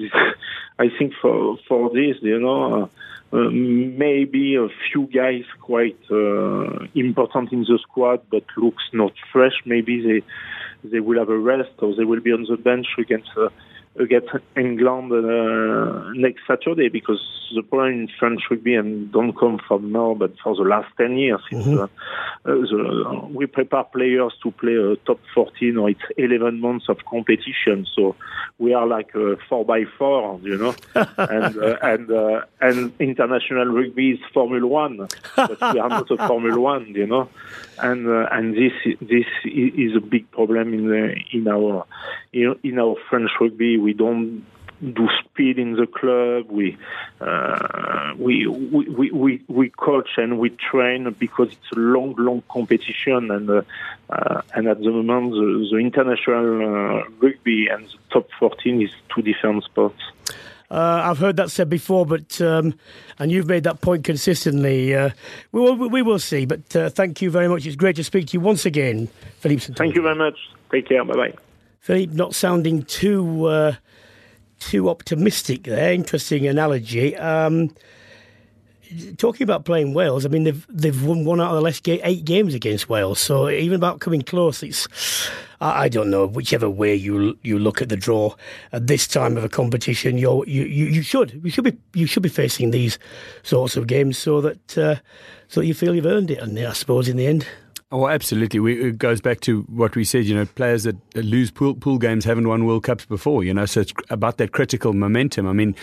I 0.81 0.89
think 0.99 1.13
for 1.21 1.59
for 1.69 1.91
this, 1.91 2.17
you 2.23 2.41
know. 2.41 2.91
Uh, 3.33 3.49
maybe 3.49 4.57
a 4.57 4.67
few 4.91 5.07
guys 5.07 5.45
quite 5.61 6.03
uh, 6.11 6.85
important 6.97 7.53
in 7.53 7.61
the 7.61 7.79
squad, 7.81 8.21
but 8.29 8.43
looks 8.57 8.83
not 8.93 9.13
fresh. 9.33 9.57
Maybe 9.65 9.95
they 10.07 10.21
they 10.91 10.99
will 10.99 11.19
have 11.19 11.29
a 11.29 11.39
rest 11.39 11.71
or 11.79 11.95
they 11.95 12.05
will 12.05 12.21
be 12.21 12.33
on 12.33 12.45
the 12.45 12.57
bench 12.57 12.89
against 12.99 13.31
uh, 13.37 13.51
against 13.99 14.29
England 14.57 15.13
uh, 15.13 16.13
next 16.15 16.43
Saturday 16.47 16.89
because 16.89 17.21
the 17.55 17.63
problem 17.63 17.93
in 17.93 18.09
French 18.19 18.41
rugby 18.49 18.77
and 18.77 19.11
don't 19.11 19.37
come 19.37 19.59
from 19.67 19.91
now 19.91 20.15
but 20.15 20.33
for 20.43 20.55
the 20.55 20.63
last 20.63 20.89
10 20.97 21.19
years 21.19 21.41
mm-hmm. 21.51 21.81
uh, 21.81 21.87
the, 22.45 23.29
we 23.33 23.47
prepare 23.47 23.85
players 23.85 24.33
to 24.43 24.51
play 24.53 24.75
a 24.75 24.97
top 25.07 25.21
14 25.35 25.77
or 25.77 25.91
it's 25.91 26.01
11 26.17 26.61
months 26.61 26.87
of 26.89 26.99
competition. 27.09 27.87
So 27.95 28.17
we 28.59 28.73
are 28.73 28.87
like 28.87 29.15
a 29.15 29.37
4 29.49 29.65
by 29.65 29.85
4 29.99 30.41
you 30.43 30.57
know? 30.57 30.75
And 31.17 31.57
uh, 31.57 31.77
and 31.83 32.11
uh, 32.11 32.41
and 32.61 32.93
international 32.99 33.67
rugby 33.67 34.13
is 34.13 34.21
Formula 34.33 34.67
1 34.67 35.09
but 35.37 35.61
we 35.75 35.81
are 35.81 35.89
not 35.89 36.11
a 36.11 36.17
Formula 36.29 36.59
1 36.59 36.87
you 36.95 37.07
know? 37.07 37.29
And 37.79 38.09
uh, 38.09 38.29
and 38.31 38.55
this 38.55 38.73
this 39.01 39.27
is 39.45 39.97
a 39.97 40.01
big 40.01 40.31
problem 40.31 40.75
in 40.75 40.87
the, 40.89 41.17
in 41.33 41.49
our 41.49 41.87
in 42.33 42.79
our 42.79 42.97
French 43.09 43.31
rugby. 43.41 43.77
We 43.77 43.90
don't 43.93 44.45
do 44.81 45.09
speed 45.25 45.59
in 45.59 45.73
the 45.73 45.87
club. 45.87 46.51
We, 46.51 46.77
uh, 47.21 48.15
we, 48.17 48.47
we, 48.47 49.11
we, 49.11 49.43
we, 49.47 49.71
coach 49.71 50.11
and 50.17 50.39
we 50.39 50.51
train 50.51 51.15
because 51.19 51.49
it's 51.49 51.73
a 51.77 51.79
long, 51.79 52.15
long 52.17 52.43
competition. 52.51 53.31
And, 53.31 53.51
uh, 53.51 53.63
uh, 54.09 54.43
and 54.55 54.69
at 54.69 54.81
the 54.81 54.91
moment, 54.91 55.33
the, 55.33 55.69
the 55.71 55.77
international 55.77 57.01
uh, 57.01 57.05
rugby 57.21 57.69
and 57.69 57.87
the 57.87 57.99
top 58.11 58.29
14 58.39 58.83
is 58.83 58.91
two 59.15 59.23
different 59.23 59.65
sports. 59.65 60.01
Uh, 60.71 61.03
I've 61.05 61.19
heard 61.19 61.37
that 61.37 61.51
said 61.51 61.69
before, 61.69 62.07
but 62.07 62.41
um, 62.41 62.75
and 63.19 63.33
you've 63.33 63.49
made 63.49 63.65
that 63.65 63.81
point 63.81 64.05
consistently. 64.05 64.95
Uh, 64.95 65.11
we 65.51 65.61
will 65.61 65.89
we 65.89 66.01
will 66.01 66.21
see. 66.21 66.47
But 66.47 66.77
uh, 66.77 66.91
thank 66.91 67.21
you 67.21 67.29
very 67.29 67.49
much. 67.49 67.67
It's 67.67 67.75
great 67.75 67.97
to 67.97 68.05
speak 68.05 68.29
to 68.29 68.35
you 68.35 68.41
once 68.41 68.65
again, 68.65 69.09
Philippe. 69.41 69.75
Thank 69.75 69.97
you 69.97 70.03
very 70.03 70.15
much. 70.15 70.39
Take 70.71 70.87
care. 70.87 71.05
Bye 71.05 71.15
bye. 71.15 71.50
Philippe, 71.81 72.15
not 72.15 72.35
sounding 72.35 72.83
too 72.83 73.47
uh, 73.47 73.75
too 74.59 74.91
optimistic 74.91 75.65
there. 75.65 75.93
Interesting 75.93 76.47
analogy. 76.47 77.17
Um, 77.17 77.75
talking 79.17 79.45
about 79.45 79.65
playing 79.65 79.95
Wales, 79.95 80.27
I 80.27 80.29
mean 80.29 80.45
they've 80.45 80.67
they've 80.69 81.03
won 81.05 81.25
one 81.25 81.41
out 81.41 81.51
of 81.51 81.57
the 81.57 81.63
last 81.63 81.89
eight 81.89 82.25
games 82.27 82.53
against 82.53 82.91
Wales. 82.91 83.19
So 83.19 83.49
even 83.49 83.77
about 83.77 84.01
coming 84.01 84.21
close, 84.21 84.63
it's 84.63 84.87
I, 85.59 85.85
I, 85.85 85.89
don't 85.89 86.11
know. 86.11 86.27
Whichever 86.27 86.69
way 86.69 86.95
you 86.95 87.39
you 87.43 87.59
look 87.59 87.81
at 87.81 87.89
the 87.89 87.97
draw 87.97 88.35
at 88.73 88.87
this 88.87 89.07
time 89.07 89.39
of 89.39 89.45
a 89.45 89.49
competition, 89.49 90.19
you 90.19 90.45
you 90.47 90.65
you 90.65 91.03
should 91.03 91.41
you 91.43 91.51
should 91.51 91.65
be 91.65 91.79
you 91.95 92.07
should 92.07 92.23
be 92.23 92.29
facing 92.29 92.73
these 92.73 92.99
sorts 93.43 93.79
of 93.79 93.87
games 93.87 94.19
so 94.19 94.43
that 94.43 94.79
uh, 94.79 94.97
so 95.49 95.63
you 95.63 95.73
feel 95.73 95.95
you've 95.95 96.05
earned 96.05 96.31
it. 96.31 96.41
And 96.41 96.59
I 96.59 96.75
suppose 96.75 97.09
in 97.09 97.17
the 97.17 97.27
end. 97.27 97.47
Oh, 97.93 98.07
absolutely. 98.07 98.61
We, 98.61 98.81
it 98.89 98.99
goes 98.99 99.21
back 99.21 99.41
to 99.41 99.63
what 99.63 99.97
we 99.97 100.05
said. 100.05 100.25
You 100.25 100.35
know, 100.37 100.47
players 100.47 100.85
that 100.85 100.97
lose 101.17 101.51
pool, 101.51 101.75
pool 101.75 101.99
games 101.99 102.25
haven't 102.25 102.47
won 102.47 102.65
World 102.65 102.85
Cups 102.85 103.05
before. 103.05 103.43
You 103.43 103.53
know, 103.53 103.67
so 103.67 103.81
it's 103.81 103.93
about 104.11 104.37
that 104.37 104.53
critical 104.53 104.93
momentum. 104.93 105.49
I 105.49 105.53
mean, 105.53 105.75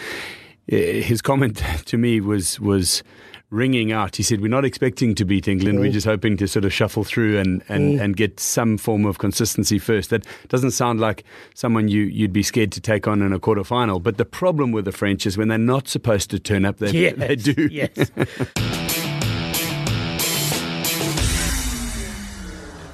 eh, 0.70 1.02
his 1.02 1.22
comment 1.22 1.62
to 1.86 1.98
me 1.98 2.22
was 2.22 2.60
was 2.62 3.04
ringing 3.50 3.92
out. 3.92 4.16
He 4.16 4.24
said, 4.24 4.40
"We're 4.40 4.48
not 4.48 4.64
expecting 4.64 5.16
to 5.16 5.26
beat 5.26 5.50
England. 5.50 5.80
Mm. 5.80 5.82
We're 5.82 5.92
just 5.92 6.08
hoping 6.08 6.38
to 6.38 6.48
sort 6.48 6.64
of 6.64 6.72
shuffle 6.72 7.04
through 7.04 7.40
and 7.40 7.62
and, 7.68 8.00
mm. 8.00 8.02
and 8.02 8.16
get 8.16 8.40
some 8.40 8.78
form 8.78 9.06
of 9.06 9.18
consistency 9.18 9.78
first. 9.78 10.10
That 10.10 10.26
doesn't 10.48 10.72
sound 10.72 11.02
like 11.02 11.26
someone 11.56 11.90
you 11.90 12.04
you'd 12.04 12.32
be 12.32 12.44
scared 12.44 12.72
to 12.72 12.80
take 12.80 13.06
on 13.06 13.22
in 13.22 13.34
a 13.34 13.40
quarter 13.40 13.66
final. 13.66 14.00
But 14.00 14.16
the 14.16 14.26
problem 14.26 14.72
with 14.72 14.86
the 14.86 14.94
French 14.94 15.26
is 15.26 15.38
when 15.38 15.50
they're 15.50 15.58
not 15.58 15.90
supposed 15.90 16.30
to 16.30 16.40
turn 16.40 16.64
up, 16.64 16.78
they, 16.78 16.92
yes. 16.92 17.16
they 17.18 17.36
do. 17.36 17.68
Yes. 17.70 18.12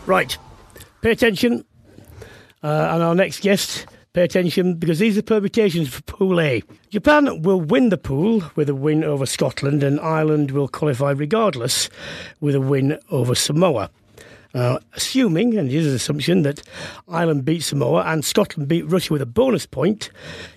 Right, 0.05 0.37
pay 1.01 1.11
attention. 1.11 1.65
Uh, 2.61 2.89
and 2.91 3.03
our 3.03 3.15
next 3.15 3.41
guest, 3.41 3.87
pay 4.13 4.23
attention 4.23 4.75
because 4.75 4.99
these 4.99 5.17
are 5.17 5.21
permutations 5.21 5.89
for 5.89 6.01
Pool 6.03 6.39
A. 6.39 6.61
Japan 6.89 7.41
will 7.41 7.59
win 7.59 7.89
the 7.89 7.97
pool 7.97 8.43
with 8.55 8.69
a 8.69 8.75
win 8.75 9.03
over 9.03 9.25
Scotland, 9.25 9.81
and 9.81 9.99
Ireland 9.99 10.51
will 10.51 10.67
qualify 10.67 11.11
regardless 11.11 11.89
with 12.39 12.55
a 12.55 12.61
win 12.61 12.97
over 13.09 13.35
Samoa. 13.35 13.89
Uh, 14.53 14.77
assuming, 14.93 15.57
and 15.57 15.71
here's 15.71 15.87
an 15.87 15.95
assumption, 15.95 16.43
that 16.43 16.61
Ireland 17.07 17.43
beat 17.43 17.63
Samoa 17.63 18.03
and 18.03 18.23
Scotland 18.23 18.69
beat 18.69 18.87
Russia 18.87 19.13
with 19.13 19.21
a 19.23 19.25
bonus 19.25 19.65
point, 19.65 20.11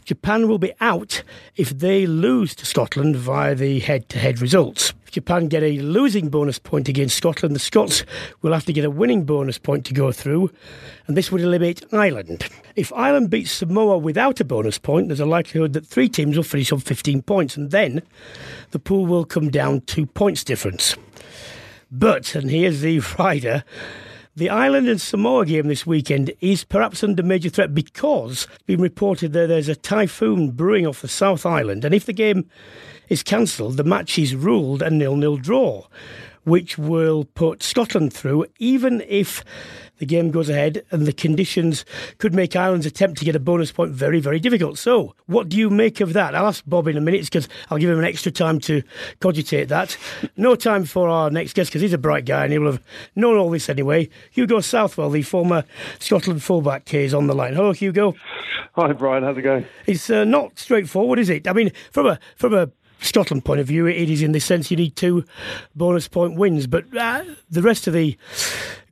Japan 0.04 0.48
will 0.48 0.58
be 0.58 0.74
out 0.82 1.22
if 1.56 1.70
they 1.70 2.06
lose 2.06 2.54
to 2.56 2.66
Scotland 2.66 3.16
via 3.16 3.54
the 3.54 3.80
head 3.80 4.10
to 4.10 4.18
head 4.18 4.42
results. 4.42 4.92
If 5.06 5.12
Japan 5.12 5.48
get 5.48 5.62
a 5.62 5.78
losing 5.78 6.28
bonus 6.28 6.58
point 6.58 6.90
against 6.90 7.16
Scotland, 7.16 7.54
the 7.54 7.60
Scots 7.60 8.04
will 8.42 8.52
have 8.52 8.66
to 8.66 8.72
get 8.74 8.84
a 8.84 8.90
winning 8.90 9.24
bonus 9.24 9.56
point 9.56 9.86
to 9.86 9.94
go 9.94 10.12
through, 10.12 10.50
and 11.06 11.16
this 11.16 11.32
would 11.32 11.40
eliminate 11.40 11.82
Ireland. 11.90 12.46
If 12.74 12.92
Ireland 12.92 13.30
beats 13.30 13.52
Samoa 13.52 13.96
without 13.96 14.40
a 14.40 14.44
bonus 14.44 14.76
point, 14.76 15.08
there's 15.08 15.20
a 15.20 15.26
likelihood 15.26 15.72
that 15.72 15.86
three 15.86 16.10
teams 16.10 16.36
will 16.36 16.44
finish 16.44 16.70
on 16.70 16.80
15 16.80 17.22
points, 17.22 17.56
and 17.56 17.70
then 17.70 18.02
the 18.72 18.78
pool 18.78 19.06
will 19.06 19.24
come 19.24 19.48
down 19.48 19.80
two 19.82 20.04
points 20.04 20.44
difference. 20.44 20.96
But, 21.90 22.34
and 22.34 22.50
here's 22.50 22.80
the 22.80 22.98
rider, 23.18 23.64
the 24.34 24.50
Ireland 24.50 24.88
and 24.88 25.00
Samoa 25.00 25.46
game 25.46 25.68
this 25.68 25.86
weekend 25.86 26.32
is 26.40 26.64
perhaps 26.64 27.02
under 27.02 27.22
major 27.22 27.48
threat 27.48 27.74
because 27.74 28.46
it's 28.52 28.62
been 28.64 28.82
reported 28.82 29.32
that 29.32 29.48
there's 29.48 29.68
a 29.68 29.76
typhoon 29.76 30.50
brewing 30.50 30.86
off 30.86 31.00
the 31.00 31.08
South 31.08 31.46
Island, 31.46 31.84
and 31.84 31.94
if 31.94 32.04
the 32.04 32.12
game 32.12 32.48
is 33.08 33.22
cancelled, 33.22 33.76
the 33.76 33.84
match 33.84 34.18
is 34.18 34.34
ruled 34.34 34.82
a 34.82 34.90
nil-nil 34.90 35.38
draw, 35.38 35.86
which 36.46 36.78
will 36.78 37.24
put 37.24 37.60
Scotland 37.60 38.12
through, 38.12 38.46
even 38.60 39.02
if 39.08 39.44
the 39.98 40.06
game 40.06 40.30
goes 40.30 40.48
ahead, 40.48 40.84
and 40.92 41.04
the 41.04 41.12
conditions 41.12 41.84
could 42.18 42.32
make 42.32 42.54
Ireland's 42.54 42.86
attempt 42.86 43.18
to 43.18 43.24
get 43.24 43.34
a 43.34 43.40
bonus 43.40 43.72
point 43.72 43.90
very, 43.90 44.20
very 44.20 44.38
difficult. 44.38 44.78
So, 44.78 45.16
what 45.26 45.48
do 45.48 45.56
you 45.56 45.70
make 45.70 46.00
of 46.00 46.12
that? 46.12 46.36
I'll 46.36 46.46
ask 46.46 46.62
Bob 46.64 46.86
in 46.86 46.96
a 46.96 47.00
minute 47.00 47.24
because 47.24 47.48
I'll 47.68 47.78
give 47.78 47.90
him 47.90 47.98
an 47.98 48.04
extra 48.04 48.30
time 48.30 48.60
to 48.60 48.82
cogitate 49.20 49.68
that. 49.70 49.96
No 50.36 50.54
time 50.54 50.84
for 50.84 51.08
our 51.08 51.30
next 51.30 51.54
guest 51.54 51.70
because 51.70 51.82
he's 51.82 51.92
a 51.92 51.98
bright 51.98 52.26
guy 52.26 52.44
and 52.44 52.52
he 52.52 52.58
will 52.58 52.72
have 52.72 52.82
known 53.16 53.38
all 53.38 53.50
this 53.50 53.68
anyway. 53.68 54.08
Hugo 54.30 54.60
Southwell, 54.60 55.10
the 55.10 55.22
former 55.22 55.64
Scotland 55.98 56.44
fullback, 56.44 56.94
is 56.94 57.12
on 57.12 57.26
the 57.26 57.34
line. 57.34 57.54
Hello, 57.54 57.72
Hugo. 57.72 58.14
Hi, 58.74 58.92
Brian. 58.92 59.24
How's 59.24 59.38
it 59.38 59.42
going? 59.42 59.66
It's 59.86 60.10
uh, 60.10 60.24
not 60.24 60.58
straightforward, 60.60 61.18
is 61.18 61.28
it? 61.28 61.48
I 61.48 61.52
mean, 61.54 61.72
from 61.90 62.06
a 62.06 62.20
from 62.36 62.54
a 62.54 62.70
Scotland 63.06 63.44
point 63.44 63.60
of 63.60 63.66
view, 63.66 63.86
it 63.86 64.10
is 64.10 64.22
in 64.22 64.32
the 64.32 64.40
sense 64.40 64.70
you 64.70 64.76
need 64.76 64.96
two 64.96 65.24
bonus 65.74 66.08
point 66.08 66.36
wins. 66.36 66.66
But 66.66 66.84
uh, 66.96 67.24
the 67.50 67.62
rest 67.62 67.86
of 67.86 67.94
the 67.94 68.16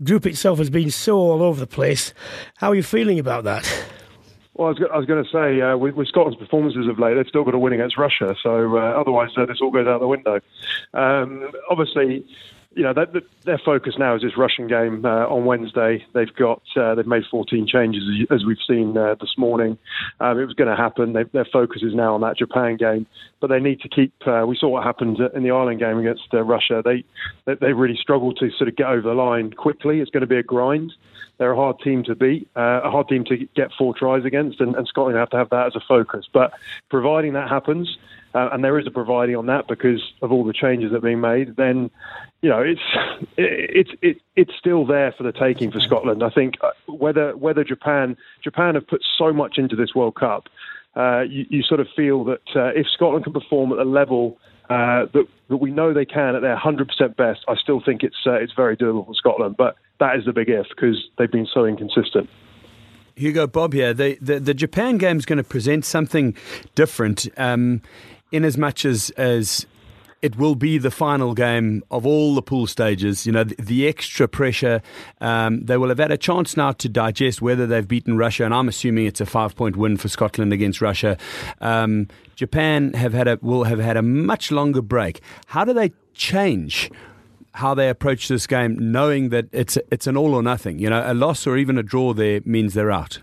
group 0.03 0.27
itself 0.27 0.59
has 0.59 0.71
been 0.71 0.91
so 0.91 1.17
all 1.17 1.43
over 1.43 1.61
the 1.61 1.67
place. 1.67 2.15
How 2.57 2.71
are 2.71 2.75
you 2.75 2.83
feeling 2.83 3.19
about 3.19 3.45
that? 3.45 3.71
Well, 4.55 4.69
I 4.69 4.97
was, 4.97 5.07
going 5.07 5.25
to 5.25 5.31
say, 5.31 5.61
uh, 5.61 5.77
with, 5.77 5.97
with, 5.97 6.07
Scotland's 6.07 6.39
performances 6.39 6.87
of 6.87 7.01
late, 7.01 7.15
they've 7.15 7.27
still 7.27 7.43
got 7.43 7.55
a 7.55 7.59
win 7.59 7.73
against 7.73 7.99
Russia. 7.99 8.37
So 8.41 8.79
uh, 8.79 9.01
otherwise, 9.01 9.31
uh, 9.37 9.47
this 9.47 9.59
all 9.61 9.73
goes 9.73 9.89
out 9.89 9.99
the 9.99 10.07
window. 10.07 10.39
Um, 10.93 11.51
obviously, 11.69 12.25
you 12.77 12.83
know, 12.83 12.93
that, 12.93 13.13
that, 13.13 13.25
their 13.45 13.61
focus 13.65 13.95
now 13.99 14.15
is 14.17 14.23
this 14.23 14.37
Russian 14.37 14.67
game 14.67 15.05
uh, 15.05 15.27
on 15.27 15.45
Wednesday. 15.45 16.05
They've 16.13 16.35
got 16.35 16.63
uh, 16.77 16.95
they've 16.95 17.07
made 17.07 17.23
14 17.31 17.67
changes 17.67 18.03
as 18.31 18.45
we've 18.45 18.59
seen 18.67 18.97
uh, 18.97 19.15
this 19.21 19.35
morning. 19.39 19.79
Um, 20.21 20.41
it 20.41 20.45
was 20.45 20.55
going 20.55 20.71
to 20.71 20.77
happen. 20.77 21.13
They, 21.13 21.25
their 21.25 21.45
focus 21.45 21.83
is 21.83 21.95
now 21.95 22.15
on 22.15 22.21
that 22.23 22.37
Japan 22.37 22.77
game, 22.77 23.07
but 23.41 23.49
they 23.49 23.61
need 23.61 23.81
to 23.81 23.89
keep. 23.89 24.13
Uh, 24.27 24.45
we 24.47 24.57
saw 24.57 24.69
what 24.69 24.85
happened 24.85 25.19
in 25.35 25.43
the 25.43 25.51
Ireland 25.51 25.81
game 25.81 25.99
against 25.99 26.33
uh, 26.33 26.43
Russia. 26.43 26.83
They, 26.85 27.05
they 27.45 27.55
they 27.55 27.73
really 27.73 27.97
struggled 28.01 28.39
to 28.39 28.51
sort 28.51 28.69
of 28.69 28.77
get 28.77 28.87
over 28.87 29.09
the 29.09 29.15
line 29.15 29.53
quickly. 29.53 30.01
It's 30.01 30.11
going 30.11 30.23
to 30.23 30.27
be 30.27 30.37
a 30.39 30.43
grind. 30.43 30.93
They're 31.39 31.53
a 31.53 31.57
hard 31.57 31.81
team 31.81 32.05
to 32.05 32.15
beat, 32.15 32.49
uh, 32.57 32.81
a 32.85 32.91
hard 32.91 33.09
team 33.09 33.25
to 33.25 33.37
get 33.57 33.73
four 33.77 33.93
tries 33.95 34.25
against, 34.25 34.61
and, 34.61 34.77
and 34.77 34.87
Scotland 34.87 35.19
have 35.19 35.31
to 35.31 35.37
have 35.37 35.51
that 35.51 35.67
as 35.67 35.75
a 35.75 35.81
focus. 35.81 36.27
But 36.33 36.53
providing 36.91 37.33
that 37.33 37.49
happens, 37.49 37.99
uh, 38.35 38.49
and 38.53 38.65
there 38.65 38.79
is 38.79 38.87
a 38.87 38.91
providing 38.91 39.37
on 39.37 39.47
that 39.47 39.69
because 39.69 40.03
of 40.21 40.33
all 40.33 40.45
the 40.45 40.53
changes 40.53 40.91
that 40.91 40.99
are 40.99 41.01
being 41.01 41.21
made, 41.21 41.57
then 41.57 41.91
you 42.43 42.49
know 42.49 42.61
it's 42.61 42.81
it's 43.37 43.91
it, 44.03 44.19
it's 44.35 44.53
still 44.59 44.85
there 44.85 45.13
for 45.17 45.23
the 45.23 45.33
taking 45.33 45.71
for 45.71 45.81
Scotland. 45.81 46.23
I 46.23 46.31
think 46.31 46.55
uh, 46.61 46.71
whether 46.87 47.37
whether 47.37 47.63
Japan 47.63 48.17
Japan 48.43 48.75
have 48.75 48.87
put 48.87 49.03
so 49.17 49.33
much 49.33 49.57
into 49.57 49.77
this 49.77 49.95
World 49.95 50.17
Cup, 50.17 50.49
uh, 50.97 51.21
you, 51.23 51.47
you, 51.49 51.63
sort 51.63 51.81
of 51.81 51.87
feel 51.95 52.25
that 52.25 52.43
uh, 52.57 52.71
if 52.75 52.87
Scotland 52.93 53.25
can 53.25 53.33
perform 53.33 53.71
at 53.73 53.79
the 53.79 53.85
level 53.85 54.39
uh, 54.69 55.07
that 55.13 55.27
that 55.49 55.57
we 55.59 55.71
know 55.71 55.95
they 55.95 56.05
can 56.05 56.35
at 56.35 56.43
their 56.43 56.57
100% 56.57 57.17
best, 57.17 57.41
I 57.47 57.55
still 57.57 57.81
think 57.85 58.03
it's 58.03 58.17
uh, 58.27 58.33
it's 58.33 58.53
very 58.53 58.77
doable 58.77 59.07
for 59.07 59.15
Scotland. 59.15 59.57
But 59.57 59.77
that 60.01 60.17
is 60.17 60.25
the 60.25 60.33
big 60.33 60.49
if 60.49 60.67
because 60.75 61.09
they've 61.19 61.31
been 61.31 61.47
so 61.53 61.65
inconsistent. 61.65 62.29
Hugo 63.17 63.47
Bob 63.47 63.75
here. 63.75 63.95
The, 63.95 64.19
the, 64.21 64.41
the 64.41 64.55
Japan 64.55 64.99
game 64.99 65.19
is 65.19 65.25
going 65.25 65.37
to 65.37 65.45
present 65.45 65.85
something 65.85 66.37
different. 66.75 67.29
Um, 67.37 67.81
in 68.35 68.45
as 68.45 68.59
much 68.59 68.85
as 68.85 69.11
as 69.11 69.65
it 70.21 70.37
will 70.37 70.55
be 70.55 70.79
the 70.79 70.91
final 70.91 71.35
game 71.35 71.85
of 71.91 72.07
all 72.07 72.35
the 72.35 72.41
pool 72.41 72.67
stages. 72.67 73.27
You 73.27 73.33
know, 73.33 73.45
the, 73.45 73.55
the 73.57 73.87
extra 73.87 74.27
pressure. 74.27 74.81
Um, 75.21 75.67
they 75.67 75.77
will 75.77 75.91
have 75.91 75.99
had 75.99 76.11
a 76.11 76.17
chance 76.17 76.57
now 76.57 76.73
to 76.73 76.89
digest 76.89 77.43
whether 77.43 77.67
they've 77.67 77.87
beaten 77.87 78.17
Russia, 78.17 78.45
and 78.45 78.55
I'm 78.55 78.67
assuming 78.67 79.07
it's 79.07 79.21
a 79.21 79.27
five 79.27 79.55
point 79.55 79.77
win 79.77 79.97
for 79.99 80.09
Scotland 80.09 80.53
against 80.53 80.81
Russia. 80.81 81.17
Um, 81.61 82.09
Japan 82.35 82.95
have 82.95 83.13
had 83.13 83.29
a 83.29 83.39
will 83.41 83.65
have 83.65 83.79
had 83.79 83.97
a 83.97 84.03
much 84.03 84.51
longer 84.51 84.83
break. 84.83 85.21
How 85.47 85.65
do 85.65 85.73
they 85.73 85.93
change? 86.15 86.91
How 87.53 87.73
they 87.75 87.89
approach 87.89 88.27
this 88.27 88.49
game, 88.49 88.77
knowing 88.91 89.29
that 89.29 89.47
it's 89.53 89.79
it's 89.93 90.09
an 90.09 90.17
all 90.17 90.35
or 90.35 90.43
nothing. 90.43 90.81
You 90.81 90.91
know, 90.91 91.05
a 91.07 91.15
loss 91.15 91.47
or 91.47 91.57
even 91.57 91.79
a 91.79 91.85
draw 91.85 92.13
there 92.13 92.41
means 92.45 92.75
they're 92.75 92.91
out. 92.91 93.21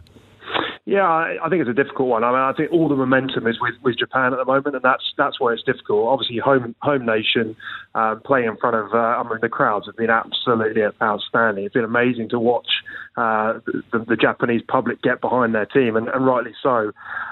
Yeah, 0.92 1.08
I, 1.08 1.48
think 1.48 1.62
it's 1.62 1.70
a 1.70 1.74
difficult 1.74 2.10
one. 2.10 2.26
I 2.26 2.32
mean, 2.32 2.42
I 2.42 2.52
think 2.52 2.74
all 2.74 2.90
the 2.90 2.98
momentum 2.98 3.48
is 3.48 3.58
with, 3.62 3.76
with 3.82 3.98
Japan 3.98 4.34
at 4.34 4.40
the 4.40 4.44
moment, 4.44 4.76
and 4.76 4.84
that's 4.84 5.14
that's 5.18 5.40
where 5.40 5.54
it's 5.54 5.64
difficult. 5.64 6.06
Obviously, 6.06 6.38
home 6.40 6.76
home 6.82 7.06
nation 7.06 7.56
uh, 7.96 8.16
playing 8.26 8.48
in 8.50 8.58
front 8.58 8.76
of. 8.76 8.94
Uh, 8.94 8.98
I 8.98 9.24
mean, 9.24 9.40
the 9.42 9.48
crowds 9.48 9.86
have 9.86 9.96
been 9.96 10.10
absolutely 10.10 10.82
outstanding. 11.02 11.64
It's 11.64 11.74
been 11.74 11.86
amazing 11.86 12.28
to 12.32 12.40
watch 12.40 12.68
uh, 13.16 13.60
the, 13.94 14.00
the 14.06 14.18
Japanese 14.18 14.64
public 14.68 15.02
get 15.02 15.22
behind 15.22 15.56
their 15.56 15.66
team, 15.66 15.96
and, 15.96 16.10
and 16.10 16.26
rightly 16.26 16.52
so. 16.62 16.92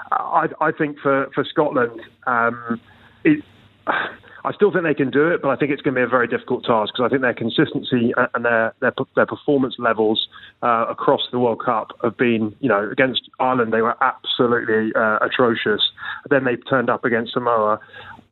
I, 0.09 0.47
I 0.61 0.71
think 0.71 0.97
for 0.99 1.29
for 1.35 1.43
Scotland, 1.43 1.99
um, 2.27 2.79
it. 3.25 3.43
I 4.45 4.53
still 4.53 4.71
think 4.71 4.83
they 4.83 4.93
can 4.93 5.11
do 5.11 5.27
it, 5.27 5.41
but 5.41 5.49
I 5.49 5.55
think 5.55 5.71
it's 5.71 5.81
going 5.81 5.95
to 5.95 5.99
be 5.99 6.03
a 6.03 6.07
very 6.07 6.27
difficult 6.27 6.63
task 6.63 6.93
because 6.93 7.05
I 7.05 7.09
think 7.09 7.21
their 7.21 7.33
consistency 7.33 8.13
and 8.33 8.45
their 8.45 8.73
their, 8.79 8.93
their 9.15 9.25
performance 9.25 9.75
levels 9.77 10.27
uh, 10.63 10.85
across 10.89 11.21
the 11.31 11.39
World 11.39 11.63
Cup 11.63 11.91
have 12.03 12.17
been, 12.17 12.55
you 12.59 12.69
know, 12.69 12.89
against 12.89 13.29
Ireland 13.39 13.73
they 13.73 13.81
were 13.81 13.97
absolutely 14.01 14.93
uh, 14.95 15.19
atrocious. 15.21 15.81
Then 16.29 16.45
they 16.45 16.55
turned 16.55 16.89
up 16.89 17.05
against 17.05 17.33
Samoa. 17.33 17.79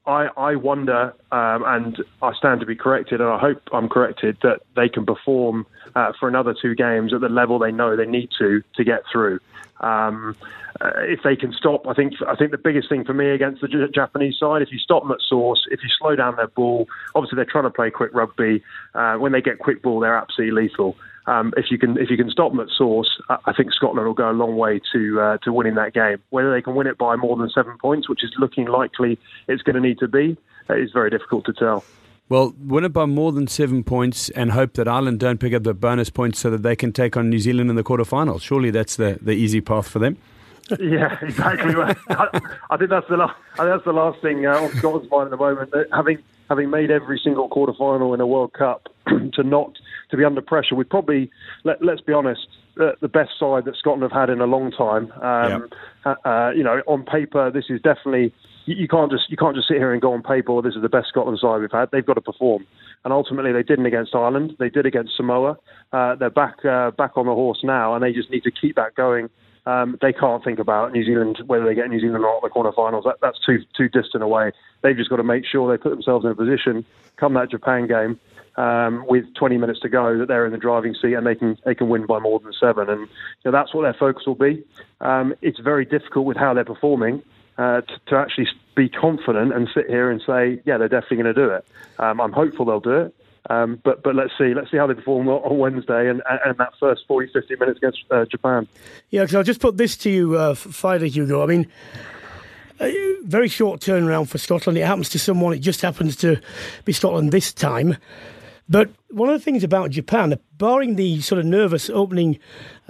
I, 0.06 0.30
I 0.38 0.56
wonder, 0.56 1.14
um, 1.34 1.64
and 1.68 1.98
I 2.22 2.34
stand 2.34 2.62
to 2.62 2.66
be 2.66 2.78
corrected, 2.78 3.20
and 3.20 3.30
I 3.30 3.38
hope 3.38 3.62
I'm 3.74 3.90
corrected, 3.90 4.38
that 4.42 4.62
they 4.78 4.88
can 4.88 5.06
perform 5.06 5.66
uh, 5.96 6.14
for 6.18 6.30
another 6.30 6.56
two 6.60 6.76
games 6.76 7.14
at 7.14 7.20
the 7.20 7.28
level 7.28 7.60
they 7.60 7.74
know 7.74 7.98
they 7.98 8.06
need 8.06 8.30
to 8.40 8.64
to 8.76 8.84
get 8.86 9.02
through. 9.12 9.40
Um, 9.80 10.36
uh, 10.82 10.92
if 10.98 11.22
they 11.24 11.36
can 11.36 11.54
stop, 11.54 11.88
I 11.88 11.94
think 11.94 12.14
I 12.28 12.36
think 12.36 12.52
the 12.52 12.58
biggest 12.58 12.90
thing 12.90 13.04
for 13.04 13.14
me 13.14 13.30
against 13.30 13.62
the 13.62 13.68
J- 13.68 13.92
Japanese 13.94 14.38
side, 14.40 14.62
if 14.62 14.72
you 14.72 14.80
stop 14.80 15.04
them 15.04 15.12
at 15.12 15.22
source, 15.22 15.66
if 15.72 15.82
you 15.84 15.90
slow 16.00 16.16
down 16.16 16.36
their 16.36 16.48
ball, 16.48 16.88
obviously 17.16 17.36
they're 17.36 17.46
trying 17.46 17.64
to 17.66 17.70
play 17.70 17.90
quick 17.90 18.14
rugby. 18.14 18.64
Uh, 18.94 19.16
when 19.16 19.32
they 19.32 19.42
get 19.42 19.60
quick 19.60 19.82
ball, 19.82 20.00
they're 20.00 20.18
absolutely 20.18 20.64
lethal. 20.64 20.96
Um, 21.28 21.54
if 21.58 21.70
you 21.70 21.78
can 21.78 21.98
if 21.98 22.10
you 22.10 22.18
can 22.18 22.30
stop 22.30 22.52
them 22.52 22.62
at 22.62 22.70
source, 22.70 23.10
I 23.30 23.54
think 23.54 23.74
Scotland 23.74 24.08
will 24.08 24.14
go 24.14 24.30
a 24.30 24.32
long 24.32 24.56
way 24.56 24.80
to 24.94 25.22
uh, 25.22 25.38
to 25.40 25.52
winning 25.52 25.76
that 25.76 25.94
game. 25.94 26.18
Whether 26.30 26.52
they 26.52 26.62
can 26.62 26.76
win 26.76 26.88
it 26.88 26.98
by 26.98 27.16
more 27.18 27.36
than 27.36 27.50
seven 27.50 27.78
points, 27.78 28.08
which 28.08 28.24
is 28.24 28.32
looking 28.40 28.68
likely 28.68 29.20
it's 29.48 29.62
going 29.62 29.76
to 29.76 29.82
need 29.82 30.00
to 30.00 30.08
be, 30.08 30.38
is 30.70 30.92
very 30.92 31.10
difficult 31.10 31.46
to 31.46 31.54
tell. 31.54 31.84
Well, 32.30 32.54
win 32.60 32.84
it 32.84 32.90
by 32.90 33.06
more 33.06 33.32
than 33.32 33.48
seven 33.48 33.84
points 33.84 34.30
and 34.30 34.52
hope 34.52 34.74
that 34.74 34.88
Ireland 34.88 35.20
don't 35.20 35.40
pick 35.40 35.54
up 35.54 35.64
the 35.64 35.74
bonus 35.74 36.10
points 36.10 36.40
so 36.40 36.50
that 36.50 36.62
they 36.62 36.76
can 36.76 36.92
take 36.92 37.16
on 37.16 37.30
New 37.30 37.40
Zealand 37.40 37.70
in 37.70 37.78
the 37.78 37.84
quarterfinals. 37.84 38.42
Surely 38.42 38.70
that's 38.70 38.98
the, 38.98 39.18
the 39.22 39.32
easy 39.32 39.62
path 39.62 39.88
for 39.88 40.00
them. 40.00 40.18
yeah, 40.80 41.18
exactly. 41.22 41.74
I, 42.10 42.42
I, 42.70 42.76
think 42.76 42.90
that's 42.90 43.08
the 43.08 43.16
last. 43.16 43.38
I 43.54 43.58
think 43.60 43.70
that's 43.70 43.86
the 43.86 43.94
last 43.94 44.22
thing 44.22 44.46
uh, 44.46 44.64
on 44.64 44.72
Scotland's 44.76 45.10
mind 45.10 45.28
at 45.28 45.32
the 45.32 45.38
moment. 45.38 45.72
That 45.72 45.88
having 45.94 46.18
having 46.50 46.70
made 46.70 46.92
every 46.92 47.22
single 47.24 47.48
quarter 47.48 47.72
final 47.78 48.14
in 48.14 48.20
a 48.20 48.28
World 48.28 48.52
Cup, 48.52 48.90
to 49.08 49.44
not 49.44 49.78
to 50.12 50.18
be 50.18 50.26
under 50.26 50.42
pressure, 50.42 50.76
we 50.76 50.84
probably 50.84 51.32
let, 51.64 51.82
us 51.82 52.02
be 52.02 52.12
honest, 52.12 52.48
uh, 52.82 52.92
the 53.00 53.08
best 53.08 53.32
side 53.40 53.64
that 53.64 53.78
Scotland 53.78 54.04
have 54.04 54.12
had 54.12 54.30
in 54.30 54.42
a 54.42 54.46
long 54.46 54.72
time. 54.72 55.12
Um, 55.22 55.70
yep. 56.06 56.16
uh, 56.26 56.28
uh, 56.28 56.52
you 56.52 56.64
know, 56.64 56.82
on 56.86 57.04
paper, 57.04 57.50
this 57.50 57.66
is 57.70 57.82
definitely 57.82 58.34
you, 58.68 58.76
you, 58.76 58.88
can't 58.88 59.12
just 59.12 59.30
you 59.30 59.38
can't 59.38 59.56
just 59.56 59.68
sit 59.68 59.78
here 59.78 59.94
and 59.94 60.02
go 60.02 60.14
on 60.14 60.22
paper. 60.22 60.62
This 60.62 60.76
is 60.76 60.82
the 60.82 60.90
best 60.90 61.08
Scotland 61.08 61.40
side 61.40 61.60
we've 61.62 61.72
had. 61.72 61.90
They've 61.92 62.06
got 62.06 62.16
to 62.16 62.22
perform, 62.22 62.68
and 63.04 63.14
ultimately 63.14 63.52
they 63.52 63.64
didn't 63.64 63.86
against 63.86 64.14
Ireland. 64.14 64.56
They 64.60 64.70
did 64.70 64.86
against 64.86 65.16
Samoa. 65.16 65.58
Uh, 65.92 66.16
they're 66.16 66.30
back 66.30 66.64
uh, 66.66 66.92
back 66.92 67.18
on 67.18 67.26
the 67.26 67.34
horse 67.34 67.62
now, 67.64 67.96
and 67.96 68.04
they 68.04 68.12
just 68.12 68.30
need 68.30 68.44
to 68.44 68.52
keep 68.52 68.76
that 68.76 68.96
going. 68.96 69.30
Um, 69.66 69.98
they 70.02 70.14
can't 70.14 70.44
think 70.44 70.60
about 70.60 70.94
New 70.94 71.04
Zealand 71.04 71.42
whether 71.46 71.66
they 71.66 71.76
get 71.76 71.90
New 71.90 72.00
Zealand 72.00 72.24
or 72.24 72.42
not 72.42 72.42
the 72.42 72.50
quarterfinals. 72.50 73.04
That, 73.04 73.18
that's 73.22 73.40
too 73.46 73.60
too 73.76 73.90
distant 73.90 74.24
away. 74.24 74.52
They've 74.82 74.96
just 74.96 75.10
got 75.10 75.18
to 75.18 75.24
make 75.24 75.46
sure 75.46 75.70
they 75.70 75.82
put 75.82 75.90
themselves 75.90 76.26
in 76.26 76.32
a 76.32 76.36
position 76.36 76.86
come 77.18 77.34
that 77.34 77.50
Japan 77.50 77.88
game 77.88 78.20
um, 78.58 79.06
with 79.08 79.26
20 79.36 79.58
minutes 79.58 79.80
to 79.82 79.90
go 79.90 80.18
that 80.18 80.28
they're 80.28 80.46
in 80.46 80.52
the 80.52 80.58
driving 80.58 80.94
seat 80.94 81.14
and 81.14 81.26
they 81.26 81.36
can 81.36 81.58
they 81.66 81.76
can 81.76 81.90
win 81.90 82.06
by 82.06 82.20
more 82.20 82.40
than 82.40 82.54
seven. 82.54 82.90
And 82.90 83.02
you 83.02 83.08
know, 83.46 83.52
that's 83.52 83.74
what 83.74 83.84
their 83.84 83.94
focus 83.94 84.26
will 84.26 84.36
be. 84.36 84.64
Um, 85.02 85.34
it's 85.42 85.60
very 85.60 85.86
difficult 85.86 86.26
with 86.26 86.38
how 86.38 86.54
they're 86.54 86.66
performing 86.66 87.22
uh, 87.58 87.82
to, 87.82 88.00
to, 88.08 88.16
actually 88.16 88.48
be 88.76 88.88
confident 88.90 89.54
and 89.54 89.68
sit 89.74 89.88
here 89.88 90.12
and 90.12 90.22
say, 90.26 90.62
yeah, 90.66 90.78
they're 90.78 90.88
definitely 90.88 91.18
going 91.18 91.34
to 91.34 91.42
do 91.42 91.50
it. 91.50 91.68
Um, 92.00 92.22
I'm 92.22 92.32
hopeful 92.32 92.66
they'll 92.66 92.80
do 92.80 92.92
it. 92.92 93.16
Um, 93.50 93.80
but 93.84 94.04
but 94.04 94.14
let's 94.14 94.34
see 94.38 94.54
let's 94.54 94.70
see 94.70 94.76
how 94.76 94.88
they 94.88 94.94
perform 94.94 95.30
on 95.30 95.58
Wednesday 95.58 96.10
and, 96.10 96.22
and 96.46 96.58
that 96.58 96.74
first 96.82 97.06
40 97.08 97.32
50 97.32 97.56
minutes 97.56 97.78
against 97.78 98.00
uh, 98.12 98.26
Japan. 98.26 98.68
Yeah, 99.10 99.22
because 99.22 99.36
I'll 99.36 99.44
just 99.44 99.62
put 99.62 99.78
this 99.78 99.96
to 99.98 100.10
you, 100.10 100.36
uh, 100.36 100.54
finally, 100.54 101.08
Hugo. 101.08 101.42
I 101.42 101.46
mean, 101.46 101.66
very 103.24 103.48
short 103.48 103.80
turnaround 103.80 104.28
for 104.28 104.38
Scotland. 104.38 104.78
It 104.78 104.86
happens 104.86 105.10
to 105.10 105.20
someone. 105.20 105.54
It 105.54 105.60
just 105.60 105.82
happens 105.82 106.16
to 106.18 106.42
be 106.86 106.92
Scotland 106.92 107.32
this 107.32 107.54
time. 107.54 107.98
But 108.70 108.90
one 109.10 109.30
of 109.30 109.40
the 109.40 109.44
things 109.44 109.64
about 109.64 109.92
Japan, 109.92 110.38
barring 110.58 110.96
the 110.96 111.22
sort 111.22 111.40
of 111.40 111.46
nervous 111.46 111.90
opening 111.90 112.38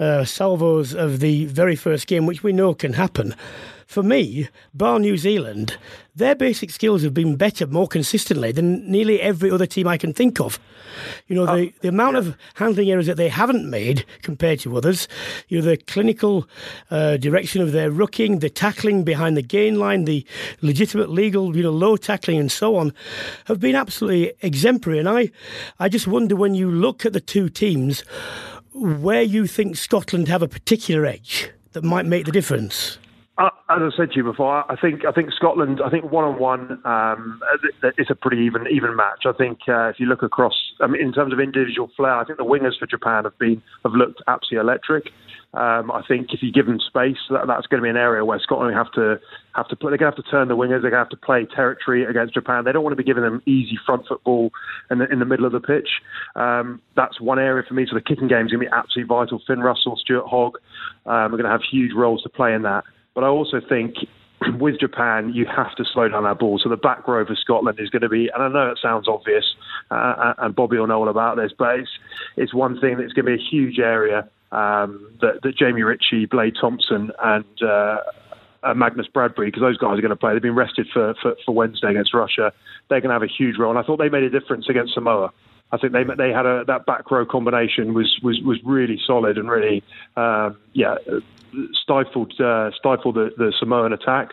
uh, 0.00 0.24
salvos 0.24 0.92
of 0.92 1.20
the 1.20 1.44
very 1.46 1.76
first 1.76 2.08
game, 2.08 2.26
which 2.26 2.42
we 2.42 2.52
know 2.52 2.74
can 2.74 2.94
happen, 2.94 3.34
for 3.88 4.02
me, 4.02 4.50
bar 4.74 4.98
New 4.98 5.16
Zealand, 5.16 5.78
their 6.14 6.34
basic 6.34 6.70
skills 6.70 7.02
have 7.02 7.14
been 7.14 7.36
better 7.36 7.66
more 7.66 7.88
consistently 7.88 8.52
than 8.52 8.88
nearly 8.88 9.18
every 9.18 9.50
other 9.50 9.64
team 9.64 9.88
I 9.88 9.96
can 9.96 10.12
think 10.12 10.40
of. 10.40 10.60
You 11.26 11.36
know, 11.36 11.46
the, 11.56 11.72
the 11.80 11.88
amount 11.88 12.18
of 12.18 12.36
handling 12.56 12.90
errors 12.90 13.06
that 13.06 13.16
they 13.16 13.30
haven't 13.30 13.68
made 13.68 14.04
compared 14.20 14.60
to 14.60 14.76
others, 14.76 15.08
you 15.48 15.58
know, 15.58 15.64
the 15.64 15.78
clinical 15.78 16.46
uh, 16.90 17.16
direction 17.16 17.62
of 17.62 17.72
their 17.72 17.90
rucking, 17.90 18.40
the 18.40 18.50
tackling 18.50 19.04
behind 19.04 19.38
the 19.38 19.42
gain 19.42 19.78
line, 19.78 20.04
the 20.04 20.26
legitimate 20.60 21.08
legal, 21.08 21.56
you 21.56 21.62
know, 21.62 21.70
low 21.70 21.96
tackling 21.96 22.38
and 22.38 22.52
so 22.52 22.76
on, 22.76 22.92
have 23.46 23.58
been 23.58 23.74
absolutely 23.74 24.34
exemplary. 24.42 24.98
And 24.98 25.08
I, 25.08 25.30
I 25.80 25.88
just 25.88 26.06
wonder 26.06 26.36
when 26.36 26.54
you 26.54 26.70
look 26.70 27.06
at 27.06 27.14
the 27.14 27.22
two 27.22 27.48
teams, 27.48 28.02
where 28.74 29.22
you 29.22 29.46
think 29.46 29.76
Scotland 29.76 30.28
have 30.28 30.42
a 30.42 30.48
particular 30.48 31.06
edge 31.06 31.50
that 31.72 31.82
might 31.82 32.04
make 32.04 32.26
the 32.26 32.32
difference. 32.32 32.98
Uh, 33.38 33.50
as 33.70 33.78
I 33.80 33.90
said 33.96 34.10
to 34.10 34.16
you 34.16 34.24
before, 34.24 34.70
I 34.70 34.74
think 34.74 35.04
I 35.04 35.12
think 35.12 35.30
Scotland. 35.30 35.80
I 35.84 35.90
think 35.90 36.10
one 36.10 36.24
on 36.24 36.40
one, 36.40 36.82
it's 37.96 38.10
a 38.10 38.14
pretty 38.16 38.42
even 38.42 38.66
even 38.68 38.96
match. 38.96 39.26
I 39.26 39.32
think 39.32 39.60
uh, 39.68 39.90
if 39.90 40.00
you 40.00 40.06
look 40.06 40.24
across, 40.24 40.54
I 40.80 40.88
mean, 40.88 41.00
in 41.00 41.12
terms 41.12 41.32
of 41.32 41.38
individual 41.38 41.88
flair, 41.96 42.14
I 42.14 42.24
think 42.24 42.38
the 42.38 42.44
wingers 42.44 42.76
for 42.76 42.86
Japan 42.86 43.24
have 43.24 43.38
been 43.38 43.62
have 43.84 43.92
looked 43.92 44.22
absolutely 44.26 44.58
electric. 44.68 45.04
Um, 45.54 45.90
I 45.90 46.02
think 46.06 46.34
if 46.34 46.42
you 46.42 46.52
give 46.52 46.66
them 46.66 46.80
space, 46.80 47.16
that, 47.30 47.46
that's 47.46 47.66
going 47.68 47.80
to 47.80 47.82
be 47.82 47.88
an 47.88 47.96
area 47.96 48.24
where 48.24 48.38
Scotland 48.40 48.74
have 48.74 48.90
to 48.92 49.20
have 49.54 49.68
to 49.68 49.76
play. 49.76 49.90
They're 49.90 49.98
going 49.98 50.12
to 50.12 50.16
have 50.16 50.24
to 50.24 50.30
turn 50.30 50.48
the 50.48 50.56
wingers. 50.56 50.82
They're 50.82 50.90
going 50.90 51.04
to 51.04 51.08
have 51.08 51.08
to 51.10 51.16
play 51.16 51.46
territory 51.46 52.04
against 52.04 52.34
Japan. 52.34 52.64
They 52.64 52.72
don't 52.72 52.82
want 52.82 52.92
to 52.92 53.02
be 53.02 53.06
giving 53.06 53.22
them 53.22 53.40
easy 53.46 53.78
front 53.86 54.06
football 54.08 54.50
in 54.90 54.98
the, 54.98 55.06
in 55.10 55.20
the 55.20 55.24
middle 55.24 55.46
of 55.46 55.52
the 55.52 55.60
pitch. 55.60 55.88
Um, 56.36 56.82
that's 56.96 57.20
one 57.20 57.38
area 57.38 57.62
for 57.66 57.74
me. 57.74 57.86
So 57.88 57.94
the 57.94 58.02
kicking 58.02 58.28
game 58.28 58.46
is 58.46 58.52
going 58.52 58.64
to 58.64 58.70
be 58.70 58.76
absolutely 58.76 59.08
vital. 59.08 59.40
Finn 59.46 59.60
Russell, 59.60 59.96
Stuart 59.96 60.26
Hogg 60.26 60.58
um, 61.06 61.12
are 61.12 61.28
going 61.30 61.44
to 61.44 61.50
have 61.50 61.62
huge 61.70 61.92
roles 61.94 62.22
to 62.24 62.28
play 62.28 62.52
in 62.52 62.62
that. 62.62 62.84
But 63.18 63.24
I 63.24 63.30
also 63.30 63.60
think 63.60 63.96
with 64.60 64.78
Japan, 64.78 65.32
you 65.34 65.44
have 65.44 65.74
to 65.74 65.84
slow 65.84 66.08
down 66.08 66.22
that 66.22 66.38
ball. 66.38 66.60
So 66.62 66.68
the 66.68 66.76
back 66.76 67.08
row 67.08 67.26
for 67.26 67.34
Scotland 67.34 67.80
is 67.80 67.90
going 67.90 68.02
to 68.02 68.08
be, 68.08 68.30
and 68.32 68.40
I 68.40 68.46
know 68.46 68.70
it 68.70 68.78
sounds 68.80 69.08
obvious, 69.08 69.56
uh, 69.90 70.34
and 70.38 70.54
Bobby 70.54 70.78
will 70.78 70.86
know 70.86 71.00
all 71.00 71.08
about 71.08 71.36
this, 71.36 71.50
but 71.58 71.80
it's, 71.80 71.90
it's 72.36 72.54
one 72.54 72.80
thing 72.80 72.96
that's 72.96 73.12
going 73.14 73.26
to 73.26 73.34
be 73.36 73.42
a 73.42 73.44
huge 73.44 73.80
area 73.80 74.28
um, 74.52 75.10
that, 75.20 75.42
that, 75.42 75.56
Jamie 75.56 75.82
Ritchie, 75.82 76.26
Blade 76.26 76.54
Thomson, 76.60 77.10
and 77.20 77.60
uh, 77.60 78.02
uh, 78.62 78.74
Magnus 78.74 79.08
Bradbury, 79.08 79.48
because 79.48 79.62
those 79.62 79.78
guys 79.78 79.98
are 79.98 80.00
going 80.00 80.10
to 80.10 80.16
play. 80.16 80.34
They've 80.34 80.40
been 80.40 80.54
rested 80.54 80.86
for, 80.92 81.14
for, 81.20 81.34
for 81.44 81.52
Wednesday 81.52 81.90
against 81.90 82.14
Russia. 82.14 82.52
They're 82.88 83.00
going 83.00 83.10
to 83.10 83.14
have 83.14 83.24
a 83.24 83.26
huge 83.26 83.58
role, 83.58 83.70
and 83.70 83.80
I 83.80 83.82
thought 83.82 83.96
they 83.96 84.10
made 84.10 84.22
a 84.22 84.30
difference 84.30 84.68
against 84.68 84.94
Samoa. 84.94 85.32
I 85.70 85.76
think 85.76 85.92
they 85.92 86.04
they 86.04 86.30
had 86.30 86.46
a 86.46 86.64
that 86.66 86.86
back 86.86 87.10
row 87.10 87.26
combination 87.26 87.92
was 87.92 88.18
was 88.22 88.40
was 88.40 88.58
really 88.64 88.98
solid 89.06 89.36
and 89.36 89.50
really 89.50 89.82
um, 90.16 90.56
yeah 90.72 90.94
stifled 91.74 92.32
uh, 92.40 92.70
stifled 92.78 93.14
the, 93.14 93.30
the 93.36 93.52
Samoan 93.58 93.92
attack. 93.92 94.30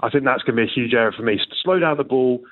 I 0.00 0.10
think 0.10 0.24
that's 0.24 0.42
going 0.42 0.56
to 0.56 0.64
be 0.64 0.70
a 0.70 0.74
huge 0.74 0.94
area 0.94 1.12
for 1.16 1.22
me. 1.22 1.40
Slow 1.62 1.78
down 1.78 1.96
the 1.96 2.04
ball, 2.04 2.42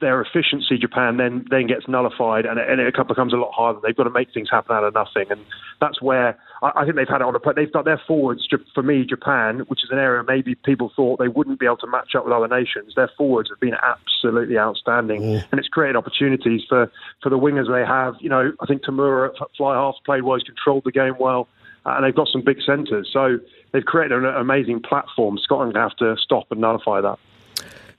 their 0.00 0.20
efficiency, 0.20 0.76
Japan, 0.78 1.16
then 1.16 1.46
then 1.50 1.66
gets 1.66 1.88
nullified, 1.88 2.44
and 2.44 2.58
it, 2.58 2.68
and 2.68 2.80
it 2.80 2.94
becomes 3.08 3.32
a 3.32 3.36
lot 3.36 3.52
harder. 3.52 3.80
They've 3.82 3.96
got 3.96 4.04
to 4.04 4.10
make 4.10 4.32
things 4.32 4.48
happen 4.50 4.76
out 4.76 4.84
of 4.84 4.94
nothing, 4.94 5.30
and 5.30 5.40
that's 5.80 6.02
where 6.02 6.38
I, 6.62 6.72
I 6.76 6.84
think 6.84 6.96
they've 6.96 7.08
had 7.08 7.22
it 7.22 7.26
on 7.26 7.34
a. 7.34 7.40
Play. 7.40 7.54
They've 7.56 7.72
got 7.72 7.86
their 7.86 8.00
forwards 8.06 8.46
for 8.74 8.82
me, 8.82 9.06
Japan, 9.06 9.60
which 9.68 9.82
is 9.82 9.90
an 9.90 9.98
area 9.98 10.22
maybe 10.22 10.54
people 10.54 10.92
thought 10.94 11.18
they 11.18 11.28
wouldn't 11.28 11.58
be 11.58 11.66
able 11.66 11.78
to 11.78 11.86
match 11.86 12.14
up 12.14 12.24
with 12.24 12.34
other 12.34 12.48
nations. 12.48 12.92
Their 12.94 13.10
forwards 13.16 13.48
have 13.50 13.60
been 13.60 13.76
absolutely 13.82 14.58
outstanding, 14.58 15.22
mm. 15.22 15.44
and 15.50 15.58
it's 15.58 15.68
created 15.68 15.96
opportunities 15.96 16.62
for 16.68 16.90
for 17.22 17.30
the 17.30 17.38
wingers 17.38 17.72
they 17.72 17.86
have. 17.86 18.14
You 18.20 18.28
know, 18.28 18.52
I 18.60 18.66
think 18.66 18.82
Tamura 18.84 19.30
at 19.30 19.48
fly 19.56 19.74
half 19.74 19.94
played 20.04 20.22
well, 20.22 20.36
he's 20.36 20.44
controlled 20.44 20.84
the 20.84 20.92
game 20.92 21.14
well, 21.18 21.48
and 21.86 22.04
they've 22.04 22.14
got 22.14 22.28
some 22.28 22.42
big 22.42 22.58
centres. 22.66 23.08
So 23.12 23.38
they've 23.72 23.84
created 23.84 24.18
an 24.18 24.24
amazing 24.24 24.82
platform. 24.82 25.38
Scotland 25.38 25.76
have 25.76 25.96
to 25.96 26.16
stop 26.18 26.46
and 26.50 26.60
nullify 26.60 27.00
that. 27.00 27.18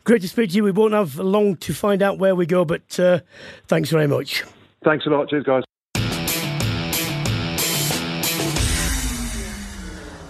Great 0.04 0.22
to 0.22 0.28
speak 0.28 0.52
to 0.52 0.56
you. 0.58 0.64
We 0.64 0.72
won't 0.72 0.94
have 0.94 1.18
long 1.18 1.56
to 1.58 1.74
find 1.74 2.02
out 2.02 2.18
where 2.18 2.36
we 2.36 2.46
go, 2.46 2.64
but 2.66 3.00
uh, 3.00 3.20
thanks 3.66 3.90
very 3.90 4.08
much. 4.08 4.44
Thanks 4.84 5.06
a 5.06 5.10
lot. 5.10 5.30
Cheers, 5.30 5.44
guys. 5.44 5.64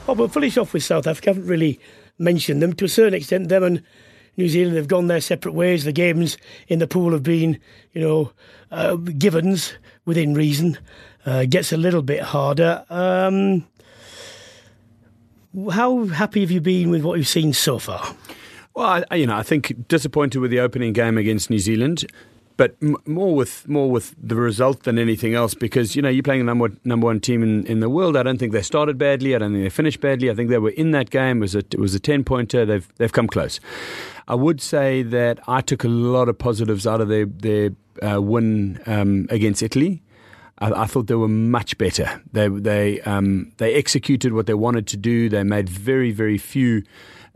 Oh, 0.10 0.14
we'll 0.14 0.30
finish 0.30 0.58
off 0.58 0.74
with 0.74 0.84
South 0.84 1.06
Africa. 1.06 1.32
I 1.32 1.34
haven't 1.34 1.50
really 1.50 1.80
mentioned 2.18 2.62
them. 2.62 2.74
To 2.74 2.86
a 2.86 2.90
certain 2.90 3.14
extent, 3.14 3.50
them 3.50 3.64
and 3.64 3.84
New 4.38 4.48
Zealand 4.48 4.78
have 4.78 4.88
gone 4.88 5.08
their 5.08 5.22
separate 5.22 5.54
ways. 5.54 5.84
The 5.84 5.92
games 5.92 6.38
in 6.68 6.80
the 6.80 6.88
pool 6.88 7.12
have 7.12 7.24
been, 7.24 7.60
you 7.94 8.02
know, 8.02 8.32
uh, 8.72 8.96
givens 8.96 9.74
within 10.06 10.34
reason. 10.34 10.78
Uh, 11.26 11.46
gets 11.46 11.74
a 11.74 11.78
little 11.78 12.04
bit 12.04 12.22
harder. 12.22 12.86
Um, 12.90 13.68
how 15.72 16.06
happy 16.06 16.42
have 16.42 16.52
you 16.52 16.62
been 16.62 16.90
with 16.90 17.04
what 17.04 17.18
you've 17.18 17.28
seen 17.28 17.52
so 17.52 17.80
far? 17.80 18.16
Well, 18.76 19.04
I, 19.10 19.16
you 19.16 19.26
know, 19.26 19.36
I 19.36 19.44
think 19.44 19.88
disappointed 19.88 20.40
with 20.40 20.52
the 20.52 20.60
opening 20.60 20.94
game 20.94 21.18
against 21.18 21.50
New 21.50 21.60
Zealand, 21.60 22.06
but 22.58 22.76
more 23.08 23.36
with 23.36 23.68
more 23.68 23.90
with 23.90 24.16
the 24.22 24.36
result 24.36 24.84
than 24.84 25.00
anything 25.00 25.34
else. 25.34 25.56
Because 25.56 25.96
you 25.96 26.02
know 26.02 26.10
you're 26.10 26.24
playing 26.24 26.42
the 26.42 26.46
number 26.46 26.70
number 26.84 27.06
one 27.06 27.20
team 27.20 27.42
in, 27.42 27.66
in 27.66 27.80
the 27.80 27.90
world. 27.90 28.16
I 28.16 28.24
don't 28.24 28.38
think 28.38 28.52
they 28.52 28.62
started 28.62 28.98
badly. 28.98 29.36
I 29.36 29.40
don't 29.40 29.52
think 29.52 29.64
they 29.64 29.70
finished 29.70 30.00
badly. 30.00 30.30
I 30.30 30.36
think 30.36 30.50
they 30.50 30.60
were 30.60 30.70
in 30.70 30.92
that 30.92 31.10
game. 31.10 31.38
It 31.38 31.42
was 31.42 31.56
a, 31.56 31.60
it 31.60 31.80
was 31.80 31.96
a 31.96 32.00
ten 32.00 32.24
pointer. 32.24 32.66
They've 32.66 32.88
they've 32.98 33.12
come 33.12 33.28
close. 33.28 33.60
I 34.28 34.36
would 34.36 34.62
say 34.62 35.04
that 35.04 35.40
I 35.48 35.62
took 35.62 35.84
a 35.84 35.88
lot 35.88 36.28
of 36.28 36.38
positives 36.38 36.86
out 36.86 37.02
of 37.02 37.08
their 37.08 37.26
their 37.26 37.72
uh, 38.02 38.22
win 38.22 38.80
um, 38.86 39.28
against 39.30 39.64
Italy. 39.64 40.04
I, 40.60 40.84
I, 40.84 40.86
thought 40.86 41.08
they 41.08 41.16
were 41.16 41.28
much 41.28 41.78
better. 41.78 42.22
They 42.32 42.48
they 42.48 43.02
um, 43.02 43.52
they 43.58 43.76
executed 43.76 44.34
what 44.34 44.46
they 44.46 44.54
wanted 44.54 44.88
to 44.88 44.98
do. 44.98 45.30
They 45.30 45.44
made 45.44 45.70
very 45.70 46.12
very 46.12 46.38
few. 46.38 46.84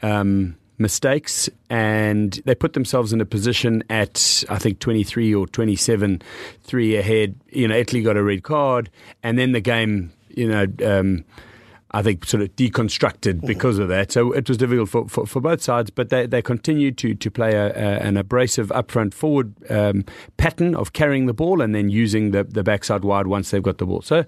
Um, 0.04 0.58
mistakes 0.82 1.48
and 1.70 2.42
they 2.46 2.56
put 2.56 2.74
themselves 2.74 3.14
in 3.14 3.22
a 3.22 3.26
position 3.26 3.84
at 3.88 4.44
I 4.50 4.58
think 4.58 4.80
23 4.80 5.36
or 5.36 5.46
27 5.46 6.24
3 6.64 6.96
ahead 6.96 7.36
you 7.52 7.68
know 7.68 7.76
Italy 7.76 8.02
got 8.02 8.18
a 8.18 8.24
red 8.24 8.42
card 8.42 8.90
and 9.22 9.38
then 9.38 9.52
the 9.52 9.62
game 9.62 10.12
you 10.30 10.50
know 10.50 10.66
um, 10.84 11.24
I 11.94 12.02
think 12.02 12.26
sort 12.26 12.42
of 12.42 12.56
deconstructed 12.56 13.36
mm-hmm. 13.36 13.48
because 13.48 13.78
of 13.78 13.90
that. 13.90 14.12
So 14.12 14.32
it 14.32 14.48
was 14.48 14.58
difficult 14.58 14.90
for, 14.90 15.08
for, 15.10 15.26
for 15.26 15.42
both 15.42 15.62
sides, 15.62 15.90
but 15.90 16.10
they, 16.10 16.26
they 16.26 16.42
continued 16.42 16.98
to, 17.00 17.14
to 17.14 17.32
play 17.32 17.54
a, 17.54 17.68
a, 17.68 18.00
an 18.00 18.18
abrasive 18.18 18.70
upfront 18.70 19.14
forward 19.14 19.54
um, 19.70 20.06
pattern 20.38 20.74
of 20.76 20.94
carrying 20.94 21.26
the 21.26 21.34
ball 21.34 21.62
and 21.62 21.76
then 21.76 21.90
using 21.90 22.32
the, 22.32 22.44
the 22.46 22.64
backside 22.64 23.04
wide 23.04 23.28
once 23.28 23.52
they've 23.52 23.64
got 23.64 23.78
the 23.78 23.86
ball. 23.86 24.02
So 24.02 24.24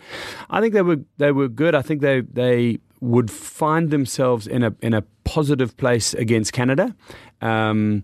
I 0.49 0.59
think 0.59 0.73
they 0.73 0.81
were 0.81 0.99
they 1.17 1.31
were 1.31 1.47
good. 1.47 1.73
I 1.73 1.81
think 1.81 2.01
they 2.01 2.21
they 2.21 2.79
would 2.99 3.31
find 3.31 3.91
themselves 3.91 4.47
in 4.47 4.63
a 4.63 4.75
in 4.81 4.93
a 4.93 5.03
positive 5.23 5.75
place 5.77 6.13
against 6.13 6.53
Canada. 6.53 6.95
Um, 7.41 8.03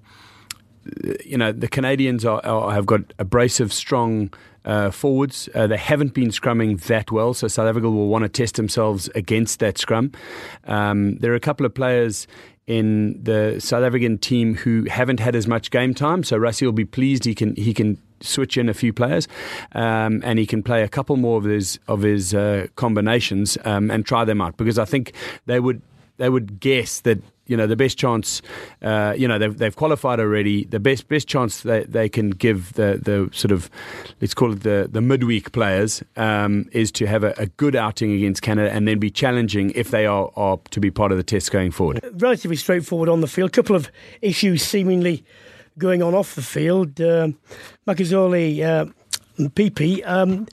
you 1.26 1.38
know, 1.38 1.52
the 1.52 1.68
Canadians 1.68 2.26
are, 2.26 2.44
are, 2.46 2.72
have 2.72 2.86
got 2.86 3.02
abrasive, 3.20 3.72
strong 3.72 4.34
uh, 4.66 4.92
forwards. 4.92 5.50
Uh, 5.54 5.68
they 5.68 5.78
haven't 5.78 6.14
been 6.14 6.30
scrumming 6.30 6.82
that 6.84 7.12
well, 7.12 7.34
so 7.34 7.48
South 7.48 7.68
Africa 7.68 7.90
will 7.90 8.08
want 8.08 8.24
to 8.24 8.30
test 8.30 8.56
themselves 8.56 9.10
against 9.16 9.60
that 9.60 9.78
scrum. 9.78 10.12
Um, 10.66 11.18
there 11.18 11.32
are 11.32 11.36
a 11.36 11.40
couple 11.40 11.66
of 11.66 11.74
players 11.74 12.28
in 12.68 13.22
the 13.24 13.60
South 13.60 13.84
African 13.84 14.20
team 14.20 14.54
who 14.54 14.86
haven't 14.86 15.20
had 15.20 15.36
as 15.36 15.48
much 15.48 15.72
game 15.72 15.94
time, 15.94 16.24
so 16.24 16.38
Rassie 16.38 16.66
will 16.66 16.72
be 16.72 16.86
pleased 16.86 17.26
he 17.26 17.34
can 17.34 17.56
he 17.56 17.74
can 17.74 17.98
switch 18.22 18.58
in 18.58 18.70
a 18.70 18.74
few 18.74 18.94
players, 18.94 19.28
um, 19.72 20.22
and 20.24 20.38
he 20.38 20.46
can 20.46 20.62
play 20.62 20.84
a 20.84 20.88
couple 20.88 21.18
more 21.18 21.38
of 21.38 21.46
his 21.46 21.80
of 21.88 22.04
his 22.04 22.34
uh, 22.34 22.68
combinations 22.76 23.58
um, 23.66 23.90
and 23.90 24.06
try 24.06 24.24
them 24.24 24.40
out 24.40 24.56
because 24.56 24.78
I 24.78 24.86
think 24.86 25.14
they 25.48 25.60
would 25.60 25.82
they 26.18 26.30
would 26.30 26.60
guess 26.60 27.02
that 27.02 27.18
you 27.50 27.58
know 27.58 27.68
the 27.68 27.76
best 27.76 27.98
chance 27.98 28.42
uh, 28.82 29.14
you 29.18 29.28
know 29.28 29.38
they've, 29.38 29.58
they've 29.58 29.76
qualified 29.76 30.20
already 30.20 30.66
the 30.66 30.80
best 30.80 31.08
best 31.08 31.28
chance 31.28 31.62
they, 31.62 31.84
they 31.84 32.08
can 32.08 32.30
give 32.30 32.74
the 32.74 33.00
the 33.04 33.30
sort 33.36 33.52
of 33.52 33.70
let's 34.22 34.34
call 34.34 34.54
it 34.54 34.62
the 34.64 34.88
the 34.92 35.02
midweek 35.02 35.52
players 35.52 36.04
um, 36.16 36.70
is 36.72 36.92
to 36.92 37.06
have 37.06 37.24
a, 37.24 37.34
a, 37.38 37.48
good 37.58 37.76
outing 37.76 38.14
against 38.14 38.42
Canada 38.42 38.72
and 38.72 38.88
then 38.88 39.00
be 39.00 39.10
challenging 39.10 39.72
if 39.72 39.92
they 39.92 40.06
are, 40.06 40.32
are 40.36 40.58
to 40.70 40.80
be 40.80 40.92
part 40.92 41.12
of 41.12 41.18
the 41.18 41.24
test 41.24 41.52
going 41.52 41.72
forward 41.72 42.00
relatively 42.14 42.56
straightforward 42.56 43.10
on 43.10 43.22
the 43.22 43.28
field 43.28 43.50
A 43.50 43.52
couple 43.52 43.76
of 43.76 43.92
issues 44.22 44.62
seemingly 44.64 45.26
going 45.80 46.04
on 46.04 46.14
off 46.14 46.36
the 46.36 46.44
field. 46.44 47.02
Uh, 47.02 47.30
Makazole 47.88 48.62
uh, 48.62 48.86
Pipi. 49.40 50.06
Um, 50.06 50.48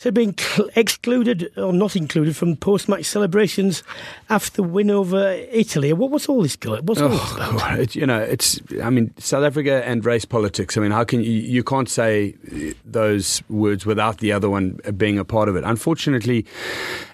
so 0.00 0.10
being 0.10 0.34
cl- 0.38 0.70
excluded 0.76 1.52
or 1.58 1.74
not 1.74 1.94
included 1.94 2.34
from 2.34 2.56
post-match 2.56 3.04
celebrations 3.04 3.82
after 4.30 4.50
the 4.50 4.62
win 4.62 4.90
over 4.90 5.32
Italy. 5.52 5.92
What, 5.92 6.10
what's 6.10 6.26
all 6.26 6.40
this 6.40 6.56
going? 6.56 6.86
What's 6.86 7.02
all 7.02 7.10
this 7.10 7.32
about? 7.32 7.78
It, 7.78 7.94
you 7.94 8.06
know, 8.06 8.18
it's. 8.18 8.58
I 8.82 8.88
mean, 8.88 9.12
South 9.18 9.44
Africa 9.44 9.84
and 9.84 10.02
race 10.02 10.24
politics. 10.24 10.78
I 10.78 10.80
mean, 10.80 10.90
how 10.90 11.04
can 11.04 11.20
you? 11.20 11.32
You 11.32 11.62
can't 11.62 11.86
say 11.86 12.34
those 12.82 13.42
words 13.50 13.84
without 13.84 14.18
the 14.18 14.32
other 14.32 14.48
one 14.48 14.80
being 14.96 15.18
a 15.18 15.24
part 15.24 15.50
of 15.50 15.56
it. 15.56 15.64
Unfortunately, 15.64 16.46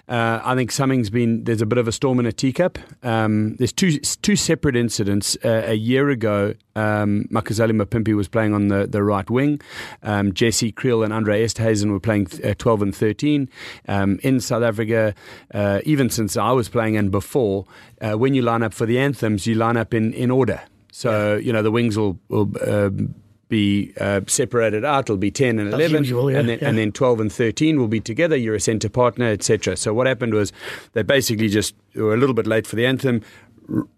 uh, 0.07 0.39
I 0.41 0.55
think 0.55 0.71
something's 0.71 1.09
been 1.09 1.43
there's 1.43 1.61
a 1.61 1.65
bit 1.65 1.77
of 1.77 1.89
a 1.89 1.91
storm 1.91 2.21
in 2.21 2.25
a 2.25 2.31
teacup. 2.31 2.79
Um, 3.03 3.55
there's 3.55 3.73
two 3.73 3.99
two 3.99 4.37
separate 4.37 4.77
incidents. 4.77 5.35
Uh, 5.43 5.63
a 5.65 5.73
year 5.73 6.07
ago, 6.09 6.53
um, 6.77 7.25
Makazole 7.31 7.71
Mapimpi 7.71 8.15
was 8.15 8.27
playing 8.27 8.53
on 8.53 8.67
the, 8.69 8.87
the 8.87 9.03
right 9.03 9.29
wing. 9.29 9.59
Um, 10.03 10.33
Jesse 10.33 10.71
Kriel 10.71 11.03
and 11.03 11.11
Andre 11.11 11.43
Esterhuizen 11.43 11.91
were 11.91 11.99
playing 11.99 12.27
uh, 12.43 12.53
12 12.57 12.76
and 12.81 12.95
13 12.95 13.49
um, 13.87 14.19
in 14.23 14.39
South 14.39 14.63
Africa. 14.63 15.13
Uh, 15.53 15.81
even 15.85 16.09
since 16.09 16.37
I 16.37 16.51
was 16.51 16.69
playing 16.69 16.97
and 16.97 17.11
before, 17.11 17.65
uh, 18.01 18.13
when 18.13 18.33
you 18.33 18.41
line 18.41 18.63
up 18.63 18.73
for 18.73 18.85
the 18.85 18.99
anthems, 18.99 19.47
you 19.47 19.55
line 19.55 19.77
up 19.77 19.93
in 19.93 20.13
in 20.13 20.31
order. 20.31 20.61
So 20.91 21.35
you 21.35 21.53
know 21.53 21.61
the 21.61 21.71
wings 21.71 21.97
will. 21.97 22.19
will 22.29 22.51
um, 22.67 23.15
be 23.49 23.93
uh, 23.99 24.21
separated 24.27 24.83
out. 24.83 25.05
It'll 25.05 25.17
be 25.17 25.31
10 25.31 25.59
and 25.59 25.73
11. 25.73 26.03
Usual, 26.03 26.31
yeah, 26.31 26.39
and, 26.39 26.49
then, 26.49 26.59
yeah. 26.61 26.67
and 26.67 26.77
then 26.77 26.91
12 26.91 27.21
and 27.21 27.31
13 27.31 27.79
will 27.79 27.87
be 27.87 27.99
together. 27.99 28.35
You're 28.35 28.55
a 28.55 28.59
centre 28.59 28.89
partner, 28.89 29.27
etc. 29.27 29.77
So 29.77 29.93
what 29.93 30.07
happened 30.07 30.33
was 30.33 30.51
they 30.93 31.03
basically 31.03 31.47
just 31.47 31.75
were 31.95 32.13
a 32.13 32.17
little 32.17 32.35
bit 32.35 32.47
late 32.47 32.67
for 32.67 32.75
the 32.75 32.85
anthem, 32.85 33.21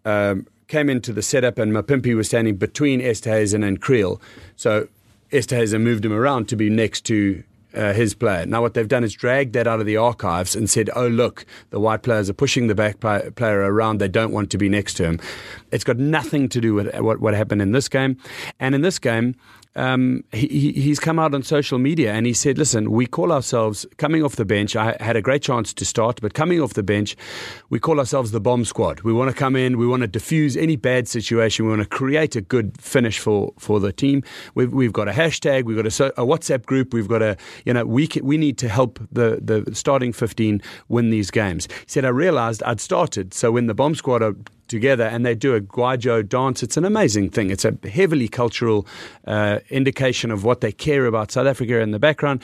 um, 0.06 0.46
came 0.68 0.90
into 0.90 1.12
the 1.12 1.22
setup, 1.22 1.58
and 1.58 1.74
Mapimpi 1.74 2.16
was 2.16 2.28
standing 2.28 2.58
between 2.58 3.02
Esterhuizen 3.02 3.68
and 3.68 3.82
Kriel. 3.82 4.22
So 4.56 4.88
Esterhuizen 5.32 5.82
moved 5.82 6.06
him 6.06 6.14
around 6.14 6.48
to 6.50 6.56
be 6.56 6.70
next 6.70 7.02
to 7.06 7.44
uh, 7.74 7.94
his 7.94 8.14
player. 8.14 8.46
Now, 8.46 8.62
what 8.62 8.74
they've 8.74 8.88
done 8.88 9.04
is 9.04 9.14
dragged 9.14 9.54
that 9.54 9.68
out 9.68 9.80
of 9.80 9.86
the 9.86 9.98
archives 9.98 10.56
and 10.56 10.70
said, 10.70 10.90
oh, 10.96 11.08
look, 11.08 11.46
the 11.70 11.80
white 11.80 12.02
players 12.02 12.30
are 12.30 12.34
pushing 12.34 12.68
the 12.68 12.76
back 12.76 13.00
player 13.00 13.60
around. 13.60 14.00
They 14.00 14.08
don't 14.08 14.32
want 14.32 14.50
to 14.52 14.58
be 14.58 14.70
next 14.70 14.96
to 14.96 15.06
him. 15.06 15.20
It's 15.72 15.84
got 15.84 15.98
nothing 15.98 16.50
to 16.50 16.62
do 16.62 16.74
with 16.74 16.94
what, 17.00 17.20
what 17.20 17.34
happened 17.34 17.62
in 17.62 17.72
this 17.72 17.90
game. 17.90 18.18
And 18.60 18.76
in 18.76 18.82
this 18.82 19.00
game, 19.00 19.36
um, 19.76 20.24
he, 20.32 20.72
he's 20.74 21.00
come 21.00 21.20
out 21.20 21.34
on 21.34 21.44
social 21.44 21.78
media 21.78 22.14
and 22.14 22.26
he 22.26 22.34
said, 22.34 22.58
listen, 22.58 22.92
we 22.92 23.06
call 23.06 23.32
ourselves, 23.32 23.86
coming 23.98 24.24
off 24.24 24.36
the 24.36 24.46
bench, 24.46 24.76
I 24.76 24.98
had 25.00 25.16
a 25.16 25.22
great 25.22 25.42
chance 25.42 25.74
to 25.74 25.86
start, 25.86 26.20
but 26.22 26.34
coming 26.34 26.60
off 26.60 26.74
the 26.74 26.84
bench, 26.84 27.16
we 27.70 27.80
call 27.80 28.00
ourselves 28.00 28.32
the 28.32 28.42
bomb 28.42 28.66
squad. 28.66 29.02
We 29.02 29.14
want 29.14 29.30
to 29.30 29.36
come 29.36 29.56
in, 29.56 29.78
we 29.78 29.88
want 29.88 30.02
to 30.02 30.08
diffuse 30.08 30.58
any 30.58 30.76
bad 30.76 31.08
situation, 31.08 31.66
we 31.66 31.72
want 31.72 31.84
to 31.84 31.88
create 31.88 32.36
a 32.36 32.42
good 32.42 32.82
finish 32.82 33.20
for, 33.20 33.54
for 33.58 33.80
the 33.80 33.94
team. 33.94 34.24
We've, 34.56 34.74
we've 34.74 34.94
got 34.94 35.08
a 35.08 35.12
hashtag, 35.12 35.66
we've 35.66 35.78
got 35.78 35.86
a, 35.86 36.22
a 36.22 36.26
WhatsApp 36.26 36.66
group, 36.66 36.94
we've 36.94 37.08
got 37.08 37.22
a, 37.22 37.38
you 37.64 37.74
know, 37.74 37.86
we, 37.86 38.08
can, 38.08 38.26
we 38.26 38.38
need 38.38 38.58
to 38.60 38.70
help 38.70 39.00
the, 39.12 39.40
the 39.42 39.74
starting 39.76 40.14
15 40.14 40.62
win 40.88 41.10
these 41.10 41.32
games. 41.32 41.68
He 41.68 41.86
said, 41.88 42.06
I 42.06 42.10
realized 42.10 42.64
I'd 42.64 42.82
started, 42.82 43.34
so 43.34 43.52
when 43.52 43.68
the 43.68 43.76
bomb 43.76 43.96
squad 43.96 44.24
are 44.24 44.36
together 44.70 45.04
and 45.04 45.26
they 45.26 45.36
do 45.36 45.56
a 45.56 45.62
gwijo 45.62 46.28
dance. 46.28 46.64
It's 46.64 46.78
an 46.78 46.86
amazing 46.86 47.32
thing. 47.32 47.50
It's 47.50 47.66
a 47.66 47.78
heavily 47.92 48.28
cultural 48.28 48.88
uh, 49.28 49.60
indication 49.70 50.32
of 50.32 50.44
what 50.44 50.62
they 50.62 50.72
care 50.72 51.06
about 51.06 51.32
South 51.32 51.48
Africa 51.48 51.80
in 51.80 51.92
the 51.92 52.00
background. 52.00 52.42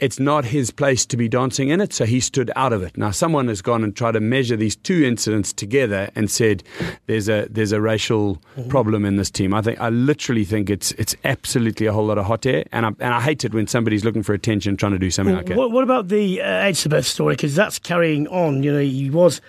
It's 0.00 0.18
not 0.18 0.44
his 0.44 0.70
place 0.70 1.06
to 1.06 1.16
be 1.16 1.28
dancing 1.28 1.68
in 1.68 1.80
it, 1.80 1.92
so 1.92 2.04
he 2.04 2.20
stood 2.20 2.50
out 2.56 2.72
of 2.72 2.82
it. 2.82 2.96
Now, 2.96 3.10
someone 3.10 3.48
has 3.48 3.62
gone 3.62 3.84
and 3.84 3.94
tried 3.94 4.12
to 4.12 4.20
measure 4.20 4.56
these 4.56 4.76
two 4.76 5.04
incidents 5.04 5.52
together 5.52 6.10
and 6.14 6.30
said 6.30 6.62
there's 7.06 7.28
a 7.28 7.46
there's 7.50 7.72
a 7.72 7.80
racial 7.80 8.36
mm-hmm. 8.56 8.68
problem 8.68 9.04
in 9.04 9.16
this 9.16 9.30
team. 9.30 9.54
I 9.54 9.62
think 9.62 9.80
I 9.80 9.88
literally 9.88 10.44
think 10.44 10.68
it's 10.68 10.92
it's 10.92 11.14
absolutely 11.24 11.86
a 11.86 11.92
whole 11.92 12.06
lot 12.06 12.18
of 12.18 12.26
hot 12.26 12.46
air, 12.46 12.64
and 12.72 12.86
I, 12.86 12.88
and 13.00 13.14
I 13.14 13.20
hate 13.20 13.44
it 13.44 13.54
when 13.54 13.66
somebody's 13.66 14.04
looking 14.04 14.22
for 14.22 14.34
attention 14.34 14.76
trying 14.76 14.92
to 14.92 14.98
do 14.98 15.10
something 15.10 15.34
like 15.34 15.46
that. 15.46 15.56
What, 15.56 15.70
what 15.70 15.84
about 15.84 16.08
the 16.08 16.40
uh, 16.42 16.44
Etzebeth 16.44 17.04
story? 17.04 17.34
Because 17.34 17.54
that's 17.54 17.78
carrying 17.78 18.26
on. 18.28 18.62
You 18.62 18.72
know, 18.72 18.80
he 18.80 19.10
was 19.10 19.40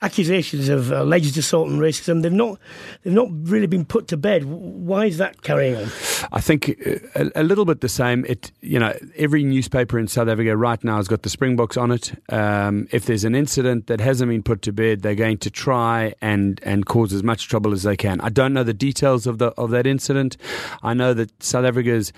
accusations 0.00 0.68
of 0.68 0.92
alleged 0.92 1.36
assault 1.36 1.68
and 1.68 1.80
racism. 1.80 2.22
They've 2.22 2.32
not, 2.32 2.58
they've 3.02 3.12
not 3.12 3.28
really 3.30 3.66
been 3.66 3.84
put 3.84 4.08
to 4.08 4.16
bed. 4.16 4.44
Why 4.44 5.06
is 5.06 5.18
that 5.18 5.42
carrying 5.42 5.76
on? 5.76 5.90
I 6.32 6.40
think 6.40 6.70
uh, 6.86 6.98
a, 7.14 7.42
a, 7.42 7.42
little 7.42 7.64
bit 7.64 7.80
the 7.80 7.88
same. 7.88 8.24
It, 8.26 8.52
you 8.60 8.78
know, 8.78 8.96
every 9.16 9.42
newspaper 9.42 9.98
in 9.98 10.06
South 10.06 10.28
Africa 10.28 10.56
right 10.56 10.82
now 10.84 10.96
has 10.96 11.08
got 11.08 11.22
the 11.22 11.30
Springboks 11.30 11.76
on 11.76 11.90
it. 11.90 12.12
Um, 12.32 12.86
if 12.92 13.06
there's 13.06 13.24
an 13.24 13.34
incident 13.34 13.88
that 13.88 14.00
hasn't 14.00 14.30
been 14.30 14.42
put 14.42 14.62
to 14.62 14.72
bed, 14.72 15.02
they're 15.02 15.14
going 15.14 15.38
to 15.38 15.50
try 15.50 16.14
and 16.20 16.60
and 16.62 16.86
cause 16.86 17.12
as 17.12 17.22
much 17.22 17.48
trouble 17.48 17.72
as 17.72 17.82
they 17.82 17.96
can. 17.96 18.20
I 18.20 18.28
don't 18.28 18.52
know 18.52 18.64
the 18.64 18.74
details 18.74 19.26
of 19.26 19.38
the 19.38 19.48
of 19.58 19.70
that 19.70 19.86
incident. 19.86 20.36
I 20.82 20.94
know 20.94 21.14
that 21.14 21.42
South 21.42 21.64
Africa's 21.64 22.12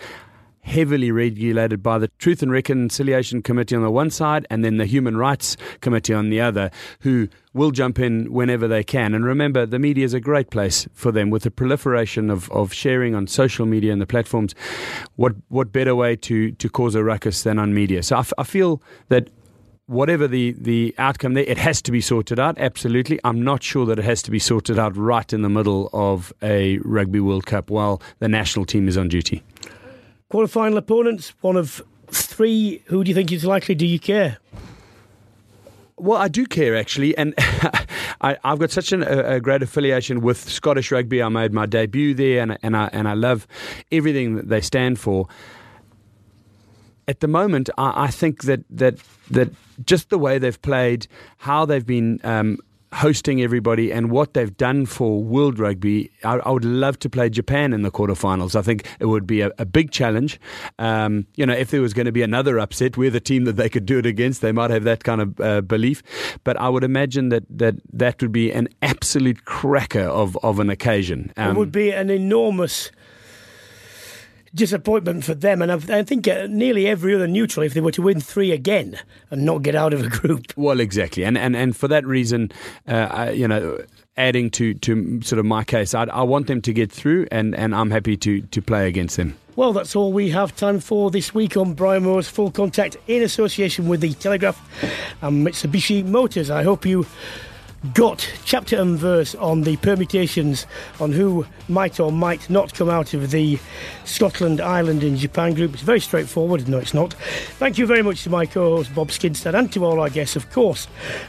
heavily 0.62 1.10
regulated 1.10 1.82
by 1.82 1.98
the 1.98 2.08
Truth 2.18 2.42
and 2.42 2.52
Reconciliation 2.52 3.42
Committee 3.42 3.74
on 3.74 3.82
the 3.82 3.90
one 3.90 4.10
side 4.10 4.46
and 4.50 4.64
then 4.64 4.76
the 4.76 4.86
Human 4.86 5.16
Rights 5.16 5.56
Committee 5.80 6.14
on 6.14 6.30
the 6.30 6.40
other, 6.40 6.70
who 7.00 7.28
will 7.54 7.70
jump 7.70 7.98
in 7.98 8.32
whenever 8.32 8.68
they 8.68 8.84
can. 8.84 9.14
And 9.14 9.24
remember, 9.24 9.66
the 9.66 9.78
media 9.78 10.04
is 10.04 10.14
a 10.14 10.20
great 10.20 10.50
place 10.50 10.86
for 10.92 11.10
them 11.10 11.30
with 11.30 11.42
the 11.42 11.50
proliferation 11.50 12.30
of, 12.30 12.50
of 12.52 12.72
sharing 12.72 13.14
on 13.14 13.26
social 13.26 13.66
media 13.66 13.92
and 13.92 14.00
the 14.00 14.06
platforms. 14.06 14.54
What 15.16 15.34
what 15.48 15.72
better 15.72 15.94
way 15.94 16.16
to, 16.16 16.52
to 16.52 16.68
cause 16.68 16.94
a 16.94 17.02
ruckus 17.02 17.42
than 17.42 17.58
on 17.58 17.74
media? 17.74 18.02
So 18.02 18.16
I, 18.16 18.20
f- 18.20 18.32
I 18.38 18.44
feel 18.44 18.82
that 19.08 19.30
whatever 19.86 20.28
the, 20.28 20.54
the 20.56 20.94
outcome 20.98 21.34
there, 21.34 21.44
it 21.44 21.58
has 21.58 21.82
to 21.82 21.90
be 21.90 22.00
sorted 22.00 22.38
out. 22.38 22.56
Absolutely. 22.58 23.18
I'm 23.24 23.42
not 23.42 23.62
sure 23.62 23.84
that 23.86 23.98
it 23.98 24.04
has 24.04 24.22
to 24.22 24.30
be 24.30 24.38
sorted 24.38 24.78
out 24.78 24.96
right 24.96 25.32
in 25.32 25.42
the 25.42 25.48
middle 25.48 25.90
of 25.92 26.32
a 26.42 26.78
Rugby 26.84 27.18
World 27.18 27.46
Cup 27.46 27.70
while 27.70 28.00
the 28.20 28.28
national 28.28 28.66
team 28.66 28.86
is 28.86 28.96
on 28.96 29.08
duty. 29.08 29.42
Quarterfinal 30.30 30.76
opponents, 30.76 31.34
one 31.40 31.56
of 31.56 31.82
three. 32.08 32.82
Who 32.86 33.02
do 33.02 33.08
you 33.08 33.14
think 33.14 33.32
is 33.32 33.44
likely? 33.44 33.74
Do 33.74 33.84
you 33.84 33.98
care? 33.98 34.38
Well, 35.96 36.18
I 36.18 36.28
do 36.28 36.46
care 36.46 36.76
actually, 36.76 37.16
and 37.18 37.34
I, 38.20 38.38
have 38.44 38.58
got 38.58 38.70
such 38.70 38.92
an, 38.92 39.02
a, 39.02 39.36
a, 39.36 39.40
great 39.40 39.62
affiliation 39.62 40.20
with 40.20 40.48
Scottish 40.48 40.92
rugby. 40.92 41.22
I 41.22 41.28
made 41.28 41.52
my 41.52 41.66
debut 41.66 42.14
there, 42.14 42.42
and, 42.42 42.58
and 42.62 42.76
I 42.76 42.88
and 42.92 43.08
I 43.08 43.14
love 43.14 43.46
everything 43.90 44.36
that 44.36 44.48
they 44.48 44.60
stand 44.60 44.98
for. 45.00 45.26
At 47.08 47.20
the 47.20 47.28
moment, 47.28 47.68
I, 47.76 48.04
I 48.04 48.06
think 48.08 48.44
that 48.44 48.60
that 48.70 48.98
that 49.30 49.50
just 49.84 50.10
the 50.10 50.18
way 50.18 50.38
they've 50.38 50.62
played, 50.62 51.08
how 51.38 51.64
they've 51.66 51.84
been 51.84 52.20
um, 52.22 52.58
hosting 52.92 53.40
everybody 53.40 53.92
and 53.92 54.10
what 54.10 54.34
they've 54.34 54.56
done 54.56 54.84
for 54.86 55.22
World 55.22 55.58
Rugby, 55.58 56.10
I, 56.24 56.38
I, 56.38 56.50
would 56.50 56.64
love 56.64 56.98
to 57.00 57.10
play 57.10 57.30
Japan 57.30 57.72
in 57.72 57.82
the 57.82 57.90
quarterfinals. 57.90 58.56
I 58.56 58.62
think 58.62 58.88
it 58.98 59.06
would 59.06 59.26
be 59.26 59.42
a, 59.42 59.52
a 59.58 59.64
big 59.64 59.92
challenge. 59.92 60.40
Um, 60.78 61.26
you 61.36 61.46
know, 61.46 61.52
if 61.52 61.70
there 61.70 61.80
was 61.80 61.94
going 61.94 62.06
to 62.06 62.12
be 62.12 62.22
another 62.22 62.58
upset, 62.58 62.96
we're 62.96 63.10
the 63.10 63.20
team 63.20 63.44
that 63.44 63.56
they 63.56 63.68
could 63.68 63.86
do 63.86 63.98
it 63.98 64.06
against. 64.06 64.40
They 64.40 64.52
might 64.52 64.70
have 64.70 64.84
that 64.84 65.04
kind 65.04 65.20
of 65.20 65.40
uh, 65.40 65.60
belief, 65.60 66.02
but 66.42 66.56
I 66.56 66.68
would 66.68 66.84
imagine 66.84 67.28
that 67.28 67.44
that 67.50 67.76
that 67.92 68.20
would 68.22 68.32
be 68.32 68.52
an 68.52 68.68
absolute 68.82 69.44
cracker 69.44 70.00
of 70.00 70.36
of 70.42 70.58
an 70.58 70.70
occasion. 70.70 71.32
Um, 71.36 71.56
it 71.56 71.58
would 71.58 71.72
be 71.72 71.90
an 71.92 72.10
enormous 72.10 72.90
disappointment 74.54 75.24
for 75.24 75.34
them. 75.34 75.62
And 75.62 75.70
I 75.70 76.02
think 76.02 76.26
uh, 76.26 76.46
nearly 76.48 76.86
every 76.86 77.14
other 77.14 77.28
neutral, 77.28 77.64
if 77.64 77.74
they 77.74 77.80
were 77.80 77.92
to 77.92 78.02
win 78.02 78.20
three 78.20 78.52
again 78.52 78.98
and 79.30 79.44
not 79.44 79.62
get 79.62 79.74
out 79.74 79.92
of 79.92 80.02
a 80.02 80.08
group. 80.08 80.52
Well, 80.56 80.80
exactly. 80.80 81.24
And 81.24 81.38
and, 81.38 81.54
and 81.56 81.76
for 81.76 81.88
that 81.88 82.06
reason, 82.06 82.50
uh, 82.88 83.08
I, 83.10 83.30
you 83.30 83.46
know, 83.46 83.78
adding 84.16 84.50
to, 84.50 84.74
to 84.74 85.22
sort 85.22 85.38
of 85.38 85.46
my 85.46 85.64
case, 85.64 85.94
I, 85.94 86.04
I 86.04 86.22
want 86.22 86.46
them 86.46 86.60
to 86.62 86.72
get 86.72 86.92
through, 86.92 87.26
and, 87.30 87.54
and 87.54 87.74
I'm 87.74 87.90
happy 87.90 88.16
to, 88.18 88.42
to 88.42 88.62
play 88.62 88.86
against 88.86 89.16
them. 89.16 89.36
Well, 89.56 89.72
that's 89.72 89.96
all 89.96 90.12
we 90.12 90.30
have 90.30 90.54
time 90.56 90.80
for 90.80 91.10
this 91.10 91.34
week 91.34 91.56
on 91.56 91.74
Brian 91.74 92.02
Moore's 92.02 92.28
Full 92.28 92.50
Contact 92.50 92.96
in 93.06 93.22
association 93.22 93.88
with 93.88 94.00
the 94.00 94.12
Telegraph 94.14 94.60
and 95.22 95.46
Mitsubishi 95.46 96.04
Motors. 96.04 96.50
I 96.50 96.62
hope 96.62 96.84
you 96.84 97.06
got 97.94 98.30
chapter 98.44 98.76
and 98.76 98.98
verse 98.98 99.34
on 99.36 99.62
the 99.62 99.76
permutations 99.78 100.66
on 101.00 101.12
who 101.12 101.46
might 101.68 101.98
or 101.98 102.12
might 102.12 102.48
not 102.50 102.74
come 102.74 102.90
out 102.90 103.14
of 103.14 103.30
the 103.30 103.58
Scotland, 104.04 104.60
Ireland, 104.60 105.02
and 105.02 105.16
Japan 105.16 105.54
group. 105.54 105.72
It's 105.72 105.82
very 105.82 106.00
straightforward. 106.00 106.68
No, 106.68 106.78
it's 106.78 106.94
not. 106.94 107.14
Thank 107.58 107.78
you 107.78 107.86
very 107.86 108.02
much 108.02 108.22
to 108.24 108.30
my 108.30 108.46
co 108.46 108.76
host 108.76 108.94
Bob 108.94 109.08
Skinstad 109.08 109.58
and 109.58 109.72
to 109.72 109.84
all 109.84 110.00
our 110.00 110.10
guests, 110.10 110.36
of 110.36 110.50
course. 110.50 110.88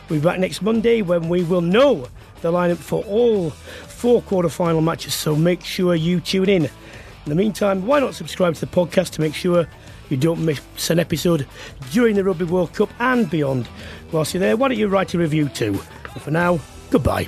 We'll 0.10 0.20
be 0.20 0.26
back 0.26 0.40
next 0.40 0.62
Monday 0.62 1.02
when 1.02 1.30
we 1.30 1.44
will 1.44 1.62
know 1.62 2.08
the 2.42 2.52
lineup 2.52 2.78
for 2.78 3.04
all 3.06 3.52
four 3.52 4.22
quarter 4.22 4.50
final 4.50 4.82
matches, 4.82 5.14
so 5.14 5.36
make 5.36 5.64
sure 5.64 5.96
you 5.96 6.20
tune 6.20 6.50
in. 6.50 6.66
In 6.66 7.30
the 7.30 7.36
meantime, 7.36 7.86
why 7.86 8.00
not 8.00 8.16
subscribe 8.16 8.56
to 8.56 8.62
the 8.62 8.68
podcast 8.68 9.12
to 9.12 9.22
make 9.22 9.36
sure 9.36 9.68
you 10.10 10.18
don't 10.18 10.44
miss 10.44 10.90
an 10.90 11.00
episode 11.00 11.48
during 11.92 12.16
the 12.16 12.24
Rugby 12.24 12.44
World 12.44 12.74
Cup 12.74 12.90
and 13.00 13.30
beyond. 13.30 13.70
Whilst 14.12 14.34
you're 14.34 14.42
there, 14.42 14.58
why 14.58 14.68
don't 14.68 14.78
you 14.78 14.90
write 14.90 15.14
a 15.14 15.18
review 15.18 15.48
too? 15.48 15.80
And 16.14 16.22
for 16.22 16.32
now, 16.32 16.60
goodbye. 16.90 17.28